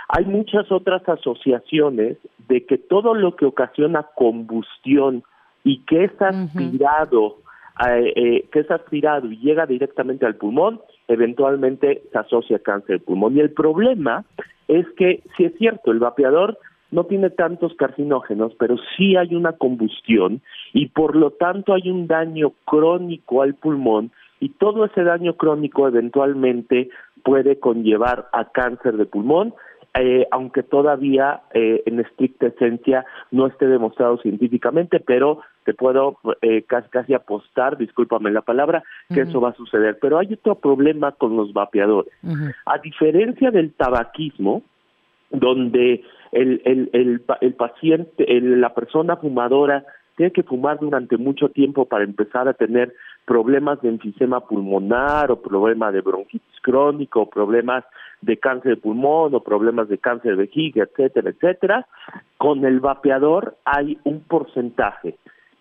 hay 0.08 0.24
muchas 0.26 0.70
otras 0.70 1.02
asociaciones 1.08 2.18
de 2.46 2.64
que 2.66 2.78
todo 2.78 3.14
lo 3.14 3.34
que 3.34 3.46
ocasiona 3.46 4.06
combustión 4.14 5.24
y 5.64 5.78
que 5.84 6.04
es 6.04 6.22
aspirado, 6.22 7.38
eh, 7.86 8.46
que 8.52 8.60
es 8.60 8.70
aspirado 8.70 9.30
y 9.30 9.38
llega 9.38 9.66
directamente 9.66 10.26
al 10.26 10.36
pulmón, 10.36 10.80
eventualmente 11.08 12.02
se 12.10 12.18
asocia 12.18 12.58
cáncer 12.58 12.98
de 12.98 13.04
pulmón. 13.04 13.36
Y 13.36 13.40
el 13.40 13.50
problema 13.50 14.24
es 14.68 14.86
que, 14.96 15.22
si 15.36 15.44
es 15.44 15.54
cierto, 15.58 15.90
el 15.90 15.98
vapeador 15.98 16.58
no 16.90 17.04
tiene 17.04 17.30
tantos 17.30 17.74
carcinógenos, 17.74 18.52
pero 18.58 18.76
sí 18.96 19.16
hay 19.16 19.34
una 19.34 19.52
combustión 19.54 20.42
y 20.72 20.88
por 20.88 21.16
lo 21.16 21.30
tanto 21.30 21.74
hay 21.74 21.90
un 21.90 22.06
daño 22.06 22.52
crónico 22.66 23.42
al 23.42 23.54
pulmón 23.54 24.12
y 24.40 24.50
todo 24.50 24.84
ese 24.84 25.02
daño 25.02 25.34
crónico 25.36 25.88
eventualmente 25.88 26.90
puede 27.24 27.58
conllevar 27.58 28.28
a 28.32 28.50
cáncer 28.50 28.96
de 28.96 29.06
pulmón, 29.06 29.54
eh, 29.98 30.26
aunque 30.30 30.62
todavía 30.62 31.42
eh, 31.54 31.82
en 31.86 32.00
estricta 32.00 32.46
esencia 32.46 33.04
no 33.30 33.46
esté 33.46 33.66
demostrado 33.66 34.18
científicamente, 34.18 35.00
pero 35.00 35.40
te 35.64 35.74
puedo 35.74 36.18
eh, 36.40 36.62
casi, 36.62 36.88
casi 36.88 37.14
apostar, 37.14 37.76
discúlpame 37.76 38.30
la 38.30 38.42
palabra, 38.42 38.82
que 39.12 39.22
eso 39.22 39.40
va 39.40 39.50
a 39.50 39.54
suceder. 39.54 39.98
Pero 40.00 40.18
hay 40.18 40.32
otro 40.32 40.56
problema 40.56 41.12
con 41.12 41.36
los 41.36 41.52
vapeadores. 41.52 42.12
A 42.66 42.78
diferencia 42.78 43.50
del 43.50 43.72
tabaquismo, 43.72 44.62
donde 45.30 46.04
el, 46.32 46.62
el, 46.64 46.90
el, 46.92 47.22
el 47.40 47.54
paciente, 47.54 48.26
la 48.40 48.74
persona 48.74 49.16
fumadora 49.16 49.84
tiene 50.16 50.32
que 50.32 50.42
fumar 50.42 50.78
durante 50.78 51.16
mucho 51.16 51.48
tiempo 51.48 51.86
para 51.86 52.04
empezar 52.04 52.48
a 52.48 52.54
tener 52.54 52.92
problemas 53.24 53.80
de 53.80 53.88
enfisema 53.88 54.40
pulmonar 54.40 55.30
o 55.30 55.40
problemas 55.40 55.92
de 55.92 56.00
bronquitis 56.00 56.60
crónico 56.60 57.22
o 57.22 57.30
problemas 57.30 57.84
de 58.20 58.36
cáncer 58.36 58.76
de 58.76 58.80
pulmón 58.80 59.34
o 59.34 59.40
problemas 59.40 59.88
de 59.88 59.98
cáncer 59.98 60.32
de 60.32 60.42
vejiga, 60.42 60.84
etcétera, 60.84 61.30
etcétera. 61.30 61.86
Con 62.36 62.64
el 62.64 62.80
vapeador 62.80 63.56
hay 63.64 63.98
un 64.04 64.20
porcentaje 64.20 65.16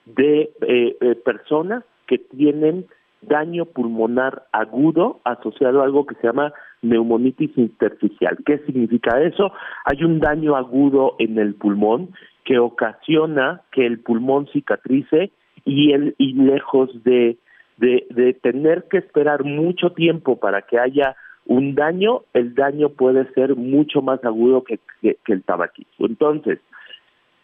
de 0.06 0.52
eh, 0.62 0.97
eh, 0.99 1.16
personas 1.16 1.84
que 2.08 2.18
tienen 2.18 2.86
daño 3.22 3.66
pulmonar 3.66 4.47
agudo 4.52 5.22
asociado 5.24 5.82
a 5.82 5.86
algo 5.86 6.06
que 6.06 6.16
se 6.16 6.28
llama 6.28 6.54
neumonitis 6.82 7.56
intersticial. 7.58 8.38
¿Qué 8.45 8.58
significa 8.66 9.22
eso? 9.22 9.52
Hay 9.86 10.04
un 10.04 10.20
daño 10.20 10.56
agudo 10.56 11.16
en 11.20 11.38
el 11.38 11.54
pulmón 11.56 12.10
que 12.43 12.58
ocasiona 12.58 13.62
que 13.72 13.86
el 13.86 13.99
pulmón 13.99 14.47
cicatrice 14.47 15.32
y, 15.64 15.91
el, 15.91 16.16
y 16.18 16.34
lejos 16.34 16.89
de, 17.04 17.38
de, 17.78 18.34
tener 18.41 18.86
que 18.89 18.97
esperar 18.97 19.43
mucho 19.43 19.91
tiempo 19.91 20.38
para 20.38 20.64
que 20.64 20.80
haya 20.80 21.16
un 21.45 21.76
daño, 21.76 22.22
el 22.34 22.56
daño 22.56 22.89
puede 22.89 23.32
ser 23.34 23.56
mucho 23.56 24.02
más 24.02 24.24
agudo 24.24 24.64
que, 24.64 24.80
el 25.02 25.43
tabaquismo. 25.43 26.08
Entonces, 26.08 26.60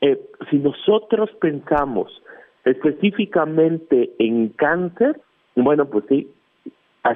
eh, 0.02 0.20
si 0.50 0.58
nosotros 0.58 1.30
pensamos 1.42 2.22
específicamente 2.68 4.12
en 4.20 4.50
cáncer, 4.50 5.20
bueno, 5.56 5.86
pues 5.86 6.06
sí, 6.10 6.32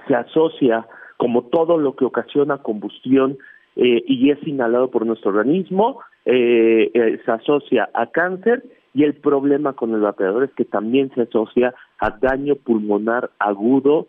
se 0.08 0.16
asocia 0.16 0.88
como 1.18 1.44
todo 1.44 1.78
lo 1.78 1.96
que 1.96 2.06
ocasiona 2.06 2.60
combustión 2.60 3.38
eh, 3.76 4.04
y 4.08 4.32
es 4.32 4.40
inhalado 4.48 4.90
por 4.90 5.06
nuestro 5.06 5.32
organismo, 5.32 6.00
eh, 6.26 6.90
eh, 6.94 7.20
se 7.24 7.32
asocia 7.32 7.90
a 7.94 8.08
cáncer 8.08 8.64
y 8.94 9.04
el 9.04 9.14
problema 9.16 9.74
con 9.74 9.94
el 9.94 10.02
vapeador 10.02 10.44
es 10.44 10.52
que 10.54 10.66
también 10.66 11.12
se 11.14 11.22
asocia 11.22 11.74
a 12.00 12.18
daño 12.22 12.56
pulmonar 12.56 13.30
agudo 13.40 14.08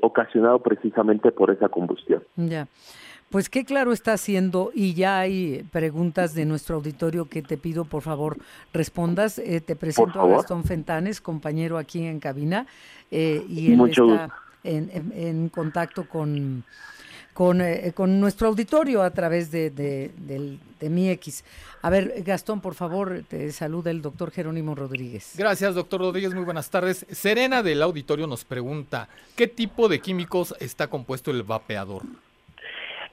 ocasionado 0.00 0.60
precisamente 0.60 1.32
por 1.32 1.50
esa 1.50 1.68
combustión. 1.68 2.22
Ya. 2.36 2.68
Pues 3.32 3.48
qué 3.48 3.64
claro 3.64 3.94
está 3.94 4.12
haciendo 4.12 4.70
y 4.74 4.92
ya 4.92 5.18
hay 5.18 5.64
preguntas 5.72 6.34
de 6.34 6.44
nuestro 6.44 6.76
auditorio 6.76 7.30
que 7.30 7.40
te 7.40 7.56
pido 7.56 7.86
por 7.86 8.02
favor 8.02 8.36
respondas. 8.74 9.36
te 9.36 9.74
presento 9.74 10.20
a 10.20 10.28
Gastón 10.28 10.64
Fentanes, 10.64 11.22
compañero 11.22 11.78
aquí 11.78 12.04
en 12.04 12.20
cabina, 12.20 12.66
y 13.10 13.72
él 13.72 13.80
está 13.88 14.28
en, 14.64 15.12
en, 15.14 15.48
contacto 15.48 16.06
con, 16.06 16.62
con, 17.32 17.60
eh, 17.60 17.92
con, 17.94 18.20
nuestro 18.20 18.48
auditorio 18.48 19.02
a 19.02 19.10
través 19.10 19.50
de, 19.50 19.70
de, 19.70 20.10
de, 20.78 20.90
mi 20.90 21.08
X. 21.10 21.42
A 21.80 21.90
ver, 21.90 22.22
Gastón, 22.24 22.60
por 22.60 22.74
favor, 22.74 23.24
te 23.28 23.50
saluda 23.52 23.90
el 23.90 24.02
doctor 24.02 24.30
Jerónimo 24.30 24.74
Rodríguez. 24.74 25.32
Gracias, 25.36 25.74
doctor 25.74 26.00
Rodríguez, 26.00 26.34
muy 26.34 26.44
buenas 26.44 26.68
tardes. 26.68 27.06
Serena 27.10 27.62
del 27.62 27.82
auditorio 27.82 28.26
nos 28.26 28.44
pregunta, 28.44 29.08
¿qué 29.36 29.46
tipo 29.46 29.88
de 29.88 30.00
químicos 30.00 30.54
está 30.60 30.88
compuesto 30.88 31.30
el 31.30 31.42
vapeador? 31.42 32.02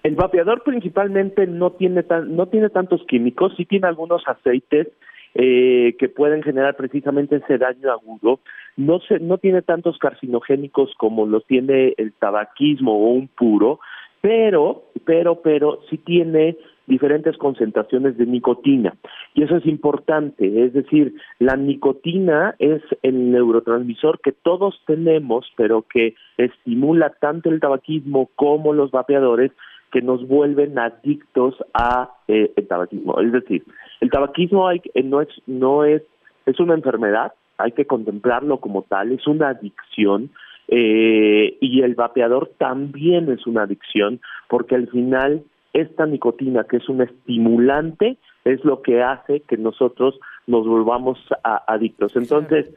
El 0.03 0.15
vapeador 0.15 0.63
principalmente 0.63 1.45
no 1.47 1.71
tiene, 1.71 2.03
tan, 2.03 2.35
no 2.35 2.47
tiene 2.47 2.69
tantos 2.69 3.03
químicos, 3.07 3.53
sí 3.57 3.65
tiene 3.65 3.87
algunos 3.87 4.23
aceites 4.27 4.87
eh, 5.35 5.95
que 5.99 6.09
pueden 6.09 6.41
generar 6.41 6.75
precisamente 6.75 7.35
ese 7.35 7.57
daño 7.57 7.91
agudo. 7.91 8.39
No, 8.77 8.99
se, 9.01 9.19
no 9.19 9.37
tiene 9.37 9.61
tantos 9.61 9.97
carcinogénicos 9.97 10.93
como 10.97 11.25
lo 11.25 11.41
tiene 11.41 11.93
el 11.97 12.13
tabaquismo 12.13 12.93
o 12.93 13.11
un 13.11 13.27
puro, 13.27 13.79
pero, 14.21 14.85
pero, 15.05 15.41
pero 15.41 15.79
sí 15.89 15.97
tiene 15.97 16.57
diferentes 16.87 17.37
concentraciones 17.37 18.17
de 18.17 18.25
nicotina. 18.25 18.95
Y 19.35 19.43
eso 19.43 19.57
es 19.57 19.65
importante, 19.67 20.65
es 20.65 20.73
decir, 20.73 21.13
la 21.37 21.55
nicotina 21.55 22.55
es 22.57 22.81
el 23.03 23.31
neurotransmisor 23.31 24.19
que 24.21 24.31
todos 24.31 24.81
tenemos, 24.87 25.45
pero 25.55 25.83
que 25.83 26.15
estimula 26.37 27.13
tanto 27.21 27.49
el 27.49 27.59
tabaquismo 27.59 28.29
como 28.35 28.73
los 28.73 28.89
vapeadores, 28.91 29.51
que 29.91 30.01
nos 30.01 30.27
vuelven 30.27 30.77
adictos 30.77 31.55
a 31.73 32.11
eh, 32.27 32.51
el 32.55 32.67
tabaquismo. 32.67 33.19
Es 33.19 33.31
decir, 33.31 33.63
el 34.01 34.09
tabaquismo 34.09 34.67
hay, 34.67 34.81
no 35.03 35.21
es 35.21 35.29
no 35.47 35.83
es 35.83 36.03
es 36.45 36.59
una 36.59 36.73
enfermedad, 36.73 37.33
hay 37.57 37.73
que 37.73 37.85
contemplarlo 37.85 38.59
como 38.59 38.83
tal, 38.83 39.11
es 39.11 39.27
una 39.27 39.49
adicción 39.49 40.31
eh, 40.67 41.57
y 41.59 41.81
el 41.81 41.95
vapeador 41.95 42.51
también 42.57 43.31
es 43.31 43.45
una 43.47 43.63
adicción 43.63 44.19
porque 44.47 44.75
al 44.75 44.87
final 44.87 45.43
esta 45.73 46.05
nicotina 46.05 46.63
que 46.63 46.77
es 46.77 46.89
un 46.89 47.01
estimulante 47.01 48.17
es 48.45 48.63
lo 48.63 48.81
que 48.81 49.01
hace 49.01 49.41
que 49.41 49.57
nosotros 49.57 50.19
nos 50.47 50.67
volvamos 50.67 51.19
adictos. 51.43 52.15
Entonces, 52.15 52.67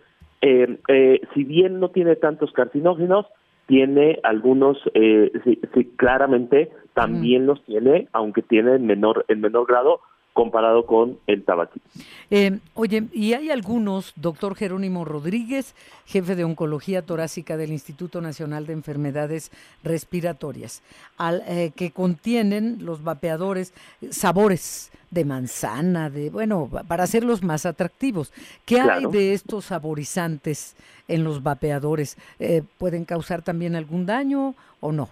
eh, 0.43 0.79
eh, 0.89 1.21
si 1.35 1.45
bien 1.45 1.81
no 1.81 1.91
tiene 1.91 2.17
tantos 2.17 2.53
carcinógenos, 2.53 3.27
tiene 3.73 4.21
algunos, 4.23 4.77
eh, 4.93 5.33
sí, 5.73 5.85
claramente 5.97 6.71
también 6.93 7.47
los 7.47 7.65
tiene, 7.65 8.07
aunque 8.13 8.43
tiene 8.43 8.75
en 8.75 8.85
menor, 8.85 9.25
en 9.29 9.41
menor 9.41 9.67
grado 9.67 10.01
comparado 10.33 10.87
con 10.87 11.19
el 11.27 11.45
tabaquismo. 11.45 11.91
Eh, 12.31 12.59
oye, 12.75 13.05
y 13.13 13.35
hay 13.35 13.51
algunos, 13.51 14.13
doctor 14.17 14.55
Jerónimo 14.55 15.05
Rodríguez, 15.05 15.75
jefe 16.07 16.35
de 16.35 16.45
oncología 16.45 17.03
torácica 17.03 17.57
del 17.57 17.73
Instituto 17.73 18.21
Nacional 18.21 18.67
de 18.67 18.73
Enfermedades 18.73 19.51
Respiratorias, 19.85 20.83
al, 21.19 21.43
eh, 21.47 21.73
que 21.77 21.91
contienen 21.91 22.79
los 22.81 23.03
vapeadores 23.03 23.75
sabores 24.11 24.91
de 25.11 25.27
manzana, 25.27 26.09
de 26.09 26.31
bueno, 26.31 26.71
para 26.89 27.05
hacerlos 27.05 27.43
más 27.43 27.67
atractivos. 27.67 28.33
¿Qué 28.65 28.81
hay 28.81 29.05
de 29.07 29.35
estos 29.35 29.67
saborizantes 29.67 30.75
en 31.07 31.23
los 31.23 31.43
vapeadores? 31.43 32.17
Eh, 32.39 32.63
¿Pueden 32.79 33.05
causar 33.05 33.43
también 33.43 33.77
algún 33.77 34.07
daño 34.07 34.55
o 34.81 34.91
no? 34.91 35.11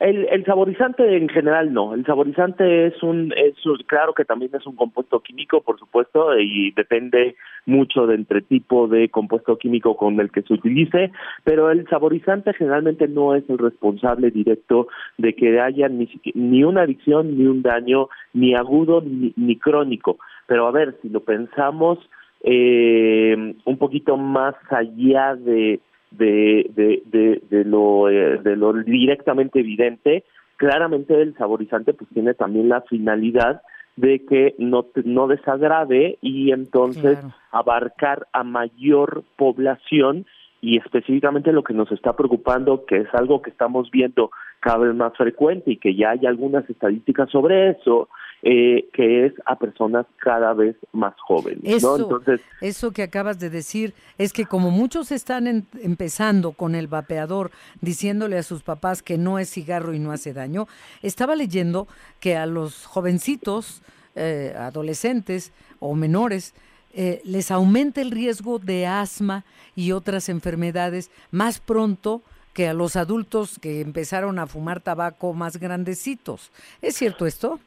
El, 0.00 0.26
el 0.30 0.44
saborizante 0.44 1.16
en 1.16 1.28
general 1.28 1.72
no. 1.72 1.94
El 1.94 2.04
saborizante 2.04 2.86
es 2.86 3.02
un, 3.02 3.32
es 3.36 3.54
claro 3.86 4.12
que 4.12 4.24
también 4.24 4.50
es 4.54 4.66
un 4.66 4.76
compuesto 4.76 5.20
químico, 5.20 5.62
por 5.62 5.78
supuesto, 5.78 6.38
y 6.38 6.72
depende 6.72 7.36
mucho 7.66 8.06
de 8.06 8.16
entre 8.16 8.42
tipo 8.42 8.88
de 8.88 9.08
compuesto 9.08 9.56
químico 9.56 9.96
con 9.96 10.18
el 10.20 10.30
que 10.30 10.42
se 10.42 10.54
utilice, 10.54 11.12
pero 11.44 11.70
el 11.70 11.86
saborizante 11.88 12.52
generalmente 12.52 13.08
no 13.08 13.34
es 13.34 13.48
el 13.48 13.58
responsable 13.58 14.30
directo 14.30 14.88
de 15.16 15.34
que 15.34 15.60
haya 15.60 15.88
ni, 15.88 16.08
ni 16.34 16.64
una 16.64 16.82
adicción, 16.82 17.38
ni 17.38 17.46
un 17.46 17.62
daño, 17.62 18.08
ni 18.32 18.54
agudo, 18.54 19.00
ni, 19.00 19.32
ni 19.36 19.56
crónico. 19.56 20.18
Pero 20.46 20.66
a 20.66 20.72
ver, 20.72 20.96
si 21.00 21.08
lo 21.08 21.20
pensamos 21.20 21.98
eh, 22.42 23.54
un 23.64 23.78
poquito 23.78 24.16
más 24.16 24.54
allá 24.70 25.34
de 25.34 25.80
de, 26.16 26.70
de, 26.74 27.42
de, 27.48 27.64
lo, 27.64 28.08
eh, 28.08 28.38
de 28.42 28.56
lo 28.56 28.72
directamente 28.72 29.60
evidente, 29.60 30.24
claramente 30.56 31.20
el 31.20 31.36
saborizante 31.36 31.94
pues 31.94 32.10
tiene 32.10 32.34
también 32.34 32.68
la 32.68 32.82
finalidad 32.82 33.62
de 33.96 34.24
que 34.26 34.54
no, 34.58 34.86
no 35.04 35.28
desagrade 35.28 36.18
y 36.20 36.50
entonces 36.50 37.18
abarcar 37.52 38.26
a 38.32 38.42
mayor 38.42 39.24
población 39.36 40.26
y 40.60 40.78
específicamente 40.78 41.52
lo 41.52 41.62
que 41.62 41.74
nos 41.74 41.92
está 41.92 42.14
preocupando, 42.14 42.86
que 42.86 42.96
es 42.96 43.14
algo 43.14 43.42
que 43.42 43.50
estamos 43.50 43.90
viendo 43.90 44.30
cada 44.60 44.78
vez 44.78 44.94
más 44.94 45.14
frecuente 45.16 45.72
y 45.72 45.76
que 45.76 45.94
ya 45.94 46.10
hay 46.10 46.26
algunas 46.26 46.68
estadísticas 46.70 47.30
sobre 47.30 47.70
eso, 47.70 48.08
eh, 48.46 48.90
que 48.92 49.24
es 49.24 49.32
a 49.46 49.58
personas 49.58 50.04
cada 50.18 50.52
vez 50.52 50.76
más 50.92 51.14
jóvenes. 51.18 51.62
Eso, 51.64 51.96
Entonces, 51.96 52.42
eso 52.60 52.90
que 52.92 53.02
acabas 53.02 53.38
de 53.38 53.48
decir 53.48 53.94
es 54.18 54.34
que 54.34 54.44
como 54.44 54.70
muchos 54.70 55.12
están 55.12 55.66
empezando 55.80 56.52
con 56.52 56.74
el 56.74 56.86
vapeador 56.86 57.52
diciéndole 57.80 58.36
a 58.36 58.42
sus 58.42 58.62
papás 58.62 59.02
que 59.02 59.16
no 59.16 59.38
es 59.38 59.48
cigarro 59.48 59.94
y 59.94 59.98
no 59.98 60.12
hace 60.12 60.34
daño, 60.34 60.68
estaba 61.00 61.36
leyendo 61.36 61.88
que 62.20 62.36
a 62.36 62.44
los 62.44 62.84
jovencitos, 62.84 63.82
eh, 64.14 64.54
adolescentes 64.58 65.50
o 65.78 65.94
menores, 65.94 66.52
eh, 66.92 67.22
les 67.24 67.50
aumenta 67.50 68.02
el 68.02 68.10
riesgo 68.10 68.58
de 68.58 68.86
asma 68.86 69.46
y 69.74 69.92
otras 69.92 70.28
enfermedades 70.28 71.10
más 71.30 71.60
pronto 71.60 72.20
que 72.52 72.68
a 72.68 72.74
los 72.74 72.96
adultos 72.96 73.58
que 73.58 73.80
empezaron 73.80 74.38
a 74.38 74.46
fumar 74.46 74.82
tabaco 74.82 75.32
más 75.32 75.56
grandecitos. 75.56 76.52
¿Es 76.82 76.94
cierto 76.94 77.24
esto? 77.26 77.58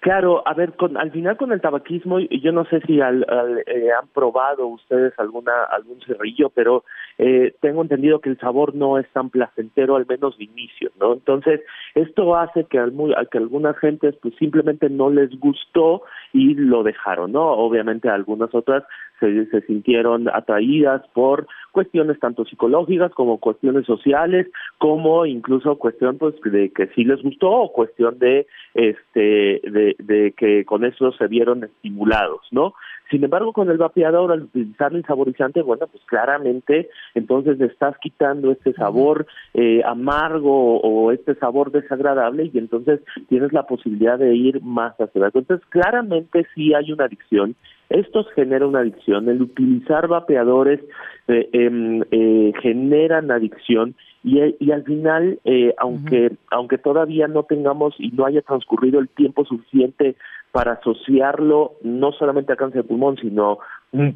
Claro, 0.00 0.46
a 0.46 0.54
ver, 0.54 0.74
con, 0.74 0.96
al 0.96 1.10
final 1.10 1.36
con 1.36 1.52
el 1.52 1.60
tabaquismo, 1.60 2.20
yo 2.20 2.52
no 2.52 2.64
sé 2.66 2.80
si 2.82 3.00
al, 3.00 3.26
eh, 3.66 3.90
han 3.90 4.08
probado 4.08 4.66
ustedes 4.66 5.12
alguna 5.18 5.64
algún 5.64 6.00
cerrillo, 6.02 6.50
pero 6.50 6.84
eh, 7.18 7.54
tengo 7.60 7.82
entendido 7.82 8.20
que 8.20 8.28
el 8.30 8.38
sabor 8.38 8.74
no 8.74 8.98
es 8.98 9.08
tan 9.12 9.30
placentero, 9.30 9.96
al 9.96 10.06
menos 10.06 10.36
de 10.36 10.44
inicio, 10.44 10.90
¿no? 11.00 11.14
Entonces, 11.14 11.60
esto 11.94 12.36
hace 12.36 12.64
que, 12.64 12.78
al, 12.78 12.92
que 13.30 13.38
algunas 13.38 13.76
gentes 13.78 14.14
pues 14.20 14.34
simplemente 14.36 14.90
no 14.90 15.08
les 15.08 15.30
gustó 15.38 16.02
y 16.32 16.54
lo 16.54 16.82
dejaron, 16.82 17.32
¿no? 17.32 17.52
Obviamente 17.52 18.08
algunas 18.08 18.54
otras 18.54 18.84
se, 19.20 19.46
se 19.46 19.62
sintieron 19.62 20.28
atraídas 20.28 21.02
por 21.14 21.46
cuestiones 21.72 22.18
tanto 22.20 22.44
psicológicas 22.44 23.12
como 23.12 23.38
cuestiones 23.38 23.86
sociales, 23.86 24.46
como 24.78 25.24
incluso 25.24 25.76
cuestión 25.76 26.18
pues 26.18 26.34
de 26.44 26.70
que 26.70 26.88
sí 26.88 27.04
les 27.04 27.22
gustó 27.22 27.50
o 27.50 27.72
cuestión 27.72 28.18
de 28.18 28.46
este 28.74 29.60
de, 29.62 29.96
de 29.98 30.32
que 30.36 30.64
con 30.64 30.84
eso 30.84 31.12
se 31.12 31.26
vieron 31.28 31.64
estimulados, 31.64 32.40
¿no? 32.50 32.74
Sin 33.10 33.22
embargo, 33.22 33.52
con 33.52 33.70
el 33.70 33.78
vapeador, 33.78 34.32
al 34.32 34.42
utilizar 34.42 34.92
el 34.94 35.04
saborizante, 35.04 35.62
bueno, 35.62 35.86
pues 35.86 36.02
claramente 36.06 36.88
entonces 37.14 37.58
le 37.58 37.66
estás 37.66 37.96
quitando 37.98 38.50
este 38.50 38.72
sabor 38.72 39.26
eh, 39.54 39.82
amargo 39.84 40.80
o 40.80 41.12
este 41.12 41.34
sabor 41.36 41.70
desagradable 41.70 42.50
y 42.52 42.58
entonces 42.58 43.00
tienes 43.28 43.52
la 43.52 43.66
posibilidad 43.66 44.18
de 44.18 44.34
ir 44.34 44.60
más 44.62 44.94
hacia 45.00 45.20
abajo. 45.20 45.38
Entonces, 45.38 45.66
claramente 45.68 46.46
sí 46.54 46.74
hay 46.74 46.92
una 46.92 47.04
adicción. 47.04 47.54
Esto 47.88 48.24
genera 48.34 48.66
una 48.66 48.80
adicción. 48.80 49.28
El 49.28 49.42
utilizar 49.42 50.08
vapeadores 50.08 50.80
eh, 51.28 51.48
em, 51.52 52.02
eh, 52.10 52.52
generan 52.60 53.30
adicción 53.30 53.94
y, 54.24 54.40
y 54.58 54.72
al 54.72 54.82
final, 54.82 55.38
eh, 55.44 55.72
aunque, 55.78 56.32
aunque 56.50 56.78
todavía 56.78 57.28
no 57.28 57.44
tengamos 57.44 57.94
y 57.98 58.10
no 58.10 58.26
haya 58.26 58.42
transcurrido 58.42 58.98
el 58.98 59.08
tiempo 59.08 59.44
suficiente 59.44 60.16
para 60.56 60.72
asociarlo 60.72 61.74
no 61.82 62.12
solamente 62.12 62.50
a 62.50 62.56
cáncer 62.56 62.80
de 62.80 62.88
pulmón, 62.88 63.18
sino 63.18 63.58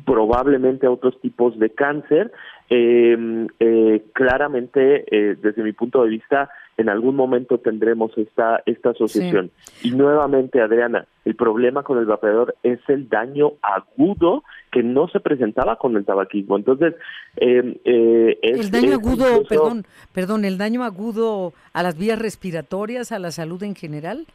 probablemente 0.07 0.87
a 0.87 0.91
otros 0.91 1.21
tipos 1.21 1.59
de 1.59 1.69
cáncer, 1.69 2.33
em, 2.71 3.47
eh, 3.61 4.05
claramente, 4.15 5.05
eh, 5.11 5.37
desde 5.39 5.63
mi 5.63 5.75
punto 5.75 6.03
de 6.03 6.09
vista, 6.09 6.49
en 6.79 6.89
algún 6.89 7.15
momento 7.15 7.59
tendremos 7.59 8.17
esta, 8.17 8.63
esta 8.65 8.91
asociación. 8.91 9.51
Y 9.83 9.91
nuevamente, 9.91 10.63
Adriana, 10.63 11.05
el 11.27 11.35
problema 11.35 11.83
con 11.83 11.99
el 11.99 12.07
vapeador 12.07 12.55
es 12.63 12.81
el 12.89 13.11
daño 13.11 13.53
agudo 13.61 14.43
que 14.73 14.83
no 14.83 15.09
se 15.09 15.21
presentaba 15.21 15.77
con 15.77 15.95
el 15.95 16.07
tabaquismo. 16.07 16.57
Entonces, 16.57 16.95
em, 17.37 17.75
eh, 17.85 18.39
el 18.41 18.71
daño 18.71 18.95
agudo, 18.95 19.43
perdón, 19.47 19.85
perdón, 20.15 20.47
el 20.47 20.57
daño 20.57 20.85
agudo 20.85 21.53
a 21.75 21.83
las 21.83 21.99
vías 21.99 22.19
respiratorias, 22.19 23.13
a 23.13 23.19
la 23.19 23.31
salud 23.31 23.63
en 23.63 23.75
general. 23.75 24.27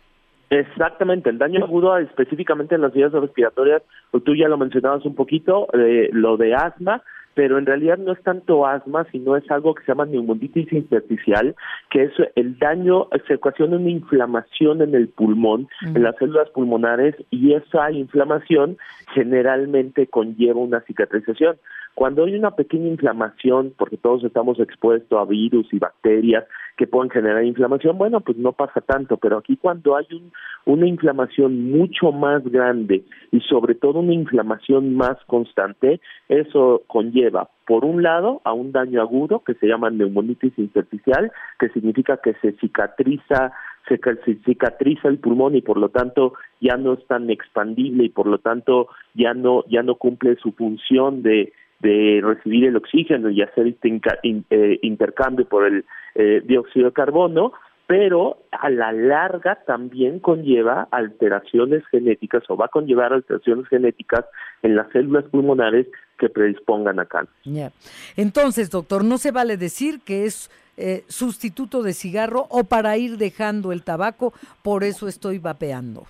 Exactamente, 0.50 1.30
el 1.30 1.38
daño 1.38 1.64
agudo 1.64 1.98
específicamente 1.98 2.76
en 2.76 2.82
las 2.82 2.93
vías 2.93 3.12
respiratorias, 3.12 3.82
tú 4.24 4.36
ya 4.36 4.48
lo 4.48 4.58
mencionabas 4.58 5.06
un 5.06 5.16
poquito, 5.16 5.68
lo 5.74 6.38
de 6.38 6.54
asma, 6.54 7.02
pero 7.34 7.58
en 7.58 7.66
realidad 7.66 7.98
no 7.98 8.14
es 8.14 8.24
tanto 8.24 8.66
asma, 8.66 9.06
sino 9.12 9.36
es 9.36 9.50
algo 9.52 9.76
que 9.76 9.84
se 9.84 9.91
llama 9.91 10.06
neumonitis 10.06 10.72
intersticial, 10.72 11.56
que 11.89 12.04
es 12.04 12.12
el 12.36 12.58
daño, 12.58 13.08
se 13.28 13.36
ocasiona 13.36 13.76
una 13.76 13.89
inflamación 13.89 14.82
en 14.82 14.96
el 14.96 15.10
pulmón, 15.10 15.68
en 15.82 16.02
las 16.02 16.16
células 16.16 16.50
pulmonares, 16.52 17.16
y 17.32 17.54
esa 17.54 17.91
inflamación 17.91 18.78
generalmente 19.14 20.08
conlleva 20.08 20.62
una 20.62 20.80
cicatrización. 20.82 21.58
Cuando 21.96 22.26
hay 22.26 22.36
una 22.36 22.52
pequeña 22.52 22.89
inflamación, 22.89 23.74
porque 23.78 23.96
todos 23.96 24.24
estamos 24.26 24.60
expuestos 24.60 25.18
a 25.18 25.24
virus 25.24 25.66
y 25.74 25.80
bacterias 25.80 26.43
que 26.76 26.88
pueden 26.88 27.10
generar 27.10 27.46
inflamación, 27.46 27.98
bueno, 27.98 28.20
pues 28.20 28.38
no 28.38 28.52
pasa 28.52 28.82
tanto, 28.82 29.16
pero 29.16 29.38
aquí 29.38 29.56
cuando 29.56 29.96
hay 29.96 30.06
un, 30.12 30.34
una 30.66 30.88
inflamación 30.88 31.72
mucho 31.72 32.12
más 32.12 32.43
grande 32.43 33.06
y 33.32 33.39
sobre 33.39 33.76
todo 33.76 34.00
una 34.00 34.14
inflamación 34.14 34.93
más 34.93 35.16
constante, 35.26 36.02
eso 36.28 36.84
conlleva, 36.88 37.50
por 37.66 37.86
un 37.86 38.04
lado, 38.04 38.41
a 38.43 38.52
un 38.52 38.74
daño 38.74 39.02
agudo 39.02 39.43
que 39.46 39.54
se 39.54 39.68
llama 39.68 39.89
neumonitis 39.89 40.52
intersticial, 40.58 41.32
que 41.60 41.70
significa 41.70 42.18
que 42.18 42.34
se 42.41 42.52
cicatriza 42.60 43.54
se 43.88 44.00
cicatriza 44.43 45.08
el 45.08 45.20
pulmón 45.20 45.56
y 45.56 45.62
por 45.62 45.78
lo 45.78 45.89
tanto 45.89 46.34
ya 46.60 46.76
no 46.76 46.93
es 46.93 47.06
tan 47.06 47.30
expandible 47.30 48.06
y 48.06 48.10
por 48.10 48.26
lo 48.26 48.39
tanto 48.39 48.88
ya 49.14 49.36
no 49.36 49.64
ya 49.68 49.84
no 49.84 49.93
cumple 49.93 50.38
su 50.38 50.54
función 50.54 51.22
de 51.22 51.54
de 51.80 52.21
recibir 52.23 52.65
el 52.65 52.78
oxígeno 52.78 53.30
y 53.30 53.41
hacer 53.41 53.67
este 53.67 53.99
eh, 54.23 54.80
intercambio 54.82 55.47
por 55.47 55.65
el 55.65 55.86
eh, 56.15 56.41
dióxido 56.45 56.88
de 56.88 56.93
carbono, 56.93 57.53
pero 57.88 58.39
a 58.51 58.69
la 58.69 58.91
larga 58.91 59.59
también 59.67 60.19
conlleva 60.19 60.88
alteraciones 60.91 61.86
genéticas 61.91 62.43
o 62.49 62.57
va 62.57 62.65
a 62.65 62.69
conllevar 62.69 63.13
alteraciones 63.13 63.67
genéticas 63.67 64.26
en 64.63 64.76
las 64.76 64.89
células 64.91 65.26
pulmonares 65.26 65.88
que 66.17 66.30
predispongan 66.30 66.99
a 66.99 67.05
cáncer. 67.05 67.71
Entonces, 68.17 68.71
doctor, 68.71 69.03
no 69.03 69.17
se 69.17 69.32
vale 69.32 69.57
decir 69.57 69.99
que 70.03 70.26
es 70.26 70.49
eh, 70.78 71.03
sustituto 71.07 71.84
de 71.84 71.93
cigarro 71.93 72.47
o 72.49 72.63
para 72.63 72.97
ir 72.97 73.17
dejando 73.17 73.71
el 73.71 73.84
tabaco, 73.84 74.34
por 74.63 74.84
eso 74.84 75.07
estoy 75.07 75.38
vapeando. 75.38 76.03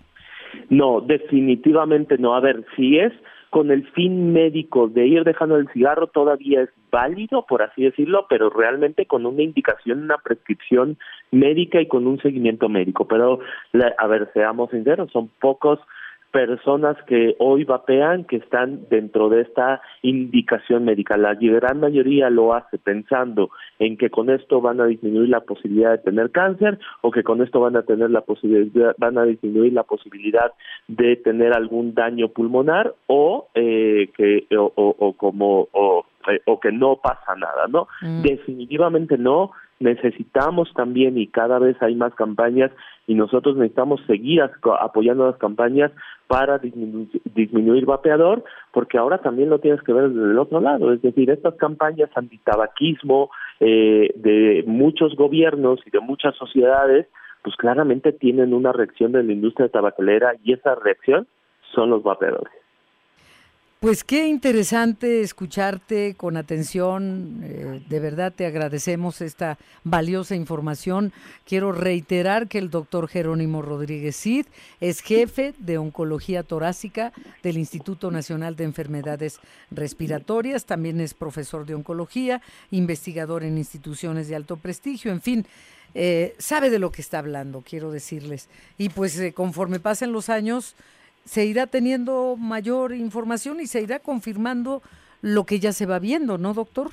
No, 0.70 1.02
definitivamente 1.02 2.18
no. 2.18 2.36
A 2.36 2.40
ver, 2.40 2.66
si 2.76 2.98
es 2.98 3.12
con 3.50 3.72
el 3.72 3.88
fin 3.92 4.34
médico 4.34 4.88
de 4.88 5.08
ir 5.08 5.24
dejando 5.24 5.58
el 5.58 5.70
cigarro 5.70 6.08
todavía 6.08 6.62
es 6.62 6.70
válido, 6.92 7.46
por 7.46 7.62
así 7.62 7.84
decirlo, 7.84 8.26
pero 8.30 8.50
realmente 8.50 9.06
con 9.06 9.26
una 9.26 9.44
indicación, 9.44 10.04
una 10.04 10.18
prescripción 10.18 10.98
médica 11.32 11.82
y 11.82 11.88
con 11.88 12.08
un 12.08 12.20
seguimiento 12.20 12.70
médico. 12.70 13.08
Pero, 13.08 13.40
a 13.98 14.08
ver, 14.08 14.30
seamos 14.34 14.72
sinceros, 14.72 15.12
son 15.12 15.30
pocos 15.40 15.80
personas 16.36 16.98
que 17.08 17.38
hoy 17.40 17.64
vapean 17.64 18.26
que 18.26 18.36
están 18.36 18.90
dentro 18.90 19.30
de 19.30 19.44
esta 19.44 19.82
indicación 20.02 20.84
médica. 20.84 21.16
La 21.16 21.34
gran 21.34 21.80
mayoría 21.80 22.30
lo 22.30 22.54
hace 22.54 22.78
pensando 22.78 23.52
en 23.80 23.96
que 23.96 24.10
con 24.10 24.30
esto 24.30 24.60
van 24.60 24.82
a 24.82 24.86
disminuir 24.86 25.30
la 25.30 25.40
posibilidad 25.40 25.92
de 25.92 26.00
tener 26.00 26.32
cáncer 26.32 26.78
o 27.04 27.10
que 27.10 27.24
con 27.24 27.42
esto 27.42 27.62
van 27.62 27.78
a 27.78 27.84
tener 27.84 28.12
la 28.12 28.20
posibilidad, 28.20 28.94
van 28.98 29.18
a 29.18 29.24
disminuir 29.24 29.72
la 29.72 29.84
posibilidad 29.84 30.52
de 30.90 31.16
tener 31.16 31.54
algún 31.54 31.94
daño 31.94 32.28
pulmonar 32.28 32.94
o 33.08 33.48
eh, 33.56 34.10
que 34.18 34.46
o, 34.58 35.14
como 35.14 35.70
o, 35.72 36.06
eh, 36.28 36.42
o 36.48 36.60
que 36.60 36.74
no 36.74 36.98
pasa 36.98 37.34
nada, 37.38 37.68
¿no? 37.70 37.88
Mm. 38.02 38.24
Definitivamente 38.24 39.18
no 39.18 39.52
necesitamos 39.80 40.72
también 40.74 41.18
y 41.18 41.28
cada 41.28 41.60
vez 41.60 41.76
hay 41.82 41.96
más 41.96 42.14
campañas 42.16 42.72
y 43.08 43.14
nosotros 43.14 43.58
necesitamos 43.58 44.02
seguir 44.08 44.42
apoyando 44.42 45.26
las 45.28 45.38
campañas 45.38 45.92
para 46.28 46.60
disminuir, 46.60 47.86
vapeador, 47.86 48.44
porque 48.72 48.98
ahora 48.98 49.20
también 49.20 49.50
lo 49.50 49.60
tienes 49.60 49.82
que 49.82 49.94
ver 49.94 50.10
desde 50.10 50.32
el 50.32 50.40
otro 50.40 50.60
lado, 50.60 50.92
es 50.92 51.02
decir, 51.02 51.30
estas 51.30 51.56
campañas 51.56 52.10
antitabaquismo 52.16 53.30
eh, 53.60 54.12
de 54.16 54.64
muchos 54.66 55.16
gobiernos 55.16 55.80
y 55.86 55.92
de 55.92 56.00
muchas 56.00 56.36
sociedades, 56.36 57.08
pues 57.44 57.56
claramente 57.58 58.12
tienen 58.12 58.54
una 58.54 58.72
reacción 58.72 59.12
de 59.12 59.24
la 59.24 59.34
industria 59.34 59.70
tabacalera 59.70 60.34
y 60.44 60.54
esa 60.54 60.74
reacción 60.76 61.28
son 61.74 61.92
los 61.92 62.02
vapeadores. 62.02 62.65
Pues 63.86 64.04
qué 64.04 64.26
interesante 64.26 65.22
escucharte 65.22 66.16
con 66.16 66.38
atención. 66.38 67.42
Eh, 67.44 67.84
de 67.88 68.00
verdad 68.00 68.34
te 68.36 68.48
agradecemos 68.48 69.22
esta 69.22 69.60
valiosa 69.84 70.34
información. 70.34 71.14
Quiero 71.46 71.72
reiterar 71.72 72.48
que 72.48 72.58
el 72.58 72.72
doctor 72.72 73.08
Jerónimo 73.08 73.62
Rodríguez 73.62 74.16
Cid 74.16 74.48
es 74.82 75.02
jefe 75.02 75.54
de 75.60 75.78
oncología 75.78 76.42
torácica 76.42 77.14
del 77.44 77.60
Instituto 77.60 78.10
Nacional 78.10 78.56
de 78.56 78.64
Enfermedades 78.64 79.40
Respiratorias. 79.70 80.66
También 80.66 81.00
es 81.00 81.14
profesor 81.14 81.68
de 81.68 81.76
oncología, 81.76 82.42
investigador 82.72 83.44
en 83.44 83.60
instituciones 83.60 84.28
de 84.28 84.36
alto 84.36 84.58
prestigio. 84.58 85.12
En 85.12 85.22
fin, 85.22 85.46
eh, 85.94 86.34
sabe 86.40 86.72
de 86.72 86.80
lo 86.80 86.92
que 86.92 87.04
está 87.04 87.20
hablando, 87.20 87.62
quiero 87.62 87.92
decirles. 87.92 88.50
Y 88.80 88.90
pues 88.90 89.20
eh, 89.20 89.32
conforme 89.32 89.80
pasen 89.80 90.12
los 90.12 90.30
años 90.30 90.76
se 91.26 91.46
irá 91.46 91.68
teniendo 91.68 92.38
mayor 92.38 92.94
información 92.94 93.60
y 93.60 93.68
se 93.68 93.82
irá 93.82 94.00
confirmando 94.00 94.82
lo 95.22 95.44
que 95.46 95.60
ya 95.60 95.74
se 95.74 95.86
va 95.86 96.00
viendo, 96.00 96.38
¿no, 96.38 96.54
doctor? 96.54 96.92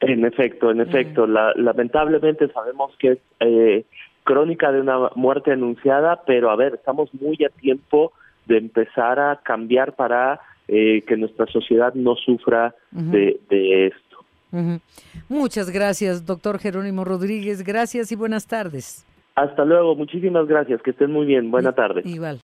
En 0.00 0.24
efecto, 0.24 0.70
en 0.70 0.80
efecto. 0.80 1.26
lamentablemente 1.26 2.48
sabemos 2.52 2.92
que 2.98 3.12
es 3.12 3.18
eh, 3.40 3.84
crónica 4.22 4.70
de 4.70 4.80
una 4.80 5.10
muerte 5.16 5.52
anunciada, 5.52 6.22
pero 6.26 6.50
a 6.50 6.56
ver, 6.56 6.74
estamos 6.74 7.12
muy 7.14 7.36
a 7.44 7.48
tiempo 7.48 8.12
de 8.46 8.58
empezar 8.58 9.18
a 9.18 9.40
cambiar 9.42 9.94
para 9.94 10.40
eh, 10.68 11.02
que 11.06 11.16
nuestra 11.16 11.46
sociedad 11.46 11.94
no 11.94 12.16
sufra 12.16 12.74
de, 12.90 13.38
esto. 13.86 14.80
Muchas 15.28 15.70
gracias, 15.70 16.24
doctor 16.24 16.58
Jerónimo 16.58 17.04
Rodríguez. 17.04 17.64
Gracias 17.64 18.12
y 18.12 18.16
buenas 18.16 18.46
tardes. 18.46 19.04
Hasta 19.34 19.64
luego, 19.64 19.96
muchísimas 19.96 20.46
gracias. 20.46 20.80
Que 20.82 20.90
estén 20.90 21.10
muy 21.10 21.26
bien. 21.26 21.50
Buena 21.50 21.72
tarde. 21.72 22.02
Igual. 22.04 22.32